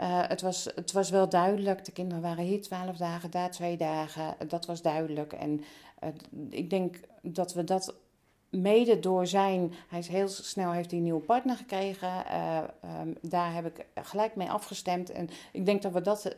Uh, 0.00 0.28
het, 0.28 0.40
was, 0.40 0.64
het 0.74 0.92
was 0.92 1.10
wel 1.10 1.28
duidelijk. 1.28 1.84
De 1.84 1.92
kinderen 1.92 2.22
waren 2.22 2.44
hier 2.44 2.62
twaalf 2.62 2.96
dagen, 2.96 3.30
daar 3.30 3.50
twee 3.50 3.76
dagen. 3.76 4.34
Dat 4.48 4.66
was 4.66 4.82
duidelijk. 4.82 5.32
En 5.32 5.60
uh, 6.04 6.08
ik 6.50 6.70
denk 6.70 7.00
dat 7.22 7.54
we 7.54 7.64
dat 7.64 7.94
mede 8.50 8.98
door 8.98 9.26
zijn. 9.26 9.72
Hij 9.88 9.98
is 9.98 10.08
heel 10.08 10.28
snel 10.28 10.72
heeft 10.72 10.88
hij 10.90 10.98
een 10.98 11.04
nieuwe 11.04 11.20
partner 11.20 11.56
gekregen. 11.56 12.08
Uh, 12.08 12.58
um, 13.00 13.16
daar 13.20 13.54
heb 13.54 13.66
ik 13.66 13.86
gelijk 13.94 14.36
mee 14.36 14.50
afgestemd. 14.50 15.10
En 15.10 15.28
ik 15.52 15.66
denk 15.66 15.82
dat 15.82 15.92
we 15.92 16.00
dat 16.00 16.36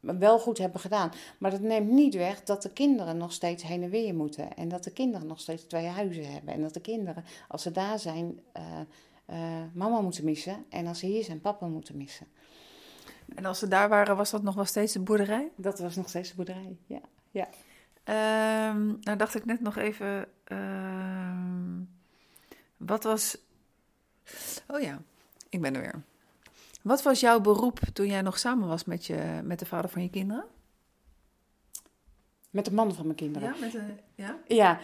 wel 0.00 0.38
goed 0.38 0.58
hebben 0.58 0.80
gedaan. 0.80 1.10
Maar 1.38 1.50
dat 1.50 1.60
neemt 1.60 1.90
niet 1.90 2.14
weg 2.14 2.42
dat 2.42 2.62
de 2.62 2.72
kinderen 2.72 3.16
nog 3.16 3.32
steeds 3.32 3.62
heen 3.62 3.82
en 3.82 3.90
weer 3.90 4.14
moeten. 4.14 4.56
En 4.56 4.68
dat 4.68 4.84
de 4.84 4.92
kinderen 4.92 5.26
nog 5.26 5.40
steeds 5.40 5.64
twee 5.64 5.86
huizen 5.86 6.32
hebben. 6.32 6.54
En 6.54 6.60
dat 6.60 6.74
de 6.74 6.80
kinderen, 6.80 7.24
als 7.48 7.62
ze 7.62 7.70
daar 7.70 7.98
zijn, 7.98 8.40
mama 9.72 10.00
moeten 10.00 10.24
missen. 10.24 10.64
En 10.68 10.86
als 10.86 10.98
ze 10.98 11.06
hier 11.06 11.24
zijn, 11.24 11.40
papa 11.40 11.66
moeten 11.66 11.96
missen. 11.96 12.26
En 13.34 13.44
als 13.44 13.58
ze 13.58 13.68
daar 13.68 13.88
waren, 13.88 14.16
was 14.16 14.30
dat 14.30 14.42
nog 14.42 14.54
wel 14.54 14.64
steeds 14.64 14.92
de 14.92 15.00
boerderij? 15.00 15.50
Dat 15.56 15.78
was 15.78 15.96
nog 15.96 16.08
steeds 16.08 16.28
de 16.28 16.34
boerderij, 16.36 16.76
ja. 16.86 17.00
ja. 17.30 17.48
Um, 18.70 18.98
nou 19.00 19.16
dacht 19.16 19.34
ik 19.34 19.44
net 19.44 19.60
nog 19.60 19.76
even, 19.76 20.26
uh, 20.52 21.78
wat 22.76 23.04
was... 23.04 23.38
Oh 24.66 24.80
ja, 24.80 24.98
ik 25.48 25.60
ben 25.60 25.74
er 25.74 25.80
weer. 25.80 26.02
Wat 26.82 27.02
was 27.02 27.20
jouw 27.20 27.40
beroep 27.40 27.80
toen 27.92 28.06
jij 28.06 28.22
nog 28.22 28.38
samen 28.38 28.68
was 28.68 28.84
met, 28.84 29.06
je, 29.06 29.40
met 29.44 29.58
de 29.58 29.66
vader 29.66 29.90
van 29.90 30.02
je 30.02 30.10
kinderen? 30.10 30.44
Met 32.54 32.64
de 32.64 32.72
man 32.72 32.94
van 32.94 33.04
mijn 33.04 33.16
kinderen. 33.16 33.48
Ja, 33.48 33.54
met 33.60 33.72
de, 33.72 33.80
ja? 34.14 34.36
Ja, 34.46 34.78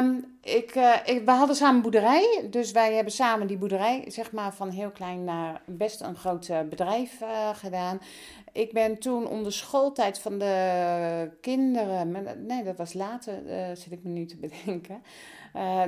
um, 0.00 0.36
ik, 0.42 0.74
uh, 0.74 0.96
ik, 1.04 1.24
we 1.24 1.30
hadden 1.30 1.56
samen 1.56 1.74
een 1.74 1.82
boerderij. 1.82 2.46
Dus 2.50 2.72
wij 2.72 2.94
hebben 2.94 3.12
samen 3.12 3.46
die 3.46 3.58
boerderij, 3.58 4.04
zeg 4.06 4.32
maar, 4.32 4.54
van 4.54 4.70
heel 4.70 4.90
klein 4.90 5.24
naar 5.24 5.62
best 5.64 6.00
een 6.00 6.16
groot 6.16 6.48
uh, 6.48 6.60
bedrijf 6.60 7.20
uh, 7.20 7.48
gedaan. 7.54 8.00
Ik 8.52 8.72
ben 8.72 8.98
toen 8.98 9.26
onder 9.26 9.52
schooltijd 9.52 10.18
van 10.18 10.38
de 10.38 11.30
kinderen, 11.40 12.12
nee, 12.46 12.64
dat 12.64 12.76
was 12.76 12.92
later, 12.92 13.34
zit 13.76 13.92
ik 13.92 14.02
me 14.02 14.10
nu 14.10 14.26
te 14.26 14.36
bedenken. 14.36 15.02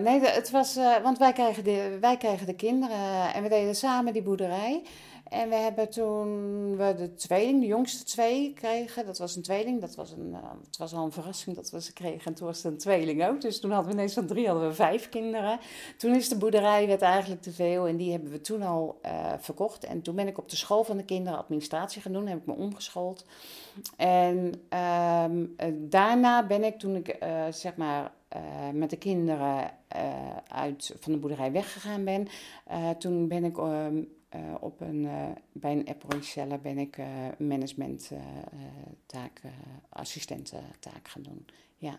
nee, 0.03 0.21
het 0.21 0.51
was, 0.51 0.79
want 1.03 1.19
wij 1.19 1.33
kregen, 1.33 1.65
de, 1.65 1.99
wij 2.01 2.17
kregen 2.17 2.47
de 2.47 2.57
kinderen 2.57 3.35
en 3.35 3.43
we 3.43 3.49
deden 3.49 3.75
samen 3.75 4.13
die 4.13 4.23
boerderij. 4.23 4.83
En 5.29 5.49
we 5.49 5.55
hebben 5.55 5.91
toen 5.91 6.77
we 6.77 6.95
de 6.97 7.15
tweeling, 7.15 7.61
de 7.61 7.67
jongste 7.67 8.05
twee, 8.05 8.53
kregen. 8.53 9.07
Dat 9.07 9.19
was 9.19 9.37
een 9.37 9.43
tweeling. 9.43 9.81
Dat 9.81 9.95
was, 9.95 10.11
een, 10.11 10.29
uh, 10.31 10.39
het 10.67 10.77
was 10.77 10.95
al 10.95 11.05
een 11.05 11.13
verrassing 11.13 11.57
dat 11.57 11.71
we 11.71 11.83
ze 11.83 11.93
kregen. 11.93 12.25
En 12.25 12.35
toen 12.35 12.47
was 12.47 12.63
het 12.63 12.73
een 12.73 12.79
tweeling 12.79 13.27
ook. 13.27 13.41
Dus 13.41 13.61
toen 13.61 13.71
hadden 13.71 13.91
we 13.91 13.97
ineens 13.97 14.15
van 14.15 14.27
drie 14.27 14.47
hadden 14.47 14.69
we 14.69 14.75
vijf 14.75 15.09
kinderen. 15.09 15.59
Toen 15.97 16.15
is 16.15 16.29
de 16.29 16.37
boerderij 16.37 16.87
werd 16.87 17.03
eigenlijk 17.03 17.43
te 17.43 17.53
veel. 17.53 17.87
En 17.87 17.97
die 17.97 18.13
hebben 18.13 18.31
we 18.31 18.41
toen 18.41 18.63
al 18.63 19.01
uh, 19.05 19.33
verkocht. 19.39 19.85
En 19.85 20.03
toen 20.03 20.15
ben 20.15 20.27
ik 20.27 20.39
op 20.39 20.49
de 20.49 20.57
school 20.57 20.85
van 20.85 20.97
de 20.97 21.05
kinderen 21.05 21.39
administratie 21.39 22.03
gaan 22.03 22.13
doen. 22.13 22.27
Heb 22.27 22.39
ik 22.39 22.47
me 22.47 22.55
omgeschoold. 22.55 23.27
En 23.97 24.53
um, 25.31 25.57
daarna 25.89 26.47
ben 26.47 26.65
ik 26.65 26.79
toen 26.79 26.97
ik 26.97 27.19
zeg 27.51 27.77
maar 27.77 28.13
met 28.73 28.91
de 28.91 28.97
kinderen 28.97 29.71
uit 30.49 30.95
van 31.01 31.13
de 31.13 31.19
boerderij 31.19 31.53
weggegaan 31.53 32.05
ben. 32.05 32.29
toen 32.99 33.29
ben 33.29 33.45
ik 33.45 33.59
ehm, 33.59 34.03
uh, 34.35 34.55
op 34.61 34.81
een, 34.81 35.03
uh, 35.03 35.27
bij 35.53 35.73
een 35.73 35.89
Apple 35.89 36.59
ben 36.63 36.79
ik 36.79 36.99
uh, 36.99 37.07
management 37.39 38.11
taak, 39.07 39.41
assistententaak 39.89 41.09
gaan 41.09 41.23
doen. 41.23 41.47
Ja. 41.77 41.99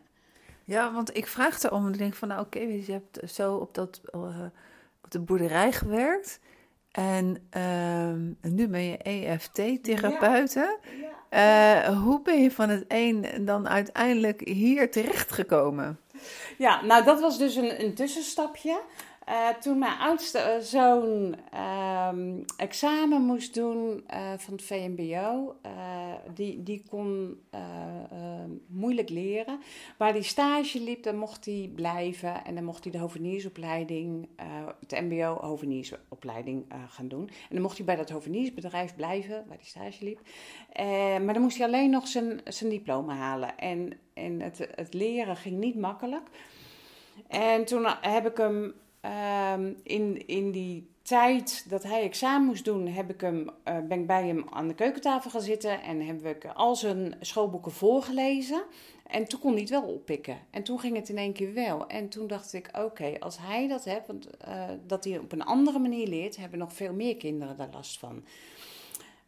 ja, 0.64 0.94
want 0.94 1.18
ik 1.18 1.28
vraag 1.28 1.64
erom. 1.64 1.88
Ik 1.88 1.98
denk 1.98 2.14
van, 2.14 2.28
nou 2.28 2.46
oké, 2.46 2.58
okay, 2.58 2.84
je 2.86 2.92
hebt 2.92 3.32
zo 3.32 3.56
op, 3.56 3.74
dat, 3.74 4.02
op 5.04 5.12
de 5.12 5.20
boerderij 5.20 5.72
gewerkt. 5.72 6.40
En, 6.92 7.48
ehm, 7.50 8.54
nu 8.56 8.68
ben 8.68 8.84
je 8.84 8.98
EFT-therapeute. 8.98 10.80
Ja. 11.02 11.14
Ja. 11.30 11.94
hoe 11.94 12.22
ben 12.22 12.42
je 12.42 12.52
van 12.52 12.70
het 12.70 12.86
een 12.88 13.46
dan 13.46 13.68
uiteindelijk 13.68 14.48
hier 14.48 14.92
terechtgekomen? 14.92 16.00
Ja, 16.58 16.86
nou 16.86 17.04
dat 17.04 17.20
was 17.20 17.38
dus 17.38 17.56
een, 17.56 17.84
een 17.84 17.94
tussenstapje. 17.94 18.82
Uh, 19.30 19.50
toen 19.50 19.80
mijn 19.80 20.00
oudste 20.00 20.58
zoon 20.62 21.36
uh, 21.54 22.10
examen 22.58 23.22
moest 23.22 23.54
doen 23.54 24.04
uh, 24.14 24.34
van 24.38 24.54
het 24.54 24.64
VMBO, 24.64 25.56
die, 26.34 26.64
die 26.64 26.84
kon 26.90 27.40
moeilijk 28.68 29.10
leren. 29.10 29.60
Waar 29.98 30.12
hij 30.12 30.22
stage 30.22 30.82
liep, 30.82 31.04
dan 31.04 31.18
mocht 31.18 31.46
hij 31.46 31.72
blijven 31.76 32.46
en 32.46 32.56
dan 32.56 32.64
mocht 32.64 32.84
hij 32.84 32.92
de 32.92 32.98
hoveniersopleiding, 32.98 34.28
het 34.80 35.02
MBO 35.02 35.38
hoveniersopleiding 35.42 36.66
gaan 36.88 37.08
doen. 37.08 37.28
En 37.28 37.50
dan 37.50 37.62
mocht 37.62 37.78
hij 37.78 37.86
bij 37.86 37.96
dat 37.96 38.10
hoveniersbedrijf 38.10 38.96
blijven, 38.96 39.44
waar 39.48 39.58
hij 39.58 39.66
stage 39.66 40.04
liep. 40.04 40.20
maar 41.26 41.34
dan 41.34 41.42
moest 41.42 41.58
hij 41.58 41.68
alleen 41.68 41.90
nog 41.90 42.08
zijn, 42.08 42.42
zijn 42.44 42.70
diploma 42.70 43.16
halen. 43.16 43.58
En, 43.58 44.00
en 44.14 44.42
het, 44.42 44.68
het 44.76 44.94
leren 44.94 45.36
ging 45.36 45.58
niet 45.58 45.76
makkelijk. 45.76 46.30
En 47.28 47.66
toen 47.66 47.86
heb 48.02 48.26
ik 48.26 48.38
hem 48.38 48.74
Um, 49.54 49.76
in, 49.84 50.28
in 50.28 50.52
die 50.52 50.88
tijd 51.02 51.66
dat 51.70 51.84
hij 51.84 52.02
examen 52.02 52.48
moest 52.48 52.66
doen, 52.66 52.88
heb 52.88 53.10
ik 53.10 53.22
hem, 53.22 53.50
uh, 53.68 53.78
ben 53.88 54.00
ik 54.00 54.08
bij 54.08 54.28
hem 54.28 54.46
aan 54.50 54.68
de 54.68 54.74
keukentafel 54.74 55.30
gaan 55.30 55.42
zitten 55.42 55.82
en 55.82 56.02
heb 56.02 56.26
ik 56.26 56.46
al 56.46 56.76
zijn 56.76 57.16
schoolboeken 57.20 57.72
voorgelezen. 57.72 58.64
En 59.08 59.28
toen 59.28 59.40
kon 59.40 59.52
hij 59.52 59.62
het 59.62 59.70
wel 59.70 59.82
oppikken. 59.84 60.38
En 60.50 60.64
toen 60.64 60.80
ging 60.80 60.96
het 60.96 61.10
in 61.10 61.18
één 61.18 61.34
keer 61.34 61.54
wel. 61.54 61.88
En 61.88 62.10
toen 62.10 62.28
dacht 62.28 62.54
ik, 62.54 62.70
oké, 62.74 63.20
als 63.20 63.38
hij 63.40 63.68
dat 63.68 63.84
heeft, 63.84 64.08
want, 64.08 64.30
uh, 64.48 64.64
dat 64.88 65.04
hij 65.04 65.18
op 65.18 65.32
een 65.32 65.44
andere 65.44 65.80
manier 65.80 66.08
leert, 66.08 66.38
hebben 66.38 66.60
nog 66.60 66.74
veel 66.74 66.94
meer 66.94 67.18
kinderen 67.18 67.58
daar 67.58 67.70
last 67.72 68.00
van. 68.00 68.24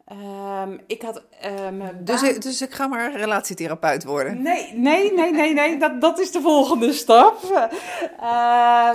Ehm, 0.08 0.78
ik 0.86 1.02
had. 1.02 1.22
Uh, 1.44 1.88
dus, 2.00 2.22
ik, 2.22 2.42
dus 2.42 2.62
ik 2.62 2.72
ga 2.72 2.86
maar 2.86 3.16
relatietherapeut 3.16 4.04
worden? 4.04 4.42
Nee, 4.42 4.72
nee, 4.74 5.12
nee, 5.12 5.32
nee, 5.32 5.52
nee. 5.52 5.76
Dat, 5.78 6.00
dat 6.00 6.18
is 6.18 6.30
de 6.30 6.40
volgende 6.40 6.92
stap. 6.92 7.42
Uh, 7.42 8.90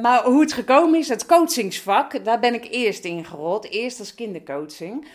maar 0.00 0.22
hoe 0.24 0.40
het 0.40 0.52
gekomen 0.52 0.98
is, 0.98 1.08
het 1.08 1.26
coachingsvak, 1.26 2.24
daar 2.24 2.40
ben 2.40 2.54
ik 2.54 2.66
eerst 2.70 3.04
in 3.04 3.24
gerold. 3.24 3.70
Eerst 3.70 3.98
als 3.98 4.14
kindercoaching. 4.14 5.06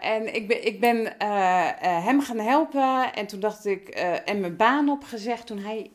en 0.00 0.34
ik 0.34 0.48
ben, 0.48 0.66
ik 0.66 0.80
ben 0.80 1.14
hem 1.78 2.20
gaan 2.20 2.38
helpen. 2.38 3.14
En 3.14 3.26
toen 3.26 3.40
dacht 3.40 3.66
ik. 3.66 3.88
en 4.24 4.40
mijn 4.40 4.56
baan 4.56 4.88
opgezegd 4.88 5.46
toen 5.46 5.58
hij 5.58 5.90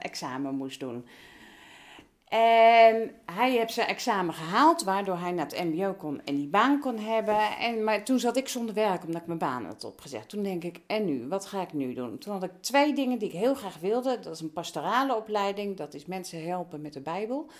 examen 0.00 0.54
moest 0.54 0.80
doen. 0.80 1.06
En 2.28 3.10
hij 3.36 3.50
heeft 3.50 3.72
zijn 3.72 3.88
examen 3.88 4.34
gehaald, 4.34 4.82
waardoor 4.82 5.18
hij 5.18 5.32
naar 5.32 5.46
het 5.46 5.64
MBO 5.64 5.94
kon 5.94 6.20
en 6.24 6.36
die 6.36 6.48
baan 6.48 6.80
kon 6.80 6.98
hebben. 6.98 7.58
En, 7.58 7.84
maar 7.84 8.04
toen 8.04 8.18
zat 8.18 8.36
ik 8.36 8.48
zonder 8.48 8.74
werk, 8.74 9.04
omdat 9.04 9.20
ik 9.20 9.26
mijn 9.26 9.38
baan 9.38 9.64
had 9.64 9.84
opgezegd. 9.84 10.28
Toen 10.28 10.42
denk 10.42 10.64
ik, 10.64 10.80
en 10.86 11.04
nu? 11.04 11.28
Wat 11.28 11.46
ga 11.46 11.62
ik 11.62 11.72
nu 11.72 11.94
doen? 11.94 12.18
Toen 12.18 12.32
had 12.32 12.42
ik 12.42 12.50
twee 12.60 12.94
dingen 12.94 13.18
die 13.18 13.28
ik 13.28 13.34
heel 13.34 13.54
graag 13.54 13.78
wilde. 13.78 14.18
Dat 14.18 14.34
is 14.34 14.40
een 14.40 14.52
pastorale 14.52 15.16
opleiding, 15.16 15.76
dat 15.76 15.94
is 15.94 16.06
mensen 16.06 16.46
helpen 16.46 16.80
met 16.80 16.92
de 16.92 17.00
Bijbel 17.00 17.50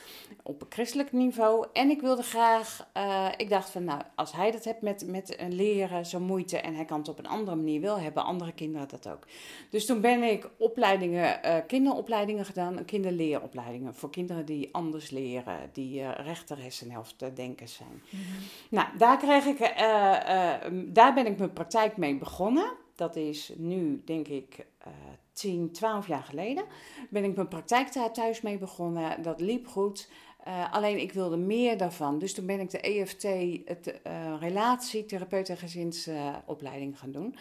op 0.42 0.60
een 0.60 0.66
christelijk 0.70 1.12
niveau. 1.12 1.66
En 1.72 1.90
ik 1.90 2.00
wilde 2.00 2.22
graag, 2.22 2.88
uh, 2.96 3.28
ik 3.36 3.50
dacht 3.50 3.70
van, 3.70 3.84
nou, 3.84 4.00
als 4.14 4.32
hij 4.32 4.50
dat 4.50 4.64
heeft 4.64 4.80
met, 4.80 5.06
met 5.06 5.36
leren, 5.48 6.06
zo 6.06 6.20
moeite, 6.20 6.58
en 6.58 6.74
hij 6.74 6.84
kan 6.84 6.98
het 6.98 7.08
op 7.08 7.18
een 7.18 7.26
andere 7.26 7.56
manier 7.56 7.80
wel 7.80 7.98
hebben, 7.98 8.24
andere 8.24 8.52
kinderen 8.52 8.88
dat 8.88 9.08
ook. 9.08 9.26
Dus 9.70 9.86
toen 9.86 10.00
ben 10.00 10.22
ik 10.22 10.50
opleidingen, 10.58 11.40
uh, 11.44 11.56
kinderopleidingen 11.66 12.44
gedaan, 12.44 12.84
kinderleeropleidingen 12.84 13.94
voor 13.94 14.10
kinderen 14.10 14.44
die 14.44 14.68
anders 14.72 15.10
leren, 15.10 15.65
die 15.72 16.00
uh, 16.00 16.10
rechter 16.14 16.62
hersenhelft 16.62 17.36
denkers 17.36 17.74
zijn. 17.74 18.02
Mhm. 18.10 18.22
Nou, 18.70 18.88
daar, 18.98 19.18
kreeg 19.18 19.44
ik, 19.44 19.60
uh, 19.60 19.68
daar 20.86 21.14
ben 21.14 21.26
ik 21.26 21.38
mijn 21.38 21.52
praktijk 21.52 21.96
mee 21.96 22.18
begonnen. 22.18 22.72
Dat 22.94 23.16
is 23.16 23.52
nu, 23.56 24.02
denk 24.04 24.28
ik, 24.28 24.66
10, 25.32 25.72
12 25.72 26.06
jaar 26.06 26.22
geleden. 26.22 26.64
Ben 27.10 27.24
ik 27.24 27.34
mijn 27.34 27.48
praktijk 27.48 27.92
daar 27.92 28.12
thuis 28.12 28.40
mee 28.40 28.58
begonnen. 28.58 29.22
Dat 29.22 29.40
liep 29.40 29.66
goed. 29.66 30.08
Uh, 30.46 30.72
alleen 30.72 31.00
ik 31.00 31.12
wilde 31.12 31.36
meer 31.36 31.76
daarvan. 31.76 32.18
Dus 32.18 32.34
toen 32.34 32.46
ben 32.46 32.60
ik 32.60 32.70
de 32.70 32.80
EFT, 32.80 33.22
het 33.64 34.00
uh, 34.06 34.34
relatietherapeut 34.40 35.48
en 35.48 35.56
gezinsopleiding 35.56 36.98
gaan 36.98 37.12
doen. 37.12 37.36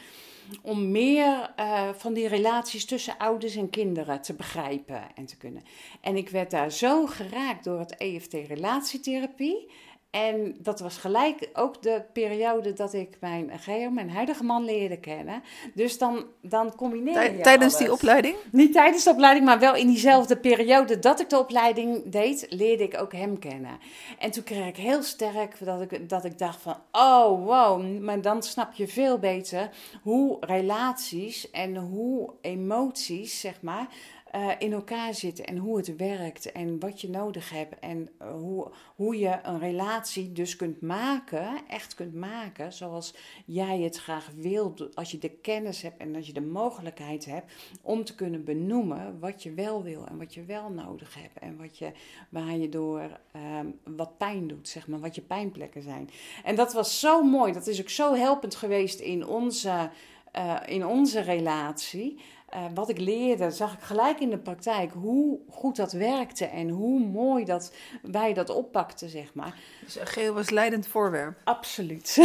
Om 0.62 0.92
meer 0.92 1.54
uh, 1.60 1.90
van 1.90 2.14
die 2.14 2.28
relaties 2.28 2.86
tussen 2.86 3.18
ouders 3.18 3.56
en 3.56 3.70
kinderen 3.70 4.22
te 4.22 4.34
begrijpen 4.34 5.02
en 5.16 5.26
te 5.26 5.38
kunnen. 5.38 5.64
En 6.02 6.16
ik 6.16 6.30
werd 6.30 6.52
daar 6.52 6.72
zo 6.72 7.06
geraakt 7.06 7.64
door 7.64 7.80
het 7.80 7.98
EFT 7.98 8.34
relatietherapie. 8.34 9.72
En 10.16 10.56
dat 10.60 10.80
was 10.80 10.98
gelijk 10.98 11.50
ook 11.54 11.82
de 11.82 12.02
periode 12.14 12.74
dat 12.74 12.94
ik 12.94 13.18
mijn 13.20 13.52
Geo, 13.60 13.90
mijn 13.90 14.10
huidige 14.10 14.44
man, 14.44 14.66
leerde 14.66 14.98
kennen. 14.98 15.44
Dus 15.74 15.98
dan, 15.98 16.26
dan 16.42 16.76
combineer 16.76 17.32
je 17.32 17.42
Tijdens 17.42 17.78
die 17.78 17.92
opleiding? 17.92 18.36
Niet 18.52 18.74
tijdens 18.74 19.04
de 19.04 19.10
opleiding, 19.10 19.46
maar 19.46 19.60
wel 19.60 19.76
in 19.76 19.88
diezelfde 19.88 20.38
periode 20.38 21.00
dat 21.00 21.20
ik 21.20 21.30
de 21.30 21.40
opleiding 21.40 22.10
deed, 22.10 22.46
leerde 22.50 22.84
ik 22.84 23.02
ook 23.02 23.14
hem 23.14 23.40
kennen. 23.40 23.80
En 24.20 24.32
toen 24.32 24.44
kreeg 24.44 24.68
ik 24.68 24.78
heel 24.78 25.04
sterk 25.04 25.66
dat 25.66 25.82
ik, 25.82 26.10
dat 26.10 26.26
ik 26.26 26.38
dacht 26.38 26.62
van, 26.62 26.76
oh 26.92 27.46
wow, 27.46 28.00
maar 28.00 28.22
dan 28.22 28.44
snap 28.44 28.74
je 28.74 28.88
veel 28.88 29.18
beter 29.18 29.70
hoe 30.02 30.38
relaties 30.40 31.52
en 31.52 31.76
hoe 31.76 32.30
emoties, 32.42 33.40
zeg 33.40 33.62
maar, 33.62 33.88
uh, 34.36 34.52
in 34.58 34.74
elkaar 34.74 35.14
zitten 35.14 35.46
en 35.46 35.58
hoe 35.58 35.78
het 35.78 35.96
werkt 35.96 36.52
en 36.52 36.80
wat 36.80 37.02
je 37.02 37.10
nodig 37.10 37.50
hebt 37.50 37.80
en 37.80 38.10
uh, 38.22 38.32
hoe, 38.32 38.72
hoe 38.96 39.20
je 39.20 39.40
een 39.44 39.60
relatie 39.60 40.32
dus 40.32 40.56
kunt 40.56 40.82
maken, 40.82 41.62
echt 41.68 41.94
kunt 41.94 42.14
maken 42.14 42.74
zoals 42.74 43.14
jij 43.46 43.80
het 43.80 43.98
graag 43.98 44.30
wilt, 44.36 44.96
als 44.96 45.12
je 45.12 45.18
de 45.18 45.30
kennis 45.30 45.82
hebt 45.82 45.98
en 45.98 46.16
als 46.16 46.28
je 46.28 46.34
de 46.34 46.42
mogelijkheid 46.42 47.26
hebt 47.26 47.54
om 47.82 48.04
te 48.04 48.16
kunnen 48.16 48.44
benoemen 48.44 49.20
wat 49.20 49.44
je 49.44 49.54
wel 49.54 49.84
wil 49.84 50.06
en 50.08 50.18
wat 50.18 50.34
je 50.34 50.44
wel 50.44 50.70
nodig 50.70 51.14
hebt 51.14 51.40
en 51.40 51.58
wat 51.58 51.78
je, 51.78 51.92
waar 52.30 52.58
je 52.58 52.70
door 52.70 53.20
um, 53.60 53.80
wat 53.96 54.18
pijn 54.18 54.48
doet, 54.48 54.68
zeg 54.68 54.88
maar, 54.88 55.00
wat 55.00 55.16
je 55.16 55.22
pijnplekken 55.22 55.82
zijn. 55.82 56.10
En 56.44 56.56
dat 56.56 56.74
was 56.74 57.00
zo 57.00 57.24
mooi, 57.24 57.54
dat 57.54 57.68
is 57.68 57.82
ook 57.82 57.90
zo 57.90 58.14
helpend 58.14 58.56
geweest 58.56 59.00
in 59.00 59.26
onze, 59.26 59.90
uh, 60.36 60.56
in 60.66 60.86
onze 60.86 61.20
relatie. 61.20 62.20
Uh, 62.56 62.62
wat 62.74 62.90
ik 62.90 63.00
leerde, 63.00 63.52
zag 63.52 63.74
ik 63.74 63.82
gelijk 63.82 64.20
in 64.20 64.30
de 64.30 64.38
praktijk 64.38 64.92
hoe 64.94 65.40
goed 65.50 65.76
dat 65.76 65.92
werkte 65.92 66.46
en 66.46 66.70
hoe 66.70 67.00
mooi 67.00 67.46
dat 67.46 67.74
wij 68.02 68.34
dat 68.34 68.50
oppakten, 68.50 69.10
zeg 69.10 69.34
maar. 69.34 69.56
Dus 69.84 69.98
geel 70.04 70.34
was 70.34 70.50
leidend 70.50 70.88
voorwerp? 70.88 71.38
Absoluut. 71.44 72.16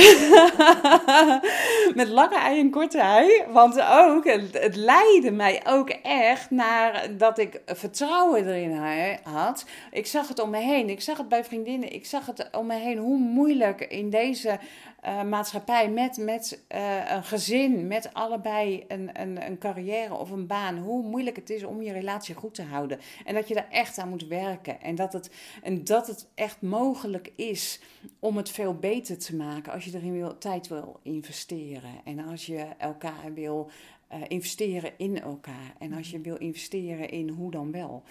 Met 1.94 2.08
lange 2.08 2.38
ei 2.38 2.60
en 2.60 2.70
korte 2.70 2.98
ei. 2.98 3.44
Want 3.52 3.80
ook, 3.80 4.24
het, 4.24 4.58
het 4.58 4.76
leidde 4.76 5.30
mij 5.30 5.62
ook 5.66 5.90
echt 6.02 6.50
naar 6.50 7.16
dat 7.16 7.38
ik 7.38 7.60
vertrouwen 7.66 8.48
erin 8.48 9.18
had. 9.22 9.64
Ik 9.90 10.06
zag 10.06 10.28
het 10.28 10.40
om 10.40 10.50
me 10.50 10.58
heen. 10.58 10.90
Ik 10.90 11.00
zag 11.00 11.18
het 11.18 11.28
bij 11.28 11.44
vriendinnen. 11.44 11.92
Ik 11.92 12.06
zag 12.06 12.26
het 12.26 12.48
om 12.52 12.66
me 12.66 12.74
heen 12.74 12.98
hoe 12.98 13.18
moeilijk 13.18 13.80
in 13.80 14.10
deze 14.10 14.58
uh, 15.04 15.22
maatschappij 15.22 15.90
met, 15.90 16.16
met 16.16 16.64
uh, 16.74 17.10
een 17.10 17.24
gezin, 17.24 17.86
met 17.86 18.14
allebei 18.14 18.84
een, 18.88 19.20
een, 19.20 19.46
een 19.46 19.58
carrière 19.58 20.14
of 20.14 20.30
een 20.30 20.46
baan, 20.46 20.78
hoe 20.78 21.02
moeilijk 21.02 21.36
het 21.36 21.50
is 21.50 21.64
om 21.64 21.82
je 21.82 21.92
relatie 21.92 22.34
goed 22.34 22.54
te 22.54 22.62
houden. 22.62 22.98
En 23.24 23.34
dat 23.34 23.48
je 23.48 23.54
daar 23.54 23.68
echt 23.70 23.98
aan 23.98 24.08
moet 24.08 24.26
werken. 24.26 24.80
En 24.80 24.94
dat 24.94 25.12
het, 25.12 25.30
en 25.62 25.84
dat 25.84 26.06
het 26.06 26.28
echt 26.34 26.62
mogelijk 26.62 27.32
is 27.36 27.80
om 28.18 28.36
het 28.36 28.50
veel 28.50 28.74
beter 28.74 29.18
te 29.18 29.36
maken 29.36 29.72
als 29.72 29.84
je 29.84 29.94
erin 29.94 30.12
wil, 30.12 30.38
tijd 30.38 30.68
wil 30.68 31.00
investeren. 31.02 31.90
En 32.04 32.18
als 32.18 32.46
je 32.46 32.66
elkaar 32.78 33.34
wil 33.34 33.70
uh, 34.12 34.18
investeren 34.28 34.92
in 34.96 35.20
elkaar. 35.20 35.74
En 35.78 35.92
als 35.92 36.10
je 36.10 36.20
wil 36.20 36.36
investeren 36.36 37.10
in 37.10 37.28
hoe 37.28 37.50
dan 37.50 37.72
wel. 37.72 38.02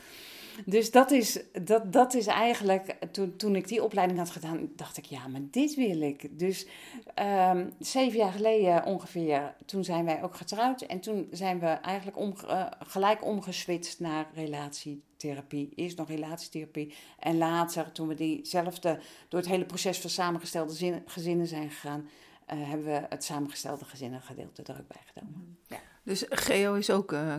Dus 0.66 0.92
dat 0.92 1.12
is, 1.12 1.40
dat, 1.62 1.94
dat 1.94 2.14
is 2.14 2.28
eigenlijk, 2.28 2.98
toen, 3.12 3.36
toen 3.36 3.56
ik 3.56 3.68
die 3.68 3.84
opleiding 3.84 4.20
had 4.20 4.30
gedaan, 4.30 4.70
dacht 4.76 4.98
ik, 4.98 5.06
ja, 5.06 5.28
maar 5.28 5.42
dit 5.52 5.76
wil 5.76 6.02
ik. 6.02 6.40
Dus 6.40 6.68
um, 7.52 7.74
zeven 7.80 8.18
jaar 8.18 8.32
geleden 8.32 8.86
ongeveer, 8.86 9.56
toen 9.66 9.84
zijn 9.84 10.06
wij 10.06 10.24
ook 10.24 10.36
getrouwd. 10.36 10.82
En 10.82 11.00
toen 11.00 11.28
zijn 11.32 11.60
we 11.60 11.66
eigenlijk 11.66 12.18
om, 12.18 12.34
uh, 12.46 12.66
gelijk 12.80 13.26
omgeswitcht 13.26 14.00
naar 14.00 14.28
relatietherapie. 14.34 15.72
Eerst 15.76 15.98
nog 15.98 16.08
relatietherapie. 16.08 16.94
En 17.20 17.38
later, 17.38 17.92
toen 17.92 18.08
we 18.08 18.16
diezelfde, 18.16 19.00
door 19.28 19.40
het 19.40 19.50
hele 19.50 19.66
proces 19.66 20.00
van 20.00 20.10
samengestelde 20.10 20.74
zin, 20.74 21.04
gezinnen 21.06 21.48
zijn 21.48 21.70
gegaan, 21.70 22.10
uh, 22.54 22.70
hebben 22.70 22.86
we 22.86 23.06
het 23.10 23.24
samengestelde 23.24 23.86
gezinnengedeelte 23.86 24.64
er 24.64 24.80
ook 24.80 24.88
bij 24.88 25.02
genomen. 25.14 25.58
Ja. 25.68 25.78
Dus 26.10 26.26
Geo 26.30 26.74
is 26.74 26.90
ook 26.90 27.12
uh, 27.12 27.20
uh, 27.20 27.36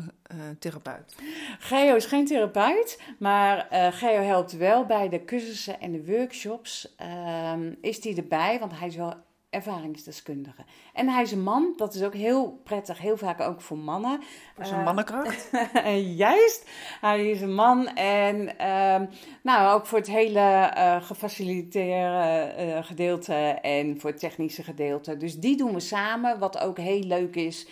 therapeut? 0.58 1.16
Geo 1.58 1.94
is 1.94 2.06
geen 2.06 2.26
therapeut, 2.26 3.02
maar 3.18 3.68
uh, 3.72 3.86
Geo 3.92 4.22
helpt 4.22 4.52
wel 4.52 4.86
bij 4.86 5.08
de 5.08 5.24
cursussen 5.24 5.80
en 5.80 5.92
de 5.92 6.04
workshops. 6.04 6.94
Ehm, 6.96 7.74
is 7.80 8.04
hij 8.04 8.16
erbij, 8.16 8.58
want 8.58 8.78
hij 8.78 8.88
is 8.88 8.96
wel 8.96 9.14
ervaringsdeskundige. 9.50 10.64
En 10.92 11.08
hij 11.08 11.22
is 11.22 11.32
een 11.32 11.42
man, 11.42 11.72
dat 11.76 11.94
is 11.94 12.02
ook 12.02 12.14
heel 12.14 12.60
prettig, 12.64 12.98
heel 12.98 13.16
vaak 13.16 13.40
ook 13.40 13.60
voor 13.60 13.78
mannen. 13.78 14.20
Voor 14.54 14.66
zijn 14.66 14.78
uh, 14.78 14.84
mannenkracht. 14.84 15.50
Juist, 16.24 16.68
hij 17.00 17.30
is 17.30 17.40
een 17.40 17.54
man 17.54 17.88
en 17.94 18.40
uh, 18.60 19.08
nou, 19.42 19.74
ook 19.74 19.86
voor 19.86 19.98
het 19.98 20.06
hele 20.06 20.70
gefaciliteerde 21.02 22.80
gedeelte 22.82 23.34
en 23.62 24.00
voor 24.00 24.10
het 24.10 24.18
technische 24.18 24.62
gedeelte. 24.62 25.16
Dus 25.16 25.38
die 25.38 25.56
doen 25.56 25.74
we 25.74 25.80
samen, 25.80 26.38
wat 26.38 26.58
ook 26.58 26.78
heel 26.78 27.02
leuk 27.02 27.36
is 27.36 27.66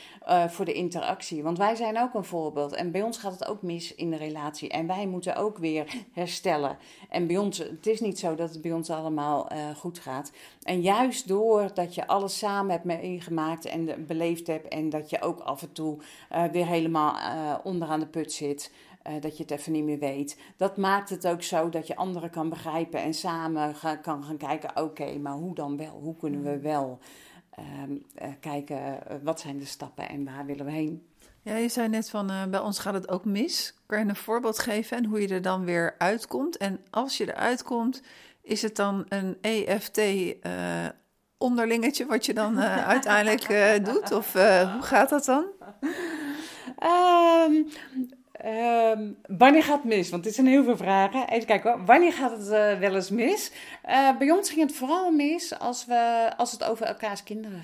voor 0.48 0.64
de 0.64 0.72
interactie. 0.72 1.42
Want 1.42 1.58
wij 1.58 1.74
zijn 1.74 1.98
ook 1.98 2.14
een 2.14 2.24
voorbeeld 2.24 2.72
en 2.72 2.90
bij 2.90 3.02
ons 3.02 3.18
gaat 3.18 3.32
het 3.32 3.48
ook 3.48 3.62
mis 3.62 3.94
in 3.94 4.10
de 4.10 4.16
relatie. 4.16 4.68
En 4.68 4.86
wij 4.86 5.06
moeten 5.06 5.36
ook 5.36 5.58
weer 5.58 5.94
herstellen. 6.12 6.76
En 7.08 7.26
bij 7.26 7.36
ons, 7.36 7.58
het 7.58 7.86
is 7.86 8.00
niet 8.00 8.18
zo 8.18 8.34
dat 8.34 8.50
het 8.50 8.62
bij 8.62 8.72
ons 8.72 8.90
allemaal 8.90 9.48
goed 9.76 9.98
gaat. 9.98 10.32
En 10.62 10.80
juist 10.80 11.28
door 11.28 11.70
dat 11.74 11.94
je 11.94 12.06
alles 12.06 12.38
samen 12.38 12.70
hebt 12.70 12.84
meegemaakt 12.84 13.64
en 13.64 14.06
beleefd 14.06 14.46
hebt. 14.46 14.68
En 14.68 14.88
dat 14.88 15.10
je 15.10 15.20
ook 15.20 15.40
af 15.40 15.62
en 15.62 15.72
toe 15.72 15.98
uh, 16.32 16.44
weer 16.44 16.66
helemaal 16.66 17.16
onderaan 17.62 18.00
de 18.00 18.06
put 18.06 18.32
zit. 18.32 18.72
Dat 19.20 19.36
je 19.36 19.42
het 19.42 19.52
even 19.52 19.72
niet 19.72 19.84
meer 19.84 19.98
weet. 19.98 20.38
Dat 20.56 20.76
maakt 20.76 21.10
het 21.10 21.26
ook 21.26 21.42
zo 21.42 21.68
dat 21.68 21.86
je 21.86 21.96
anderen 21.96 22.30
kan 22.30 22.48
begrijpen 22.48 23.00
en 23.00 23.14
samen 23.14 23.74
kan 24.02 24.24
gaan 24.24 24.36
kijken: 24.36 24.76
oké, 24.76 25.18
maar 25.18 25.32
hoe 25.32 25.54
dan 25.54 25.76
wel? 25.76 26.00
Hoe 26.02 26.16
kunnen 26.16 26.42
we 26.42 26.58
wel 26.58 26.98
ehm, 27.58 28.30
kijken 28.40 28.98
wat 29.22 29.40
zijn 29.40 29.58
de 29.58 29.64
stappen 29.64 30.08
en 30.08 30.24
waar 30.24 30.46
willen 30.46 30.64
we 30.64 30.70
heen? 30.70 31.06
Ja, 31.42 31.56
je 31.56 31.68
zei 31.68 31.88
net 31.88 32.10
van 32.10 32.50
bij 32.50 32.60
ons 32.60 32.78
gaat 32.78 32.94
het 32.94 33.08
ook 33.08 33.24
mis. 33.24 33.74
Kan 33.86 33.98
je 33.98 34.04
een 34.04 34.16
voorbeeld 34.16 34.58
geven 34.58 34.96
en 34.96 35.04
hoe 35.04 35.20
je 35.20 35.28
er 35.28 35.42
dan 35.42 35.64
weer 35.64 35.94
uitkomt? 35.98 36.56
En 36.56 36.80
als 36.90 37.16
je 37.16 37.28
eruit 37.28 37.62
komt, 37.62 38.02
is 38.42 38.62
het 38.62 38.76
dan 38.76 39.06
een 39.08 39.38
EFT 39.40 40.00
onderlingetje 41.38 42.06
wat 42.06 42.26
je 42.26 42.34
dan 42.34 42.58
uh, 42.58 42.86
uiteindelijk 42.94 43.84
doet? 43.84 44.12
Of 44.12 44.32
hoe 44.32 44.82
gaat 44.82 45.08
dat 45.08 45.24
dan? 45.24 45.44
Um, 46.82 47.68
ehm, 48.38 49.12
wanneer 49.26 49.62
gaat 49.62 49.82
het 49.82 49.84
mis? 49.84 50.10
Want 50.10 50.24
dit 50.24 50.34
zijn 50.34 50.46
heel 50.46 50.64
veel 50.64 50.76
vragen. 50.76 51.28
Even 51.28 51.46
kijken 51.46 51.70
hoor. 51.70 51.84
Wanneer 51.84 52.12
gaat 52.12 52.30
het 52.30 52.46
uh, 52.46 52.78
wel 52.78 52.94
eens 52.94 53.10
mis? 53.10 53.52
Uh, 53.88 54.18
bij 54.18 54.30
ons 54.30 54.50
ging 54.50 54.60
het 54.60 54.76
vooral 54.76 55.10
mis 55.10 55.58
als, 55.58 55.86
we, 55.86 56.32
als 56.36 56.52
het 56.52 56.64
over 56.64 56.86
elkaars 56.86 57.22
kinderen 57.22 57.62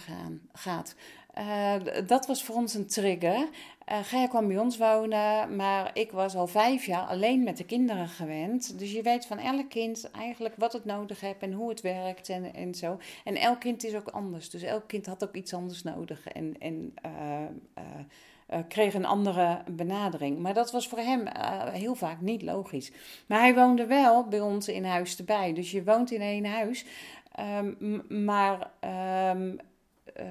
gaat. 0.53 0.95
Uh, 1.39 1.75
dat 2.07 2.27
was 2.27 2.45
voor 2.45 2.55
ons 2.55 2.75
een 2.75 2.87
trigger. 2.87 3.49
Uh, 3.91 3.99
Gaia 4.03 4.27
kwam 4.27 4.49
bij 4.49 4.59
ons 4.59 4.77
wonen, 4.77 5.57
maar 5.57 5.91
ik 5.95 6.11
was 6.11 6.35
al 6.35 6.47
vijf 6.47 6.87
jaar 6.87 7.07
alleen 7.07 7.43
met 7.43 7.57
de 7.57 7.65
kinderen 7.65 8.09
gewend. 8.09 8.79
Dus 8.79 8.93
je 8.93 9.03
weet 9.03 9.27
van 9.27 9.39
elk 9.39 9.69
kind 9.71 10.11
eigenlijk 10.11 10.55
wat 10.57 10.73
het 10.73 10.85
nodig 10.85 11.21
heeft 11.21 11.43
en 11.43 11.53
hoe 11.53 11.69
het 11.69 11.81
werkt 11.81 12.29
en, 12.29 12.55
en 12.55 12.75
zo. 12.75 12.99
En 13.25 13.37
elk 13.37 13.61
kind 13.61 13.85
is 13.85 13.95
ook 13.95 14.09
anders. 14.09 14.51
Dus 14.51 14.63
elk 14.63 14.87
kind 14.87 15.07
had 15.07 15.25
ook 15.25 15.35
iets 15.35 15.55
anders 15.55 15.83
nodig 15.83 16.29
en, 16.29 16.57
en 16.59 16.95
uh, 18.51 18.59
kreeg 18.69 18.95
een 18.95 19.05
andere 19.05 19.63
benadering. 19.71 20.39
Maar 20.39 20.55
dat 20.55 20.73
was 20.73 20.89
voor 20.89 20.99
hem 20.99 21.27
heel 21.73 21.95
vaak 21.95 22.21
niet 22.21 22.43
logisch. 22.43 22.93
Maar 23.27 23.41
hij 23.41 23.55
woonde 23.55 23.87
wel 23.87 24.29
bij 24.29 24.41
ons 24.41 24.69
in 24.69 24.85
huis 24.85 25.19
erbij. 25.19 25.53
Dus 25.53 25.71
je 25.71 25.85
woont 25.85 26.11
in 26.11 26.21
één 26.21 26.45
huis. 26.45 26.85
Um, 27.41 28.03
maar 28.25 28.71
um, 29.35 29.59
uh, 30.21 30.25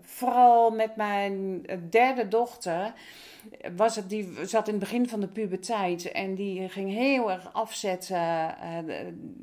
vooral 0.00 0.70
met 0.70 0.96
mijn 0.96 1.62
derde 1.90 2.28
dochter 2.28 2.92
was 3.76 3.96
het, 3.96 4.08
die 4.08 4.28
zat 4.42 4.66
in 4.66 4.74
het 4.74 4.82
begin 4.82 5.08
van 5.08 5.20
de 5.20 5.26
puberteit 5.26 6.12
en 6.12 6.34
die 6.34 6.68
ging 6.68 6.92
heel 6.92 7.30
erg 7.30 7.52
afzetten. 7.52 8.16
Uh, 8.16 8.96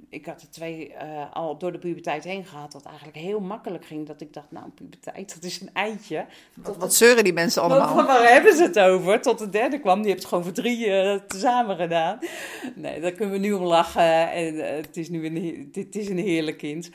ik 0.09 0.25
had 0.25 0.41
er 0.41 0.49
twee 0.49 0.89
uh, 0.89 1.33
al 1.33 1.57
door 1.57 1.71
de 1.71 1.77
puberteit 1.77 2.23
heen 2.23 2.45
gehad, 2.45 2.71
dat 2.71 2.85
eigenlijk 2.85 3.17
heel 3.17 3.39
makkelijk 3.39 3.85
ging. 3.85 4.07
Dat 4.07 4.21
ik 4.21 4.33
dacht, 4.33 4.51
nou, 4.51 4.69
puberteit, 4.69 5.33
dat 5.33 5.43
is 5.43 5.61
een 5.61 5.69
eitje. 5.73 6.25
Wat, 6.53 6.77
wat 6.77 6.93
zeuren 6.93 7.23
die 7.23 7.33
mensen 7.33 7.61
allemaal? 7.61 7.95
Wat, 7.95 8.05
waar 8.05 8.31
hebben 8.31 8.55
ze 8.55 8.63
het 8.63 8.79
over? 8.79 9.21
Tot 9.21 9.39
de 9.39 9.49
derde 9.49 9.79
kwam, 9.79 9.97
die 9.97 10.09
heeft 10.09 10.19
het 10.19 10.29
gewoon 10.29 10.43
voor 10.43 10.53
drie 10.53 10.87
uh, 10.87 11.15
tezamen 11.27 11.77
gedaan. 11.77 12.19
Nee, 12.75 13.01
daar 13.01 13.11
kunnen 13.11 13.33
we 13.33 13.39
nu 13.39 13.51
om 13.51 13.63
lachen. 13.63 14.31
En, 14.31 14.75
het 14.75 14.97
is 14.97 15.09
nu 15.09 15.25
een, 15.25 15.69
het 15.73 15.95
is 15.95 16.09
een 16.09 16.17
heerlijk 16.17 16.57
kind. 16.57 16.89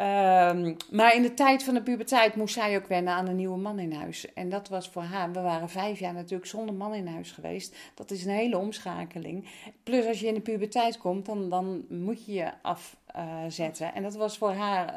Um, 0.00 0.76
maar 0.90 1.14
in 1.14 1.22
de 1.22 1.34
tijd 1.34 1.62
van 1.62 1.74
de 1.74 1.82
puberteit 1.82 2.29
moest 2.36 2.54
zij 2.54 2.76
ook 2.76 2.86
wennen 2.86 3.12
aan 3.12 3.28
een 3.28 3.36
nieuwe 3.36 3.58
man 3.58 3.78
in 3.78 3.92
huis. 3.92 4.32
En 4.32 4.48
dat 4.48 4.68
was 4.68 4.88
voor 4.88 5.02
haar, 5.02 5.32
we 5.32 5.40
waren 5.40 5.68
vijf 5.68 5.98
jaar 5.98 6.12
natuurlijk 6.12 6.50
zonder 6.50 6.74
man 6.74 6.94
in 6.94 7.06
huis 7.06 7.30
geweest. 7.30 7.76
Dat 7.94 8.10
is 8.10 8.24
een 8.24 8.32
hele 8.32 8.58
omschakeling. 8.58 9.46
Plus 9.82 10.06
als 10.06 10.20
je 10.20 10.26
in 10.26 10.34
de 10.34 10.40
puberteit 10.40 10.98
komt, 10.98 11.26
dan, 11.26 11.48
dan 11.48 11.84
moet 11.88 12.24
je 12.24 12.32
je 12.32 12.52
afzetten. 12.62 12.99
Uh, 13.16 13.94
en 13.94 14.02
dat 14.02 14.14
was 14.14 14.38
voor 14.38 14.52
haar, 14.52 14.94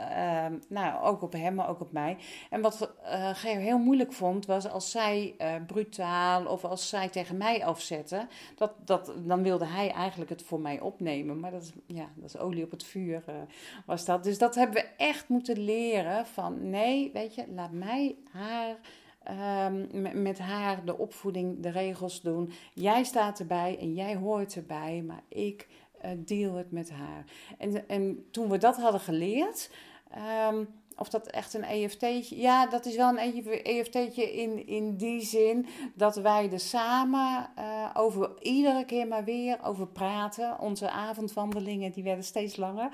uh, 0.52 0.58
nou 0.70 1.04
ook 1.04 1.22
op 1.22 1.34
hem, 1.34 1.56
maar 1.56 1.70
ook 1.70 1.82
op 1.82 1.92
mij. 1.92 2.18
En 2.50 2.62
wat 2.62 2.94
uh, 3.04 3.32
heel 3.38 3.78
moeilijk 3.78 4.14
vond, 4.14 4.46
was 4.46 4.70
als 4.70 4.92
zij 4.92 5.36
uh, 5.38 5.48
brutaal 5.68 6.46
of 6.46 6.64
als 6.64 6.90
zij 6.90 7.10
tegen 7.10 7.38
mij 7.38 7.66
afzette, 7.66 8.28
dat, 8.56 8.72
dat, 8.86 9.14
dan 9.26 9.44
wilde 9.44 9.66
hij 9.66 9.92
eigenlijk 9.92 10.30
het 10.30 10.44
voor 10.44 10.60
mij 10.60 10.80
opnemen. 10.80 11.40
Maar 11.40 11.52
dat 11.52 11.62
is, 11.62 11.72
ja, 11.88 12.10
dat 12.16 12.30
is 12.30 12.38
olie 12.38 12.64
op 12.64 12.72
het 12.72 12.84
vuur 12.84 13.24
was 13.86 14.06
dat. 14.06 14.24
Dus 14.24 14.38
dat 14.38 14.56
hebben 14.56 14.76
we 14.76 14.88
echt 14.98 15.28
moeten 15.28 15.60
leren 15.60 16.26
van 16.26 16.70
nee, 16.70 17.10
weet 17.14 17.36
je, 17.36 17.46
laat 17.54 17.72
mij 17.72 18.16
haar 18.32 18.76
um, 19.68 20.22
met 20.22 20.40
haar 20.40 20.86
de 20.86 20.98
opvoeding, 20.98 21.60
de 21.60 21.70
regels 21.70 22.22
doen. 22.22 22.52
Jij 22.74 23.04
staat 23.04 23.40
erbij 23.40 23.78
en 23.80 23.94
jij 23.94 24.16
hoort 24.16 24.56
erbij, 24.56 25.04
maar 25.08 25.24
ik 25.28 25.68
deal 26.18 26.56
het 26.56 26.72
met 26.72 26.92
haar. 26.92 27.26
En, 27.58 27.88
en 27.88 28.26
toen 28.32 28.50
we 28.50 28.58
dat 28.58 28.78
hadden 28.78 29.02
geleerd. 29.02 29.70
Um, 30.50 30.68
of 30.98 31.10
dat 31.10 31.28
echt 31.28 31.54
een 31.54 31.64
EFT'tje... 31.64 32.40
Ja, 32.40 32.68
dat 32.68 32.86
is 32.86 32.96
wel 32.96 33.18
een 33.18 33.46
EFT'tje 33.64 34.34
in, 34.34 34.68
in 34.68 34.96
die 34.96 35.22
zin 35.22 35.66
dat 35.96 36.16
wij 36.16 36.52
er 36.52 36.60
samen 36.60 37.50
uh, 37.60 37.90
over 37.94 38.32
iedere 38.42 38.86
keer 38.86 39.08
maar 39.08 39.24
weer 39.24 39.64
over 39.64 39.88
praten. 39.88 40.60
Onze 40.60 40.90
avondwandelingen 40.90 41.92
die 41.92 42.04
werden 42.04 42.24
steeds 42.24 42.56
langer 42.56 42.90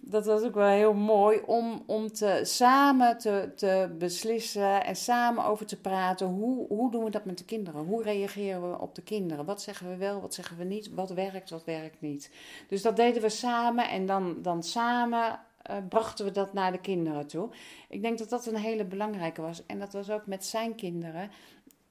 dat 0.00 0.26
was 0.26 0.42
ook 0.42 0.54
wel 0.54 0.68
heel 0.68 0.94
mooi 0.94 1.40
om, 1.46 1.82
om 1.86 2.12
te, 2.12 2.40
samen 2.42 3.18
te, 3.18 3.52
te 3.56 3.94
beslissen 3.98 4.84
en 4.84 4.96
samen 4.96 5.44
over 5.44 5.66
te 5.66 5.80
praten. 5.80 6.26
Hoe, 6.26 6.66
hoe 6.66 6.90
doen 6.90 7.04
we 7.04 7.10
dat 7.10 7.24
met 7.24 7.38
de 7.38 7.44
kinderen? 7.44 7.84
Hoe 7.84 8.02
reageren 8.02 8.70
we 8.70 8.78
op 8.78 8.94
de 8.94 9.02
kinderen? 9.02 9.44
Wat 9.44 9.62
zeggen 9.62 9.88
we 9.88 9.96
wel, 9.96 10.20
wat 10.20 10.34
zeggen 10.34 10.56
we 10.56 10.64
niet? 10.64 10.94
Wat 10.94 11.10
werkt, 11.10 11.50
wat 11.50 11.64
werkt 11.64 12.00
niet? 12.00 12.30
Dus 12.68 12.82
dat 12.82 12.96
deden 12.96 13.22
we 13.22 13.28
samen 13.28 13.88
en 13.88 14.06
dan, 14.06 14.42
dan 14.42 14.62
samen 14.62 15.40
uh, 15.70 15.76
brachten 15.88 16.24
we 16.24 16.30
dat 16.30 16.52
naar 16.52 16.72
de 16.72 16.80
kinderen 16.80 17.26
toe. 17.26 17.48
Ik 17.88 18.02
denk 18.02 18.18
dat 18.18 18.28
dat 18.28 18.46
een 18.46 18.56
hele 18.56 18.84
belangrijke 18.84 19.40
was. 19.40 19.66
En 19.66 19.78
dat 19.78 19.92
was 19.92 20.10
ook 20.10 20.26
met 20.26 20.44
zijn 20.44 20.74
kinderen. 20.74 21.30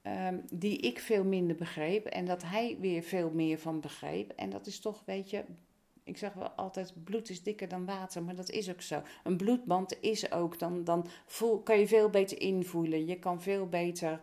Um, 0.06 0.44
die 0.52 0.78
ik 0.78 0.98
veel 0.98 1.24
minder 1.24 1.56
begreep 1.56 2.06
en 2.06 2.24
dat 2.24 2.42
hij 2.42 2.76
weer 2.80 3.02
veel 3.02 3.30
meer 3.30 3.58
van 3.58 3.80
begreep. 3.80 4.32
En 4.36 4.50
dat 4.50 4.66
is 4.66 4.80
toch, 4.80 5.02
weet 5.04 5.30
je, 5.30 5.44
ik 6.04 6.16
zeg 6.16 6.32
wel 6.32 6.50
altijd, 6.50 6.92
bloed 7.04 7.30
is 7.30 7.42
dikker 7.42 7.68
dan 7.68 7.84
water, 7.84 8.22
maar 8.22 8.34
dat 8.34 8.50
is 8.50 8.70
ook 8.70 8.80
zo. 8.80 9.02
Een 9.24 9.36
bloedband 9.36 9.96
is 10.00 10.32
ook, 10.32 10.58
dan, 10.58 10.84
dan 10.84 11.06
voel, 11.26 11.60
kan 11.60 11.78
je 11.78 11.86
veel 11.86 12.10
beter 12.10 12.40
invoelen. 12.40 13.06
Je 13.06 13.18
kan 13.18 13.42
veel 13.42 13.68
beter 13.68 14.20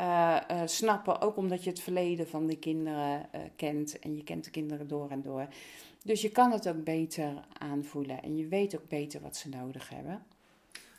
uh, 0.00 0.40
uh, 0.50 0.62
snappen, 0.64 1.20
ook 1.20 1.36
omdat 1.36 1.64
je 1.64 1.70
het 1.70 1.80
verleden 1.80 2.28
van 2.28 2.46
die 2.46 2.58
kinderen 2.58 3.28
uh, 3.34 3.40
kent. 3.56 3.98
En 3.98 4.16
je 4.16 4.24
kent 4.24 4.44
de 4.44 4.50
kinderen 4.50 4.88
door 4.88 5.10
en 5.10 5.22
door. 5.22 5.46
Dus 6.04 6.22
je 6.22 6.30
kan 6.30 6.52
het 6.52 6.68
ook 6.68 6.84
beter 6.84 7.44
aanvoelen 7.58 8.22
en 8.22 8.36
je 8.36 8.48
weet 8.48 8.76
ook 8.76 8.88
beter 8.88 9.20
wat 9.20 9.36
ze 9.36 9.48
nodig 9.48 9.88
hebben. 9.88 10.22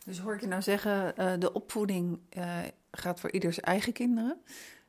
Dus 0.05 0.19
hoor 0.19 0.33
ik 0.33 0.41
je 0.41 0.47
nou 0.47 0.61
zeggen, 0.61 1.39
de 1.39 1.53
opvoeding 1.53 2.19
gaat 2.91 3.19
voor 3.19 3.31
ieders 3.31 3.59
eigen 3.59 3.93
kinderen. 3.93 4.41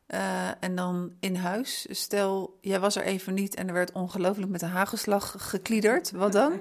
Uh, 0.08 0.48
en 0.60 0.74
dan 0.74 1.12
in 1.20 1.34
huis, 1.34 1.86
stel 1.90 2.58
jij 2.60 2.80
was 2.80 2.96
er 2.96 3.04
even 3.04 3.34
niet 3.34 3.54
en 3.54 3.68
er 3.68 3.74
werd 3.74 3.92
ongelooflijk 3.92 4.50
met 4.50 4.62
een 4.62 4.68
hagelslag 4.68 5.34
gekliederd, 5.38 6.10
wat 6.10 6.32
dan? 6.32 6.60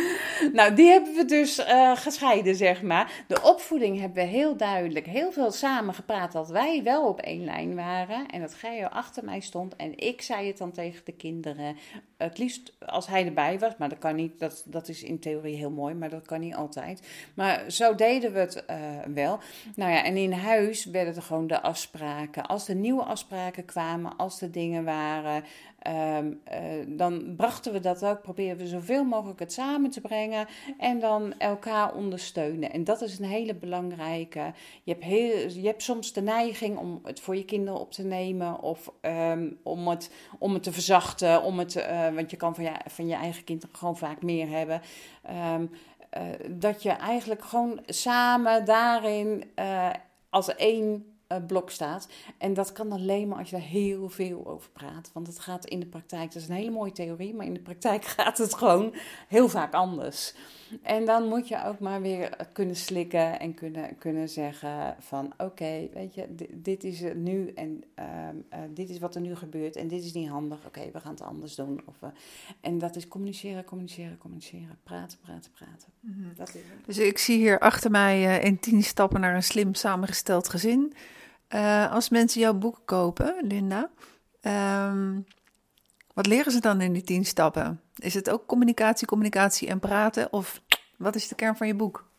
nou, 0.52 0.74
die 0.74 0.90
hebben 0.90 1.14
we 1.14 1.24
dus 1.24 1.58
uh, 1.58 1.96
gescheiden, 1.96 2.56
zeg 2.56 2.82
maar. 2.82 3.24
De 3.28 3.42
opvoeding 3.42 4.00
hebben 4.00 4.24
we 4.24 4.30
heel 4.30 4.56
duidelijk, 4.56 5.06
heel 5.06 5.32
veel 5.32 5.50
samen 5.50 5.94
gepraat 5.94 6.32
dat 6.32 6.48
wij 6.48 6.82
wel 6.82 7.08
op 7.08 7.20
één 7.20 7.44
lijn 7.44 7.74
waren 7.74 8.26
en 8.26 8.40
dat 8.40 8.54
Geo 8.54 8.86
achter 8.86 9.24
mij 9.24 9.40
stond 9.40 9.76
en 9.76 9.98
ik 9.98 10.22
zei 10.22 10.46
het 10.46 10.58
dan 10.58 10.72
tegen 10.72 11.04
de 11.04 11.12
kinderen. 11.12 11.76
Het 12.16 12.38
liefst 12.38 12.72
als 12.86 13.06
hij 13.06 13.26
erbij 13.26 13.58
was, 13.58 13.72
maar 13.78 13.88
dat 13.88 13.98
kan 13.98 14.14
niet, 14.14 14.38
dat, 14.38 14.64
dat 14.66 14.88
is 14.88 15.02
in 15.02 15.18
theorie 15.18 15.56
heel 15.56 15.70
mooi, 15.70 15.94
maar 15.94 16.10
dat 16.10 16.26
kan 16.26 16.40
niet 16.40 16.54
altijd. 16.54 17.08
Maar 17.34 17.64
zo 17.70 17.94
deden 17.94 18.32
we 18.32 18.38
het 18.38 18.64
uh, 18.70 18.76
wel. 19.14 19.38
Nou 19.74 19.92
ja, 19.92 20.04
en 20.04 20.16
in 20.16 20.32
huis 20.32 20.84
werden 20.84 21.16
er 21.16 21.22
gewoon 21.22 21.46
de 21.46 21.62
afspraken. 21.62 22.46
Als 22.46 22.66
nieuwe 22.82 23.02
afspraken 23.02 23.64
kwamen, 23.64 24.16
als 24.16 24.40
er 24.40 24.52
dingen 24.52 24.84
waren, 24.84 25.44
um, 26.18 26.40
uh, 26.52 26.86
dan 26.86 27.34
brachten 27.36 27.72
we 27.72 27.80
dat 27.80 28.04
ook, 28.04 28.22
probeerden 28.22 28.58
we 28.58 28.66
zoveel 28.66 29.04
mogelijk 29.04 29.38
het 29.38 29.52
samen 29.52 29.90
te 29.90 30.00
brengen 30.00 30.46
en 30.78 30.98
dan 30.98 31.38
elkaar 31.38 31.94
ondersteunen. 31.94 32.72
En 32.72 32.84
dat 32.84 33.00
is 33.00 33.18
een 33.18 33.24
hele 33.24 33.54
belangrijke. 33.54 34.52
Je 34.82 34.92
hebt, 34.92 35.04
heel, 35.04 35.48
je 35.48 35.66
hebt 35.66 35.82
soms 35.82 36.12
de 36.12 36.22
neiging 36.22 36.78
om 36.78 37.00
het 37.02 37.20
voor 37.20 37.36
je 37.36 37.44
kinderen 37.44 37.80
op 37.80 37.92
te 37.92 38.04
nemen 38.04 38.60
of 38.60 38.92
um, 39.00 39.58
om, 39.62 39.88
het, 39.88 40.10
om 40.38 40.54
het 40.54 40.62
te 40.62 40.72
verzachten, 40.72 41.42
om 41.42 41.58
het, 41.58 41.74
uh, 41.76 42.14
want 42.14 42.30
je 42.30 42.36
kan 42.36 42.54
van 42.54 42.64
je, 42.64 42.72
van 42.86 43.06
je 43.06 43.14
eigen 43.14 43.44
kinderen 43.44 43.76
gewoon 43.76 43.96
vaak 43.96 44.22
meer 44.22 44.48
hebben. 44.48 44.80
Um, 45.54 45.70
uh, 46.16 46.22
dat 46.50 46.82
je 46.82 46.90
eigenlijk 46.90 47.44
gewoon 47.44 47.80
samen 47.86 48.64
daarin 48.64 49.44
als 50.30 50.54
één 50.54 51.11
blok 51.46 51.70
staat. 51.70 52.08
En 52.38 52.54
dat 52.54 52.72
kan 52.72 52.92
alleen 52.92 53.28
maar 53.28 53.38
als 53.38 53.50
je 53.50 53.56
er 53.56 53.62
heel 53.62 54.08
veel 54.08 54.46
over 54.46 54.70
praat. 54.70 55.10
Want 55.12 55.26
het 55.26 55.38
gaat 55.38 55.66
in 55.66 55.80
de 55.80 55.86
praktijk, 55.86 56.32
dat 56.32 56.42
is 56.42 56.48
een 56.48 56.54
hele 56.54 56.70
mooie 56.70 56.92
theorie, 56.92 57.34
maar 57.34 57.46
in 57.46 57.54
de 57.54 57.60
praktijk 57.60 58.04
gaat 58.16 58.38
het 58.38 58.54
gewoon 58.54 58.94
heel 59.28 59.48
vaak 59.48 59.74
anders. 59.74 60.34
En 60.82 61.04
dan 61.04 61.28
moet 61.28 61.48
je 61.48 61.64
ook 61.64 61.78
maar 61.78 62.00
weer 62.00 62.36
kunnen 62.52 62.76
slikken 62.76 63.40
en 63.40 63.54
kunnen, 63.54 63.98
kunnen 63.98 64.28
zeggen 64.28 64.96
van 64.98 65.26
oké, 65.32 65.44
okay, 65.44 65.90
weet 65.94 66.14
je, 66.14 66.34
dit, 66.34 66.48
dit, 66.52 66.84
is 66.84 67.00
het 67.00 67.16
nu 67.16 67.48
en 67.48 67.84
um, 67.98 68.44
uh, 68.52 68.58
dit 68.70 68.90
is 68.90 68.98
wat 68.98 69.14
er 69.14 69.20
nu 69.20 69.36
gebeurt 69.36 69.76
en 69.76 69.88
dit 69.88 70.04
is 70.04 70.12
niet 70.12 70.28
handig. 70.28 70.58
Oké, 70.58 70.66
okay, 70.66 70.92
we 70.92 71.00
gaan 71.00 71.12
het 71.12 71.22
anders 71.22 71.54
doen. 71.54 71.80
Of, 71.84 71.94
uh, 72.02 72.08
en 72.60 72.78
dat 72.78 72.96
is 72.96 73.08
communiceren, 73.08 73.64
communiceren, 73.64 74.18
communiceren. 74.18 74.78
Praten, 74.82 75.18
praten, 75.18 75.50
praten. 75.50 75.88
Mm 76.00 76.12
-hmm. 76.12 76.32
dat 76.36 76.54
is 76.54 76.62
dus 76.86 76.98
ik 76.98 77.18
zie 77.18 77.36
hier 77.36 77.58
achter 77.58 77.90
mij 77.90 78.24
uh, 78.24 78.44
in 78.44 78.58
tien 78.58 78.82
stappen 78.82 79.20
naar 79.20 79.34
een 79.34 79.42
slim 79.42 79.74
samengesteld 79.74 80.48
gezin. 80.48 80.92
Uh, 81.54 81.92
als 81.92 82.08
mensen 82.08 82.40
jouw 82.40 82.54
boek 82.54 82.80
kopen, 82.84 83.34
Linda, 83.40 83.90
um, 84.88 85.26
wat 86.14 86.26
leren 86.26 86.52
ze 86.52 86.60
dan 86.60 86.80
in 86.80 86.92
die 86.92 87.02
tien 87.02 87.24
stappen? 87.24 87.80
Is 87.96 88.14
het 88.14 88.30
ook 88.30 88.46
communicatie, 88.46 89.06
communicatie 89.06 89.68
en 89.68 89.78
praten? 89.78 90.32
Of 90.32 90.62
wat 90.96 91.14
is 91.14 91.28
de 91.28 91.34
kern 91.34 91.56
van 91.56 91.66
je 91.66 91.74
boek? 91.74 92.10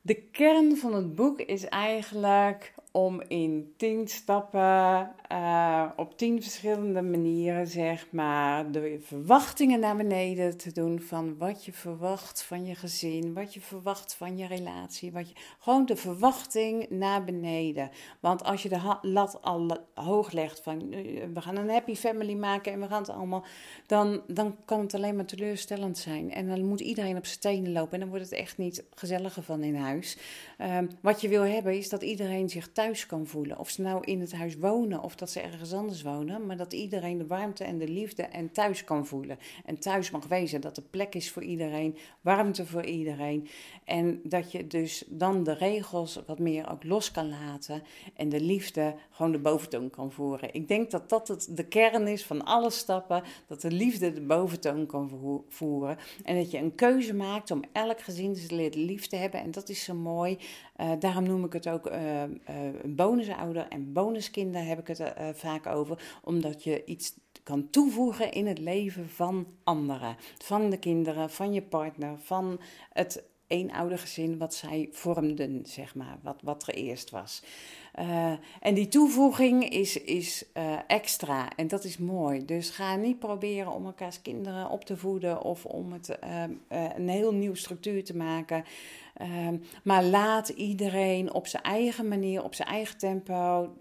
De 0.00 0.14
kern 0.14 0.76
van 0.76 0.94
het 0.94 1.14
boek 1.14 1.40
is 1.40 1.64
eigenlijk 1.64 2.74
om 3.04 3.22
in 3.28 3.74
tien 3.76 4.08
stappen, 4.08 5.10
uh, 5.32 5.84
op 5.96 6.18
tien 6.18 6.42
verschillende 6.42 7.02
manieren, 7.02 7.66
zeg 7.66 8.06
maar, 8.10 8.70
de 8.70 8.98
verwachtingen 9.00 9.80
naar 9.80 9.96
beneden 9.96 10.56
te 10.56 10.72
doen 10.72 11.00
van 11.00 11.36
wat 11.38 11.64
je 11.64 11.72
verwacht 11.72 12.42
van 12.42 12.66
je 12.66 12.74
gezin, 12.74 13.34
wat 13.34 13.54
je 13.54 13.60
verwacht 13.60 14.14
van 14.14 14.38
je 14.38 14.46
relatie, 14.46 15.12
wat 15.12 15.28
je, 15.28 15.34
gewoon 15.58 15.86
de 15.86 15.96
verwachting 15.96 16.90
naar 16.90 17.24
beneden. 17.24 17.90
Want 18.20 18.44
als 18.44 18.62
je 18.62 18.68
de 18.68 18.96
lat 19.02 19.42
al 19.42 19.78
hoog 19.94 20.32
legt 20.32 20.60
van 20.62 20.92
eh, 20.92 21.24
we 21.34 21.40
gaan 21.40 21.56
een 21.56 21.70
happy 21.70 21.94
family 21.94 22.34
maken 22.34 22.72
en 22.72 22.80
we 22.80 22.86
gaan 22.86 23.02
het 23.02 23.10
allemaal, 23.10 23.44
dan, 23.86 24.22
dan 24.26 24.56
kan 24.64 24.80
het 24.80 24.94
alleen 24.94 25.16
maar 25.16 25.24
teleurstellend 25.24 25.98
zijn. 25.98 26.32
En 26.32 26.48
dan 26.48 26.64
moet 26.64 26.80
iedereen 26.80 27.16
op 27.16 27.26
zijn 27.26 27.40
tenen 27.40 27.72
lopen 27.72 27.92
en 27.92 28.00
dan 28.00 28.08
wordt 28.08 28.24
het 28.24 28.34
echt 28.34 28.58
niet 28.58 28.84
gezelliger 28.94 29.42
van 29.42 29.62
in 29.62 29.76
huis. 29.76 30.16
Ehm, 30.58 30.86
wat 31.00 31.20
je 31.20 31.28
wil 31.28 31.42
hebben 31.42 31.76
is 31.76 31.88
dat 31.88 32.02
iedereen 32.02 32.48
zich 32.48 32.68
thuis 32.72 32.86
kan 33.06 33.26
voelen. 33.26 33.58
Of 33.58 33.70
ze 33.70 33.82
nou 33.82 34.04
in 34.04 34.20
het 34.20 34.32
huis 34.32 34.56
wonen 34.56 35.02
of 35.02 35.16
dat 35.16 35.30
ze 35.30 35.40
ergens 35.40 35.72
anders 35.72 36.02
wonen. 36.02 36.46
Maar 36.46 36.56
dat 36.56 36.72
iedereen 36.72 37.18
de 37.18 37.26
warmte 37.26 37.64
en 37.64 37.78
de 37.78 37.88
liefde 37.88 38.22
en 38.22 38.50
thuis 38.50 38.84
kan 38.84 39.06
voelen. 39.06 39.38
En 39.64 39.78
thuis 39.78 40.10
mag 40.10 40.26
wezen. 40.26 40.60
Dat 40.60 40.76
er 40.76 40.82
plek 40.82 41.14
is 41.14 41.30
voor 41.30 41.42
iedereen. 41.42 41.96
Warmte 42.20 42.66
voor 42.66 42.84
iedereen. 42.84 43.48
En 43.84 44.20
dat 44.24 44.52
je 44.52 44.66
dus 44.66 45.04
dan 45.06 45.42
de 45.42 45.52
regels 45.52 46.22
wat 46.26 46.38
meer 46.38 46.70
ook 46.70 46.84
los 46.84 47.10
kan 47.10 47.28
laten. 47.28 47.82
En 48.16 48.28
de 48.28 48.40
liefde 48.40 48.94
gewoon 49.10 49.32
de 49.32 49.38
boventoon 49.38 49.90
kan 49.90 50.12
voeren. 50.12 50.54
Ik 50.54 50.68
denk 50.68 50.90
dat 50.90 51.08
dat 51.08 51.28
het, 51.28 51.48
de 51.50 51.64
kern 51.64 52.06
is 52.06 52.24
van 52.24 52.44
alle 52.44 52.70
stappen. 52.70 53.22
Dat 53.46 53.60
de 53.60 53.70
liefde 53.70 54.12
de 54.12 54.20
boventoon 54.20 54.86
kan 54.86 55.10
voeren. 55.48 55.96
En 56.24 56.36
dat 56.36 56.50
je 56.50 56.58
een 56.58 56.74
keuze 56.74 57.14
maakt 57.14 57.50
om 57.50 57.62
elk 57.72 58.00
gezin 58.00 58.34
te 58.34 58.54
leren 58.54 58.84
lief 58.84 59.06
te 59.06 59.16
hebben. 59.16 59.40
En 59.40 59.50
dat 59.50 59.68
is 59.68 59.84
zo 59.84 59.94
mooi. 59.94 60.38
Uh, 60.80 60.90
daarom 60.98 61.24
noem 61.24 61.44
ik 61.44 61.52
het 61.52 61.68
ook 61.68 61.90
uh, 61.90 62.22
uh, 62.22 62.28
bonusouder 62.84 63.66
en 63.68 63.92
bonuskinder 63.92 64.64
heb 64.64 64.78
ik 64.78 64.86
het 64.86 65.12
vaak 65.34 65.66
over. 65.66 66.18
Omdat 66.22 66.64
je 66.64 66.84
iets 66.84 67.14
kan 67.42 67.70
toevoegen 67.70 68.32
in 68.32 68.46
het 68.46 68.58
leven 68.58 69.08
van 69.08 69.46
anderen. 69.64 70.16
Van 70.38 70.70
de 70.70 70.78
kinderen, 70.78 71.30
van 71.30 71.52
je 71.52 71.62
partner, 71.62 72.18
van 72.18 72.60
het 72.92 73.24
eenoudergezin 73.46 74.38
wat 74.38 74.54
zij 74.54 74.88
vormden, 74.92 75.66
zeg 75.66 75.94
maar, 75.94 76.18
wat, 76.22 76.40
wat 76.42 76.66
er 76.66 76.74
eerst 76.74 77.10
was. 77.10 77.42
Uh, 77.98 78.32
en 78.60 78.74
die 78.74 78.88
toevoeging 78.88 79.68
is, 79.68 80.02
is 80.02 80.44
uh, 80.56 80.78
extra 80.86 81.48
en 81.56 81.68
dat 81.68 81.84
is 81.84 81.98
mooi. 81.98 82.44
Dus 82.44 82.70
ga 82.70 82.96
niet 82.96 83.18
proberen 83.18 83.72
om 83.72 83.86
elkaars 83.86 84.22
kinderen 84.22 84.70
op 84.70 84.84
te 84.84 84.96
voeden 84.96 85.42
of 85.42 85.64
om 85.64 85.92
het 85.92 86.18
uh, 86.24 86.42
een 86.96 87.08
heel 87.08 87.34
nieuw 87.34 87.54
structuur 87.54 88.04
te 88.04 88.16
maken. 88.16 88.64
Ehm, 89.14 89.56
maar 89.82 90.04
laat 90.04 90.48
iedereen 90.48 91.32
op 91.32 91.46
zijn 91.46 91.62
eigen 91.62 92.08
manier, 92.08 92.44
op 92.44 92.54
zijn 92.54 92.68
eigen 92.68 92.98
tempo. 92.98 93.72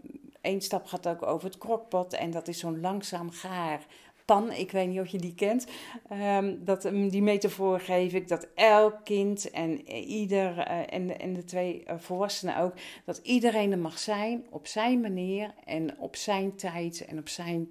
Eén 0.42 0.62
stap 0.62 0.86
gaat 0.86 1.08
ook 1.08 1.24
over 1.24 1.48
het 1.48 1.58
krokpot 1.58 2.14
en 2.14 2.32
dat 2.32 2.48
is 2.48 2.60
zo'n 2.60 2.80
langzaam 2.80 3.32
gaar 3.32 3.86
pan. 4.28 4.52
Ik 4.52 4.72
weet 4.72 4.88
niet 4.88 5.00
of 5.00 5.08
je 5.08 5.18
die 5.18 5.36
kent. 5.36 5.68
Um, 6.12 6.66
dat, 6.66 6.82
die 6.82 7.22
metafoor 7.22 7.80
geef 7.80 8.14
ik 8.14 8.28
dat 8.28 8.48
elk 8.56 8.96
kind 9.04 9.52
en 9.52 9.90
ieder, 9.92 10.58
uh, 10.58 10.94
en, 10.94 11.34
de, 11.34 11.44
twee 11.44 11.84
uh, 11.88 11.94
volwassenen 11.98 12.58
ook, 12.58 12.74
dat 13.06 13.18
iedereen 13.18 13.72
er 13.72 13.80
mag 13.80 14.00
zijn 14.00 14.46
op 14.50 14.68
zijn 14.68 15.02
manier 15.02 15.54
en 15.66 16.00
op 16.00 16.16
zijn 16.16 16.56
tijd 16.56 17.06
en 17.06 17.18
op 17.18 17.30
zijn 17.30 17.68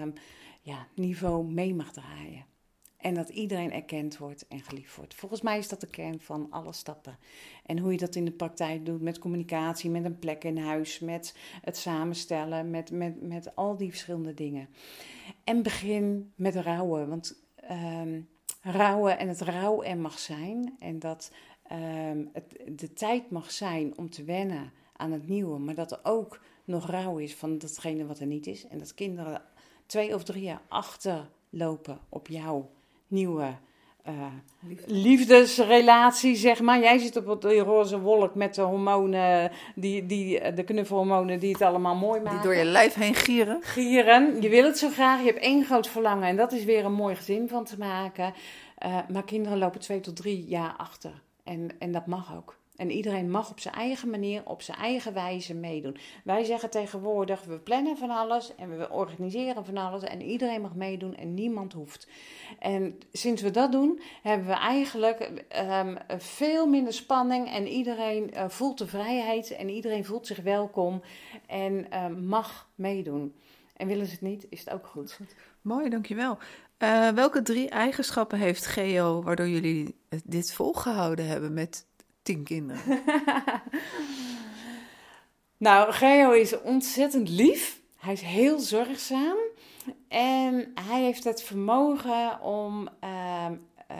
um, 0.00 0.12
ja, 0.62 0.86
niveau 0.94 1.44
mee 1.44 1.74
mag 1.74 1.92
draaien. 1.92 2.49
En 3.00 3.14
dat 3.14 3.28
iedereen 3.28 3.72
erkend 3.72 4.18
wordt 4.18 4.48
en 4.48 4.60
geliefd 4.60 4.96
wordt. 4.96 5.14
Volgens 5.14 5.40
mij 5.40 5.58
is 5.58 5.68
dat 5.68 5.80
de 5.80 5.86
kern 5.86 6.20
van 6.20 6.46
alle 6.50 6.72
stappen. 6.72 7.18
En 7.66 7.78
hoe 7.78 7.92
je 7.92 7.98
dat 7.98 8.14
in 8.14 8.24
de 8.24 8.30
praktijk 8.30 8.86
doet 8.86 9.00
met 9.00 9.18
communicatie, 9.18 9.90
met 9.90 10.04
een 10.04 10.18
plek 10.18 10.44
in 10.44 10.58
huis, 10.58 10.98
met 10.98 11.36
het 11.62 11.76
samenstellen, 11.76 12.70
met, 12.70 12.90
met, 12.90 13.22
met 13.22 13.56
al 13.56 13.76
die 13.76 13.90
verschillende 13.90 14.34
dingen. 14.34 14.68
En 15.44 15.62
begin 15.62 16.32
met 16.34 16.54
rouwen. 16.54 17.08
Want 17.08 17.42
um, 17.70 18.28
rouwen 18.62 19.18
en 19.18 19.28
het 19.28 19.40
rouw 19.40 19.82
er 19.82 19.98
mag 19.98 20.18
zijn. 20.18 20.76
En 20.78 20.98
dat 20.98 21.32
um, 21.72 22.30
het 22.32 22.78
de 22.78 22.92
tijd 22.92 23.30
mag 23.30 23.50
zijn 23.50 23.98
om 23.98 24.10
te 24.10 24.24
wennen 24.24 24.72
aan 24.96 25.12
het 25.12 25.28
nieuwe. 25.28 25.58
Maar 25.58 25.74
dat 25.74 25.92
er 25.92 26.00
ook 26.02 26.40
nog 26.64 26.86
rouw 26.86 27.18
is 27.18 27.34
van 27.34 27.58
datgene 27.58 28.06
wat 28.06 28.18
er 28.18 28.26
niet 28.26 28.46
is. 28.46 28.66
En 28.66 28.78
dat 28.78 28.94
kinderen 28.94 29.42
twee 29.86 30.14
of 30.14 30.24
drie 30.24 30.42
jaar 30.42 30.62
achterlopen 30.68 31.98
op 32.08 32.28
jou 32.28 32.64
nieuwe 33.10 33.54
uh, 34.08 34.14
liefdesrelatie, 34.86 36.36
zeg 36.36 36.60
maar. 36.60 36.80
Jij 36.80 36.98
zit 36.98 37.26
op 37.26 37.42
die 37.42 37.58
roze 37.58 38.00
wolk 38.00 38.34
met 38.34 38.54
de 38.54 38.62
hormonen, 38.62 39.50
die, 39.74 40.06
die, 40.06 40.52
de 40.52 40.62
knuffelhormonen 40.62 41.38
die 41.38 41.52
het 41.52 41.62
allemaal 41.62 41.96
mooi 41.96 42.20
maken. 42.20 42.40
Die 42.40 42.48
door 42.48 42.56
je 42.56 42.64
lijf 42.64 42.94
heen 42.94 43.14
gieren. 43.14 43.58
Gieren. 43.62 44.42
Je 44.42 44.48
wil 44.48 44.64
het 44.64 44.78
zo 44.78 44.88
graag. 44.88 45.20
Je 45.20 45.26
hebt 45.26 45.42
één 45.42 45.64
groot 45.64 45.88
verlangen 45.88 46.28
en 46.28 46.36
dat 46.36 46.52
is 46.52 46.64
weer 46.64 46.84
een 46.84 46.92
mooi 46.92 47.14
gezin 47.16 47.48
van 47.48 47.64
te 47.64 47.78
maken. 47.78 48.34
Uh, 48.86 48.98
maar 49.08 49.24
kinderen 49.24 49.58
lopen 49.58 49.80
twee 49.80 50.00
tot 50.00 50.16
drie 50.16 50.44
jaar 50.44 50.74
achter. 50.76 51.22
En, 51.44 51.70
en 51.78 51.92
dat 51.92 52.06
mag 52.06 52.36
ook. 52.36 52.59
En 52.80 52.90
iedereen 52.90 53.30
mag 53.30 53.50
op 53.50 53.60
zijn 53.60 53.74
eigen 53.74 54.10
manier, 54.10 54.42
op 54.44 54.62
zijn 54.62 54.76
eigen 54.76 55.14
wijze 55.14 55.54
meedoen. 55.54 55.96
Wij 56.24 56.44
zeggen 56.44 56.70
tegenwoordig, 56.70 57.44
we 57.44 57.58
plannen 57.58 57.96
van 57.96 58.10
alles 58.10 58.54
en 58.54 58.78
we 58.78 58.90
organiseren 58.90 59.64
van 59.64 59.76
alles 59.76 60.02
en 60.02 60.22
iedereen 60.22 60.60
mag 60.60 60.74
meedoen 60.74 61.16
en 61.16 61.34
niemand 61.34 61.72
hoeft. 61.72 62.08
En 62.58 62.98
sinds 63.12 63.42
we 63.42 63.50
dat 63.50 63.72
doen, 63.72 64.00
hebben 64.22 64.46
we 64.46 64.52
eigenlijk 64.52 65.44
um, 65.70 65.98
veel 66.18 66.66
minder 66.66 66.92
spanning 66.92 67.50
en 67.50 67.66
iedereen 67.66 68.30
uh, 68.34 68.48
voelt 68.48 68.78
de 68.78 68.86
vrijheid 68.86 69.50
en 69.50 69.68
iedereen 69.68 70.04
voelt 70.04 70.26
zich 70.26 70.40
welkom 70.42 71.02
en 71.46 71.86
uh, 71.92 72.06
mag 72.06 72.70
meedoen. 72.74 73.34
En 73.76 73.86
willen 73.86 74.06
ze 74.06 74.12
het 74.12 74.20
niet, 74.20 74.46
is 74.48 74.60
het 74.60 74.70
ook 74.70 74.86
goed. 74.86 75.18
Mooi, 75.62 75.88
dankjewel. 75.88 76.38
Uh, 76.78 77.08
welke 77.08 77.42
drie 77.42 77.68
eigenschappen 77.68 78.38
heeft 78.38 78.66
Geo 78.66 79.22
waardoor 79.22 79.48
jullie 79.48 79.96
dit 80.24 80.52
volgehouden 80.52 81.26
hebben 81.26 81.52
met 81.52 81.88
tien 82.22 82.44
kinderen. 82.44 83.02
nou, 85.66 85.92
Geo 85.92 86.30
is 86.30 86.60
ontzettend 86.60 87.28
lief. 87.28 87.80
Hij 87.96 88.12
is 88.12 88.20
heel 88.20 88.58
zorgzaam. 88.58 89.38
En 90.08 90.72
hij 90.74 91.02
heeft 91.02 91.24
het 91.24 91.42
vermogen 91.42 92.40
om 92.40 92.88
uh, 93.04 93.46
uh, 93.90 93.96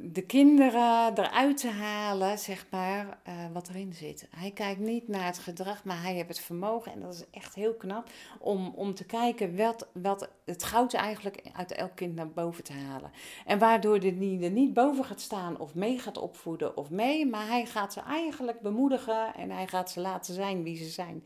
de 0.00 0.22
kinderen 0.22 1.18
eruit 1.18 1.56
te 1.56 1.70
halen, 1.70 2.38
zeg 2.38 2.66
maar, 2.70 3.18
uh, 3.28 3.34
wat 3.52 3.68
erin 3.68 3.92
zit. 3.92 4.28
Hij 4.30 4.50
kijkt 4.50 4.80
niet 4.80 5.08
naar 5.08 5.24
het 5.24 5.38
gedrag, 5.38 5.84
maar 5.84 6.02
hij 6.02 6.14
heeft 6.14 6.28
het 6.28 6.40
vermogen, 6.40 6.92
en 6.92 7.00
dat 7.00 7.14
is 7.14 7.24
echt 7.30 7.54
heel 7.54 7.74
knap, 7.74 8.08
om, 8.38 8.72
om 8.74 8.94
te 8.94 9.04
kijken 9.04 9.56
wat, 9.56 9.88
wat 9.92 10.28
het 10.44 10.64
goud 10.64 10.94
eigenlijk 10.94 11.42
uit 11.52 11.72
elk 11.72 11.94
kind 11.94 12.14
naar 12.14 12.28
boven 12.28 12.64
te 12.64 12.72
halen. 12.72 13.10
En 13.46 13.58
waardoor 13.58 14.12
niet, 14.12 14.42
er 14.42 14.50
niet 14.50 14.72
boven 14.72 15.04
gaat 15.04 15.20
staan 15.20 15.58
of 15.58 15.74
mee 15.74 15.98
gaat 15.98 16.18
opvoeden 16.18 16.76
of 16.76 16.90
mee, 16.90 17.26
maar 17.26 17.46
hij 17.46 17.66
gaat 17.66 17.92
ze 17.92 18.00
eigenlijk 18.00 18.60
bemoedigen 18.60 19.34
en 19.34 19.50
hij 19.50 19.66
gaat 19.66 19.90
ze 19.90 20.00
laten 20.00 20.34
zijn 20.34 20.62
wie 20.62 20.76
ze 20.76 20.88
zijn. 20.88 21.24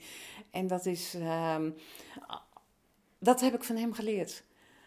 En 0.51 0.67
dat 0.67 0.87
is, 0.87 1.15
uh, 1.15 1.57
dat 3.19 3.41
heb 3.41 3.55
ik 3.55 3.65
van 3.65 3.77
hem 3.77 3.93
geleerd. 3.93 4.45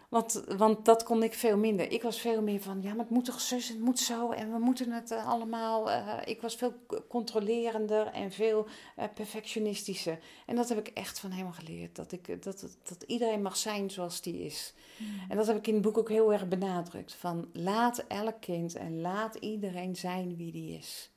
Want, 0.09 0.43
want 0.57 0.85
dat 0.85 1.03
kon 1.03 1.23
ik 1.23 1.33
veel 1.33 1.57
minder. 1.57 1.91
Ik 1.91 2.01
was 2.01 2.19
veel 2.19 2.41
meer 2.41 2.61
van, 2.61 2.81
ja, 2.81 2.89
maar 2.89 3.05
het 3.05 3.09
moet 3.09 3.25
toch 3.25 3.41
zus, 3.41 3.67
het 3.67 3.79
moet 3.79 3.99
zo 3.99 4.31
en 4.31 4.51
we 4.51 4.59
moeten 4.59 4.91
het 4.91 5.11
uh, 5.11 5.27
allemaal. 5.27 5.89
Uh, 5.89 6.17
ik 6.25 6.41
was 6.41 6.55
veel 6.55 6.73
controlerender 7.07 8.07
en 8.07 8.31
veel 8.31 8.67
uh, 8.99 9.05
perfectionistischer. 9.13 10.19
En 10.45 10.55
dat 10.55 10.69
heb 10.69 10.77
ik 10.77 10.87
echt 10.87 11.19
van 11.19 11.31
hem 11.31 11.51
geleerd. 11.51 11.95
Dat, 11.95 12.11
ik, 12.11 12.43
dat, 12.43 12.77
dat 12.83 13.03
iedereen 13.07 13.41
mag 13.41 13.57
zijn 13.57 13.89
zoals 13.89 14.21
die 14.21 14.45
is. 14.45 14.73
Mm. 14.97 15.07
En 15.29 15.37
dat 15.37 15.47
heb 15.47 15.57
ik 15.57 15.67
in 15.67 15.73
het 15.73 15.83
boek 15.83 15.97
ook 15.97 16.09
heel 16.09 16.33
erg 16.33 16.47
benadrukt. 16.47 17.13
Van 17.13 17.49
laat 17.53 17.97
elk 18.07 18.41
kind 18.41 18.75
en 18.75 19.01
laat 19.01 19.35
iedereen 19.35 19.95
zijn 19.95 20.35
wie 20.35 20.51
die 20.51 20.77
is. 20.77 21.11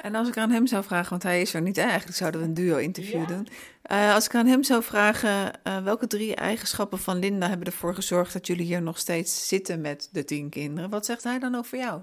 En 0.00 0.14
als 0.14 0.28
ik 0.28 0.36
aan 0.36 0.50
hem 0.50 0.66
zou 0.66 0.84
vragen, 0.84 1.10
want 1.10 1.22
hij 1.22 1.40
is 1.40 1.54
er 1.54 1.62
niet, 1.62 1.78
eigenlijk 1.78 2.16
zouden 2.16 2.40
we 2.40 2.46
een 2.46 2.54
duo-interview 2.54 3.26
doen. 3.26 3.48
Uh, 3.92 4.14
als 4.14 4.26
ik 4.26 4.34
aan 4.34 4.46
hem 4.46 4.62
zou 4.62 4.82
vragen, 4.82 5.52
uh, 5.64 5.82
welke 5.82 6.06
drie 6.06 6.34
eigenschappen 6.34 6.98
van 6.98 7.18
Linda 7.18 7.48
hebben 7.48 7.66
ervoor 7.66 7.94
gezorgd 7.94 8.32
dat 8.32 8.46
jullie 8.46 8.64
hier 8.64 8.82
nog 8.82 8.98
steeds 8.98 9.48
zitten 9.48 9.80
met 9.80 10.08
de 10.12 10.24
tien 10.24 10.48
kinderen? 10.48 10.90
Wat 10.90 11.06
zegt 11.06 11.24
hij 11.24 11.38
dan 11.38 11.54
over 11.54 11.78
jou? 11.78 12.00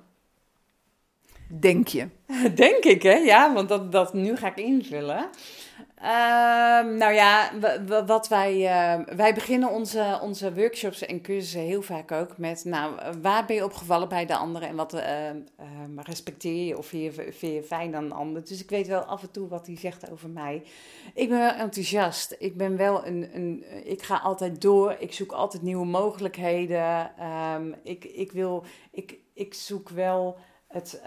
Denk 1.47 1.87
je? 1.87 2.07
Denk 2.55 2.83
ik, 2.83 3.01
hè? 3.01 3.13
Ja, 3.15 3.53
want 3.53 3.69
dat, 3.69 3.91
dat 3.91 4.13
nu 4.13 4.35
ga 4.35 4.47
ik 4.47 4.57
invullen. 4.57 5.29
Uh, 6.01 6.07
nou 6.97 7.13
ja, 7.13 7.51
wat 8.05 8.27
wij, 8.27 8.55
uh, 8.57 9.15
wij 9.15 9.33
beginnen 9.33 9.69
onze, 9.69 10.19
onze 10.21 10.53
workshops 10.53 11.05
en 11.05 11.21
cursussen 11.21 11.61
heel 11.61 11.81
vaak 11.81 12.11
ook 12.11 12.37
met, 12.37 12.65
nou, 12.65 12.95
waar 13.21 13.45
ben 13.45 13.55
je 13.55 13.63
opgevallen 13.63 14.09
bij 14.09 14.25
de 14.25 14.35
anderen 14.35 14.67
en 14.67 14.75
wat 14.75 14.93
uh, 14.93 15.01
respecteer 15.95 16.65
je 16.65 16.77
of 16.77 16.85
vind 16.85 17.39
je, 17.39 17.63
fijn 17.63 17.95
aan 17.95 18.07
de 18.07 18.13
ander. 18.13 18.45
Dus 18.45 18.61
ik 18.61 18.69
weet 18.69 18.87
wel 18.87 19.01
af 19.01 19.21
en 19.21 19.31
toe 19.31 19.47
wat 19.47 19.67
hij 19.67 19.77
zegt 19.77 20.11
over 20.11 20.29
mij. 20.29 20.63
Ik 21.13 21.29
ben 21.29 21.39
wel 21.39 21.53
enthousiast. 21.53 22.35
Ik 22.39 22.57
ben 22.57 22.77
wel 22.77 23.05
een, 23.05 23.29
een 23.33 23.65
ik 23.83 24.01
ga 24.01 24.17
altijd 24.17 24.61
door. 24.61 24.95
Ik 24.99 25.13
zoek 25.13 25.31
altijd 25.31 25.63
nieuwe 25.63 25.85
mogelijkheden. 25.85 27.11
Ik, 27.83 28.05
ik 28.05 28.31
wil, 28.31 28.63
ik, 28.91 29.19
ik 29.33 29.53
zoek 29.53 29.89
wel 29.89 30.37
het 30.67 31.01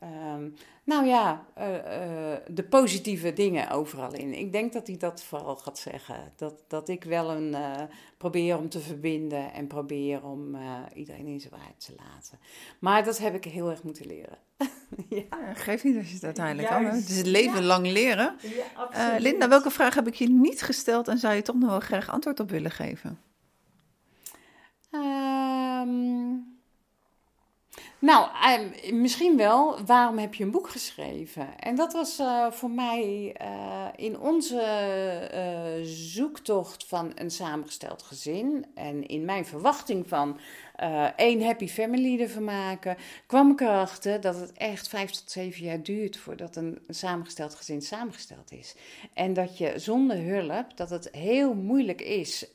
ehm, 0.00 0.48
nou 0.84 1.06
ja, 1.06 1.44
eh, 1.54 1.76
eh, 1.76 2.40
de 2.48 2.62
positieve 2.62 3.32
dingen 3.32 3.70
overal 3.70 4.14
in. 4.14 4.38
Ik 4.38 4.52
denk 4.52 4.72
dat 4.72 4.86
hij 4.86 4.96
dat 4.96 5.22
vooral 5.22 5.56
gaat 5.56 5.78
zeggen. 5.78 6.32
Dat, 6.36 6.54
dat 6.68 6.88
ik 6.88 7.04
wel 7.04 7.30
een 7.30 7.48
uh, 7.48 7.82
probeer 8.18 8.58
om 8.58 8.68
te 8.68 8.80
verbinden 8.80 9.52
en 9.52 9.66
probeer 9.66 10.24
om 10.24 10.56
iedereen 10.94 11.26
in 11.26 11.40
zijn 11.40 11.52
waarheid 11.52 11.84
te 11.84 11.94
laten. 11.96 12.38
Maar 12.78 13.04
dat 13.04 13.18
heb 13.18 13.34
ik 13.34 13.44
heel 13.44 13.70
erg 13.70 13.82
moeten 13.82 14.06
leren. 14.06 14.38
ja. 15.08 15.22
ja. 15.30 15.54
geef 15.54 15.84
niet 15.84 15.96
als 15.96 16.08
je 16.08 16.14
het 16.14 16.24
uiteindelijk 16.24 16.68
kan. 16.68 16.84
Het 16.84 17.08
is 17.08 17.16
het 17.16 17.26
leven 17.26 17.64
lang 17.64 17.86
leren. 17.86 18.36
Ja, 18.92 19.16
Linda, 19.18 19.48
welke 19.48 19.70
vraag 19.70 19.94
heb 19.94 20.06
ik 20.06 20.14
je 20.14 20.28
niet 20.28 20.62
gesteld 20.62 21.08
en 21.08 21.18
zou 21.18 21.34
je 21.34 21.42
toch 21.42 21.58
nog 21.58 21.70
wel 21.70 21.80
graag 21.80 22.10
antwoord 22.10 22.40
op 22.40 22.50
willen 22.50 22.70
geven? 22.70 23.18
Um, 24.92 26.19
nou, 28.00 28.28
ehm, 28.42 29.00
misschien 29.00 29.36
wel, 29.36 29.84
waarom 29.84 30.18
heb 30.18 30.34
je 30.34 30.44
een 30.44 30.50
boek 30.50 30.68
geschreven? 30.68 31.58
En 31.58 31.74
dat 31.74 31.92
was 31.92 32.18
uh, 32.18 32.50
voor 32.50 32.70
mij 32.70 33.34
uh, 33.40 33.86
in 33.96 34.18
onze 34.20 34.60
uh, 35.34 35.86
zoektocht 35.86 36.86
van 36.86 37.12
een 37.14 37.30
samengesteld 37.30 38.02
gezin 38.02 38.66
en 38.74 39.06
in 39.06 39.24
mijn 39.24 39.46
verwachting 39.46 40.08
van 40.08 40.38
één 41.16 41.42
happy 41.42 41.68
family 41.68 42.20
ervan 42.20 42.44
maken, 42.44 42.96
kwam 43.26 43.50
ik 43.50 43.60
erachter 43.60 44.20
dat 44.20 44.40
het 44.40 44.52
echt 44.52 44.88
vijf 44.88 45.10
tot 45.10 45.30
zeven 45.30 45.64
jaar 45.64 45.82
duurt 45.82 46.16
voordat 46.16 46.56
een, 46.56 46.78
een 46.86 46.94
samengesteld 46.94 47.54
gezin 47.54 47.82
samengesteld 47.82 48.52
is. 48.52 48.74
En 49.14 49.32
dat 49.32 49.58
je 49.58 49.72
zonder 49.76 50.16
hulp, 50.16 50.76
dat 50.76 50.90
het 50.90 51.08
heel 51.12 51.54
moeilijk 51.54 52.00
is 52.00 52.46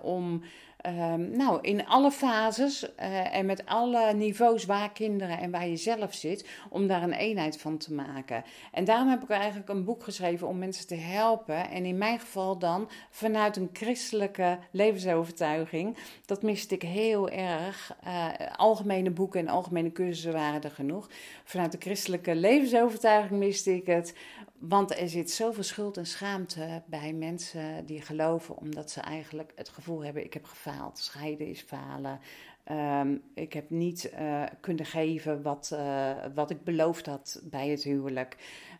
om 0.00 0.42
Um, 0.86 1.36
nou, 1.36 1.58
in 1.60 1.86
alle 1.86 2.10
fases 2.10 2.82
uh, 2.82 3.34
en 3.34 3.46
met 3.46 3.66
alle 3.66 4.14
niveaus 4.14 4.64
waar 4.64 4.92
kinderen 4.92 5.38
en 5.38 5.50
waar 5.50 5.68
je 5.68 5.76
zelf 5.76 6.14
zit, 6.14 6.48
om 6.68 6.86
daar 6.86 7.02
een 7.02 7.12
eenheid 7.12 7.60
van 7.60 7.76
te 7.78 7.92
maken. 7.92 8.44
En 8.72 8.84
daarom 8.84 9.08
heb 9.08 9.22
ik 9.22 9.28
eigenlijk 9.28 9.68
een 9.68 9.84
boek 9.84 10.02
geschreven 10.02 10.48
om 10.48 10.58
mensen 10.58 10.86
te 10.86 10.94
helpen. 10.94 11.70
En 11.70 11.84
in 11.84 11.98
mijn 11.98 12.20
geval 12.20 12.58
dan 12.58 12.90
vanuit 13.10 13.56
een 13.56 13.70
christelijke 13.72 14.58
levensovertuiging. 14.70 15.96
Dat 16.26 16.42
miste 16.42 16.74
ik 16.74 16.82
heel 16.82 17.28
erg. 17.28 17.96
Uh, 18.06 18.28
algemene 18.56 19.10
boeken 19.10 19.40
en 19.40 19.48
algemene 19.48 19.92
cursussen 19.92 20.32
waren 20.32 20.62
er 20.62 20.70
genoeg. 20.70 21.10
Vanuit 21.44 21.72
de 21.72 21.78
christelijke 21.80 22.34
levensovertuiging 22.34 23.38
miste 23.38 23.74
ik 23.74 23.86
het 23.86 24.14
want 24.60 24.98
er 24.98 25.08
zit 25.08 25.30
zoveel 25.30 25.62
schuld 25.62 25.96
en 25.96 26.06
schaamte 26.06 26.82
bij 26.86 27.12
mensen 27.12 27.86
die 27.86 28.00
geloven, 28.02 28.56
omdat 28.56 28.90
ze 28.90 29.00
eigenlijk 29.00 29.52
het 29.54 29.68
gevoel 29.68 30.04
hebben: 30.04 30.24
ik 30.24 30.32
heb 30.32 30.44
gefaald, 30.44 30.69
scheiden 30.92 31.46
is 31.46 31.60
falen. 31.60 32.20
Ehm, 32.64 33.16
ik 33.34 33.52
heb 33.52 33.70
niet 33.70 34.12
uh, 34.20 34.42
kunnen 34.60 34.84
geven 34.84 35.42
wat, 35.42 35.70
uh, 35.74 36.10
wat 36.34 36.50
ik 36.50 36.64
beloofd 36.64 37.06
had 37.06 37.40
bij 37.44 37.68
het 37.68 37.82
huwelijk. 37.82 38.36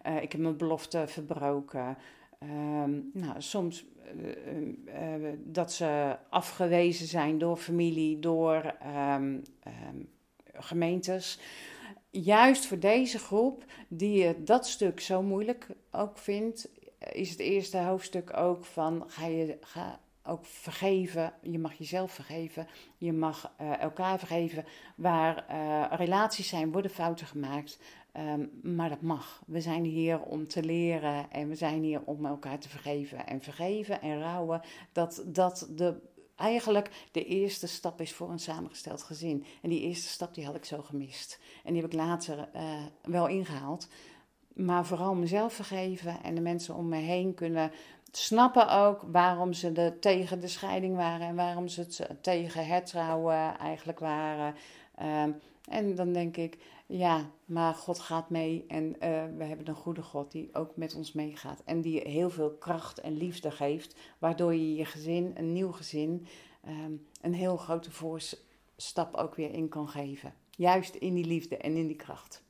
Uh, 0.07 0.23
ik 0.23 0.33
heb 0.33 0.41
mijn 0.41 0.57
belofte 0.57 1.05
verbroken. 1.07 1.97
Um, 2.83 3.11
nou, 3.13 3.35
soms 3.39 3.85
dat 5.39 5.73
ze 5.73 6.17
afgewezen 6.29 7.07
zijn 7.07 7.39
door 7.39 7.57
familie, 7.57 8.19
door 8.19 8.75
um, 9.15 9.43
gemeentes 10.53 11.39
juist 12.11 12.67
voor 12.67 12.79
deze 12.79 13.19
groep, 13.19 13.65
die 13.89 14.43
dat 14.43 14.67
stuk 14.67 15.01
zo 15.01 15.23
moeilijk 15.23 15.67
ook 15.91 16.19
vindt, 16.19 16.69
is 17.13 17.31
het 17.31 17.39
eerste 17.39 17.79
hoofdstuk 17.79 18.37
ook 18.37 18.65
van 18.65 19.05
ga 19.07 19.27
je 19.27 19.57
ga 19.61 20.01
ook 20.31 20.45
vergeven. 20.45 21.33
Je 21.43 21.59
mag 21.59 21.75
jezelf 21.75 22.13
vergeven. 22.13 22.67
Je 22.97 23.13
mag 23.13 23.53
uh, 23.61 23.81
elkaar 23.81 24.19
vergeven. 24.19 24.65
Waar 24.97 25.47
uh, 25.51 25.85
relaties 25.91 26.49
zijn, 26.49 26.73
worden 26.73 26.91
fouten 26.91 27.27
gemaakt. 27.27 27.79
Um, 28.17 28.51
maar 28.63 28.89
dat 28.89 29.01
mag. 29.01 29.43
We 29.47 29.61
zijn 29.61 29.85
hier 29.85 30.21
om 30.21 30.47
te 30.47 30.63
leren 30.63 31.31
en 31.31 31.49
we 31.49 31.55
zijn 31.55 31.83
hier 31.83 32.03
om 32.05 32.27
elkaar 32.27 32.59
te 32.59 32.69
vergeven. 32.69 33.27
En 33.27 33.43
vergeven 33.43 34.01
en 34.01 34.21
rouwen, 34.21 34.61
dat 34.93 35.25
dat 35.27 35.69
de 35.71 36.09
eigenlijk 36.37 37.09
de 37.13 37.25
eerste 37.25 37.67
stap 37.67 38.01
is 38.01 38.13
voor 38.13 38.31
een 38.31 38.39
samengesteld 38.39 39.03
gezin. 39.03 39.45
En 39.63 39.71
die 39.71 39.81
eerste 39.81 40.09
stap 40.09 40.35
die 40.35 40.45
had 40.45 40.55
ik 40.55 40.65
zo 40.65 40.83
gemist. 40.83 41.41
En 41.65 41.73
die 41.73 41.83
heb 41.83 41.93
ik 41.93 41.99
later 41.99 42.49
uh, 42.57 42.63
wel 43.03 43.29
ingehaald. 43.29 43.89
Maar 44.55 44.87
vooral 44.87 45.15
mezelf 45.15 45.53
vergeven 45.53 46.23
en 46.23 46.35
de 46.35 46.41
mensen 46.41 46.75
om 46.75 46.89
me 46.89 46.97
heen 46.97 47.35
kunnen 47.35 47.71
snappen 48.13 48.71
ook 48.71 49.03
waarom 49.13 49.53
ze 49.53 49.73
de, 49.73 49.97
tegen 50.01 50.41
de 50.41 50.49
scheiding 50.49 50.97
waren 50.97 51.27
en 51.27 51.35
waarom 51.35 51.69
ze 51.69 51.81
het 51.81 52.09
tegen 52.21 52.67
het 52.67 52.87
trouwen 52.87 53.59
eigenlijk 53.59 53.99
waren. 53.99 54.55
Uh, 55.03 55.23
en 55.69 55.95
dan 55.95 56.13
denk 56.13 56.37
ik, 56.37 56.59
ja, 56.87 57.31
maar 57.45 57.75
God 57.75 57.99
gaat 57.99 58.31
mee 58.31 58.65
en 58.69 58.87
uh, 58.87 59.25
we 59.37 59.45
hebben 59.45 59.69
een 59.69 59.75
goede 59.75 60.03
God 60.03 60.33
die 60.33 60.55
ook 60.55 60.77
met 60.77 60.95
ons 60.95 61.13
meegaat. 61.13 61.63
En 61.65 61.81
die 61.81 62.01
heel 62.01 62.31
veel 62.31 62.51
kracht 62.51 63.01
en 63.01 63.17
liefde 63.17 63.51
geeft, 63.51 63.97
waardoor 64.19 64.55
je 64.55 64.75
je 64.75 64.85
gezin, 64.85 65.33
een 65.37 65.53
nieuw 65.53 65.73
gezin, 65.73 66.27
um, 66.69 67.07
een 67.21 67.35
heel 67.35 67.57
grote 67.57 67.91
voorstap 67.91 69.15
ook 69.15 69.35
weer 69.35 69.53
in 69.53 69.69
kan 69.69 69.89
geven. 69.89 70.35
Juist 70.51 70.95
in 70.95 71.15
die 71.15 71.27
liefde 71.27 71.57
en 71.57 71.77
in 71.77 71.87
die 71.87 71.97
kracht. 71.97 72.43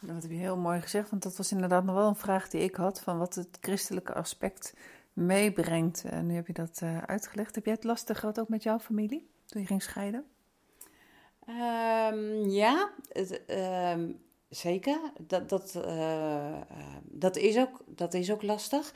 Dat 0.00 0.22
heb 0.22 0.30
je 0.30 0.36
heel 0.36 0.56
mooi 0.56 0.80
gezegd, 0.80 1.10
want 1.10 1.22
dat 1.22 1.36
was 1.36 1.52
inderdaad 1.52 1.84
nog 1.84 1.94
wel 1.94 2.08
een 2.08 2.16
vraag 2.16 2.48
die 2.48 2.60
ik 2.60 2.74
had: 2.74 3.00
van 3.00 3.18
wat 3.18 3.34
het 3.34 3.58
christelijke 3.60 4.14
aspect 4.14 4.74
meebrengt. 5.12 6.04
En 6.04 6.26
nu 6.26 6.34
heb 6.34 6.46
je 6.46 6.52
dat 6.52 6.80
uh, 6.82 7.02
uitgelegd. 7.02 7.54
Heb 7.54 7.64
jij 7.64 7.74
het 7.74 7.84
lastig 7.84 8.20
gehad 8.20 8.40
ook 8.40 8.48
met 8.48 8.62
jouw 8.62 8.78
familie 8.78 9.28
toen 9.46 9.60
je 9.60 9.66
ging 9.66 9.82
scheiden? 9.82 10.24
Um, 11.48 12.48
ja, 12.48 12.90
um, 13.92 14.20
zeker. 14.48 14.98
Dat, 15.20 15.48
dat, 15.48 15.74
uh, 15.86 16.60
dat, 17.02 17.36
is 17.36 17.58
ook, 17.58 17.84
dat 17.86 18.14
is 18.14 18.32
ook 18.32 18.42
lastig. 18.42 18.94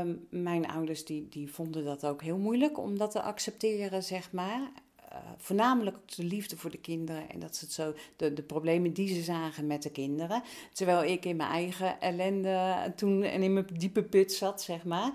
Um, 0.00 0.26
mijn 0.30 0.68
ouders 0.68 1.04
die, 1.04 1.28
die 1.28 1.52
vonden 1.52 1.84
dat 1.84 2.06
ook 2.06 2.22
heel 2.22 2.38
moeilijk 2.38 2.78
om 2.78 2.98
dat 2.98 3.10
te 3.10 3.22
accepteren, 3.22 4.02
zeg 4.02 4.32
maar. 4.32 4.70
Uh, 5.12 5.18
voornamelijk 5.36 5.96
de 6.16 6.24
liefde 6.24 6.56
voor 6.56 6.70
de 6.70 6.78
kinderen 6.78 7.30
en 7.30 7.40
dat 7.40 7.56
ze 7.56 7.64
het 7.64 7.74
zo, 7.74 7.94
de, 8.16 8.32
de 8.32 8.42
problemen 8.42 8.92
die 8.92 9.14
ze 9.14 9.22
zagen 9.22 9.66
met 9.66 9.82
de 9.82 9.90
kinderen. 9.90 10.42
Terwijl 10.72 11.04
ik 11.04 11.24
in 11.24 11.36
mijn 11.36 11.50
eigen 11.50 12.00
ellende 12.00 12.92
toen 12.96 13.22
en 13.22 13.42
in 13.42 13.52
mijn 13.52 13.66
diepe 13.72 14.02
put 14.02 14.32
zat, 14.32 14.62
zeg 14.62 14.84
maar. 14.84 15.10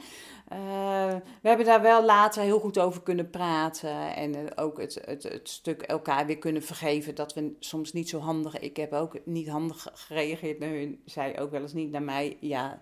Uh, 0.54 1.16
we 1.42 1.48
hebben 1.48 1.66
daar 1.66 1.82
wel 1.82 2.06
later 2.06 2.42
heel 2.42 2.60
goed 2.60 2.80
over 2.80 3.02
kunnen 3.02 3.30
praten. 3.30 4.16
En 4.16 4.36
uh, 4.36 4.44
ook 4.56 4.80
het, 4.80 5.02
het, 5.06 5.40
stuk 5.44 5.82
elkaar 5.82 6.26
weer 6.26 6.38
kunnen 6.38 6.64
vergeven. 6.64 7.16
Dat 7.16 7.34
we 7.34 7.56
soms 7.60 7.94
niet 7.94 8.10
zo 8.10 8.20
handig. 8.20 8.60
Ik 8.60 8.78
heb 8.78 8.94
ook 8.94 9.18
niet 9.26 9.50
handig 9.50 9.88
gereageerd 9.94 10.60
naar 10.60 10.70
hun. 10.70 11.02
Zij 11.06 11.40
ook 11.40 11.52
wel 11.52 11.62
eens 11.62 11.74
niet 11.74 11.92
naar 11.92 12.04
mij. 12.04 12.38
Ja, 12.40 12.80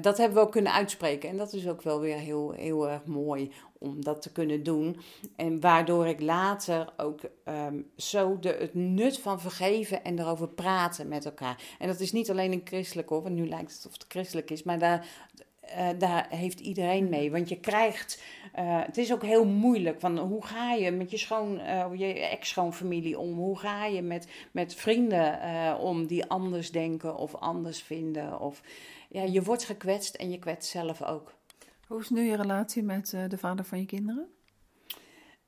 dat 0.00 0.18
hebben 0.18 0.38
we 0.38 0.44
ook 0.44 0.52
kunnen 0.52 0.72
uitspreken. 0.72 1.28
En 1.28 1.36
dat 1.36 1.52
is 1.52 1.68
ook 1.68 1.82
wel 1.82 2.00
weer 2.00 2.16
heel, 2.16 2.50
heel 2.50 2.88
erg 2.88 3.04
mooi 3.04 3.52
om 3.78 4.04
dat 4.04 4.22
te 4.22 4.32
kunnen 4.32 4.62
doen. 4.62 5.00
En 5.36 5.60
waardoor 5.60 6.06
ik 6.06 6.20
later 6.20 6.92
ook 6.96 7.20
um, 7.44 7.90
zo 7.96 8.38
de, 8.38 8.48
het 8.48 8.74
nut 8.74 9.18
van 9.18 9.40
vergeven 9.40 10.04
en 10.04 10.18
erover 10.18 10.48
praten 10.48 11.08
met 11.08 11.24
elkaar. 11.24 11.62
En 11.78 11.86
dat 11.86 12.00
is 12.00 12.12
niet 12.12 12.30
alleen 12.30 12.52
een 12.52 12.62
christelijk 12.64 13.08
hoor, 13.08 13.22
want 13.22 13.34
nu 13.34 13.48
lijkt 13.48 13.72
het 13.72 13.86
of 13.86 13.92
het 13.92 14.04
christelijk 14.08 14.50
is. 14.50 14.62
Maar 14.62 14.78
daar 14.78 15.06
uh, 15.76 15.88
daar 15.98 16.26
heeft 16.30 16.60
iedereen 16.60 17.08
mee. 17.08 17.30
Want 17.30 17.48
je 17.48 17.60
krijgt, 17.60 18.22
uh, 18.58 18.82
het 18.84 18.98
is 18.98 19.12
ook 19.12 19.22
heel 19.22 19.44
moeilijk. 19.44 20.00
Van 20.00 20.18
hoe 20.18 20.46
ga 20.46 20.72
je 20.72 20.90
met 20.90 21.10
je, 21.10 21.16
schoon, 21.16 21.60
uh, 21.60 21.86
je 21.94 22.06
ex-schoonfamilie 22.06 23.18
om? 23.18 23.34
Hoe 23.34 23.58
ga 23.58 23.86
je 23.86 24.02
met, 24.02 24.28
met 24.52 24.74
vrienden 24.74 25.78
om 25.78 26.06
die 26.06 26.26
anders 26.26 26.70
denken 26.70 27.16
of 27.16 27.34
anders 27.34 27.82
vinden? 27.82 28.40
Of, 28.40 28.62
ja, 29.08 29.22
je 29.22 29.42
wordt 29.42 29.64
gekwetst 29.64 30.14
en 30.14 30.30
je 30.30 30.38
kwetst 30.38 30.70
zelf 30.70 31.02
ook. 31.02 31.37
Hoe 31.88 32.00
is 32.00 32.10
nu 32.10 32.22
je 32.22 32.36
relatie 32.36 32.82
met 32.82 33.16
de 33.28 33.38
vader 33.38 33.64
van 33.64 33.78
je 33.78 33.86
kinderen? 33.86 34.28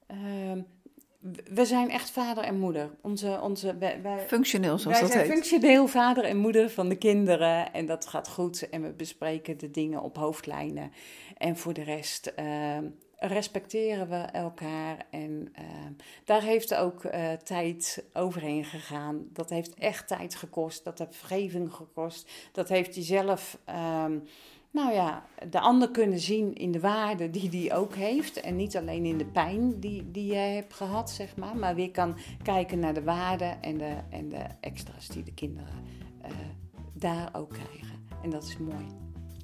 Ehm, 0.06 0.62
we 1.54 1.64
zijn 1.64 1.90
echt 1.90 2.10
vader 2.10 2.44
en 2.44 2.58
moeder. 2.58 2.90
Onze, 3.00 3.40
onze, 3.42 3.78
wij, 3.78 4.24
functioneel, 4.26 4.78
zoals 4.78 4.98
wij 4.98 5.00
dat 5.00 5.10
zijn 5.10 5.24
heet. 5.24 5.32
functioneel 5.32 5.86
vader 5.86 6.24
en 6.24 6.36
moeder 6.36 6.70
van 6.70 6.88
de 6.88 6.96
kinderen. 6.96 7.72
En 7.72 7.86
dat 7.86 8.06
gaat 8.06 8.28
goed. 8.28 8.68
En 8.68 8.82
we 8.82 8.92
bespreken 8.92 9.58
de 9.58 9.70
dingen 9.70 10.02
op 10.02 10.16
hoofdlijnen. 10.16 10.92
En 11.36 11.56
voor 11.56 11.72
de 11.72 11.82
rest 11.82 12.32
uh, 12.38 12.78
respecteren 13.16 14.08
we 14.08 14.16
elkaar. 14.16 15.06
En 15.10 15.52
uh, 15.58 15.64
daar 16.24 16.42
heeft 16.42 16.74
ook 16.74 17.04
uh, 17.04 17.32
tijd 17.32 18.04
overheen 18.12 18.64
gegaan. 18.64 19.28
Dat 19.32 19.50
heeft 19.50 19.74
echt 19.74 20.08
tijd 20.08 20.34
gekost. 20.34 20.84
Dat 20.84 20.98
heeft 20.98 21.16
vergeving 21.16 21.72
gekost. 21.72 22.30
Dat 22.52 22.68
heeft 22.68 22.94
jezelf... 22.94 23.58
Ehm, 23.64 24.18
nou 24.70 24.92
ja, 24.92 25.24
de 25.50 25.60
ander 25.60 25.90
kunnen 25.90 26.20
zien 26.20 26.54
in 26.54 26.72
de 26.72 26.80
waarde 26.80 27.30
die 27.30 27.48
die 27.48 27.74
ook 27.74 27.94
heeft. 27.94 28.40
En 28.40 28.56
niet 28.56 28.76
alleen 28.76 29.04
in 29.04 29.18
de 29.18 29.24
pijn 29.24 29.80
die, 29.80 30.10
die 30.10 30.26
je 30.26 30.34
hebt 30.34 30.74
gehad, 30.74 31.10
zeg 31.10 31.36
maar. 31.36 31.56
Maar 31.56 31.74
weer 31.74 31.90
kan 31.90 32.16
kijken 32.42 32.78
naar 32.78 32.94
de 32.94 33.02
waarde 33.02 33.44
en 33.60 33.78
de, 33.78 33.96
en 34.10 34.28
de 34.28 34.44
extra's 34.60 35.08
die 35.08 35.22
de 35.22 35.34
kinderen 35.34 35.74
uh, 36.24 36.30
daar 36.92 37.28
ook 37.32 37.50
krijgen. 37.50 38.06
En 38.22 38.30
dat 38.30 38.42
is 38.42 38.58
mooi. 38.58 38.86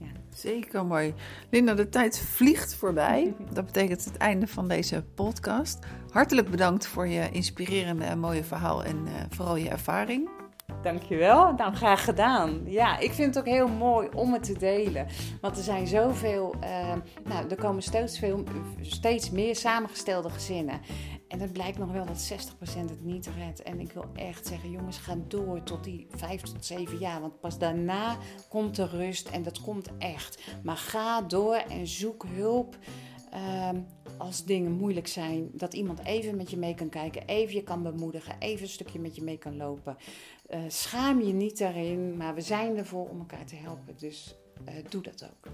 Ja. 0.00 0.06
Zeker 0.34 0.86
mooi. 0.86 1.14
Linda, 1.50 1.74
de 1.74 1.88
tijd 1.88 2.18
vliegt 2.18 2.74
voorbij. 2.74 3.34
Dat 3.52 3.66
betekent 3.66 4.04
het 4.04 4.16
einde 4.16 4.46
van 4.46 4.68
deze 4.68 5.04
podcast. 5.14 5.78
Hartelijk 6.10 6.50
bedankt 6.50 6.86
voor 6.86 7.06
je 7.06 7.30
inspirerende 7.30 8.04
en 8.04 8.18
mooie 8.18 8.44
verhaal 8.44 8.84
en 8.84 8.96
uh, 9.06 9.12
vooral 9.30 9.56
je 9.56 9.68
ervaring. 9.68 10.36
Dankjewel. 10.82 11.52
Nou, 11.52 11.74
graag 11.74 12.04
gedaan. 12.04 12.62
Ja, 12.64 12.98
ik 12.98 13.12
vind 13.12 13.34
het 13.34 13.38
ook 13.44 13.52
heel 13.52 13.68
mooi 13.68 14.08
om 14.14 14.32
het 14.32 14.42
te 14.42 14.58
delen. 14.58 15.06
Want 15.40 15.56
er 15.56 15.62
zijn 15.62 15.86
zoveel, 15.86 16.54
uh, 16.64 16.92
nou, 17.24 17.48
er 17.48 17.56
komen 17.56 17.82
steeds, 17.82 18.18
veel, 18.18 18.42
steeds 18.80 19.30
meer 19.30 19.56
samengestelde 19.56 20.30
gezinnen. 20.30 20.80
En 21.28 21.40
het 21.40 21.52
blijkt 21.52 21.78
nog 21.78 21.92
wel 21.92 22.06
dat 22.06 22.32
60% 22.32 22.90
het 22.90 23.04
niet 23.04 23.30
redt. 23.38 23.62
En 23.62 23.80
ik 23.80 23.92
wil 23.92 24.04
echt 24.14 24.46
zeggen, 24.46 24.70
jongens, 24.70 24.98
ga 24.98 25.14
door 25.28 25.62
tot 25.62 25.84
die 25.84 26.06
5 26.10 26.40
tot 26.40 26.64
7 26.64 26.98
jaar. 26.98 27.20
Want 27.20 27.40
pas 27.40 27.58
daarna 27.58 28.16
komt 28.48 28.76
de 28.76 28.86
rust 28.86 29.28
en 29.28 29.42
dat 29.42 29.60
komt 29.60 29.90
echt. 29.98 30.42
Maar 30.62 30.76
ga 30.76 31.20
door 31.20 31.54
en 31.54 31.86
zoek 31.86 32.24
hulp. 32.34 32.76
Ehm, 33.30 33.76
als 34.18 34.44
dingen 34.44 34.72
moeilijk 34.72 35.06
zijn, 35.06 35.50
dat 35.52 35.74
iemand 35.74 36.04
even 36.04 36.36
met 36.36 36.50
je 36.50 36.56
mee 36.56 36.74
kan 36.74 36.88
kijken, 36.88 37.26
even 37.26 37.54
je 37.54 37.62
kan 37.62 37.82
bemoedigen, 37.82 38.36
even 38.38 38.62
een 38.62 38.68
stukje 38.68 38.98
met 38.98 39.16
je 39.16 39.22
mee 39.22 39.38
kan 39.38 39.56
lopen. 39.56 39.96
Uh, 40.51 40.59
schaam 40.68 41.20
je 41.20 41.32
niet 41.32 41.59
daarin, 41.59 42.16
maar 42.16 42.34
we 42.34 42.40
zijn 42.40 42.76
ervoor 42.76 43.09
om 43.09 43.18
elkaar 43.18 43.44
te 43.44 43.57
helpen. 43.57 43.94
Dus 43.99 44.36
uh, 44.68 44.74
doe 44.88 45.03
dat 45.03 45.24
ook. 45.24 45.53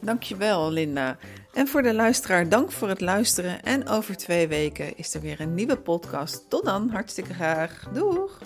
Dankjewel, 0.00 0.70
Linda. 0.70 1.18
En 1.52 1.68
voor 1.68 1.82
de 1.82 1.94
luisteraar, 1.94 2.48
dank 2.48 2.72
voor 2.72 2.88
het 2.88 3.00
luisteren. 3.00 3.62
En 3.62 3.88
over 3.88 4.16
twee 4.16 4.48
weken 4.48 4.96
is 4.96 5.14
er 5.14 5.20
weer 5.20 5.40
een 5.40 5.54
nieuwe 5.54 5.78
podcast. 5.78 6.50
Tot 6.50 6.64
dan, 6.64 6.88
hartstikke 6.88 7.34
graag. 7.34 7.88
Doeg! 7.92 8.38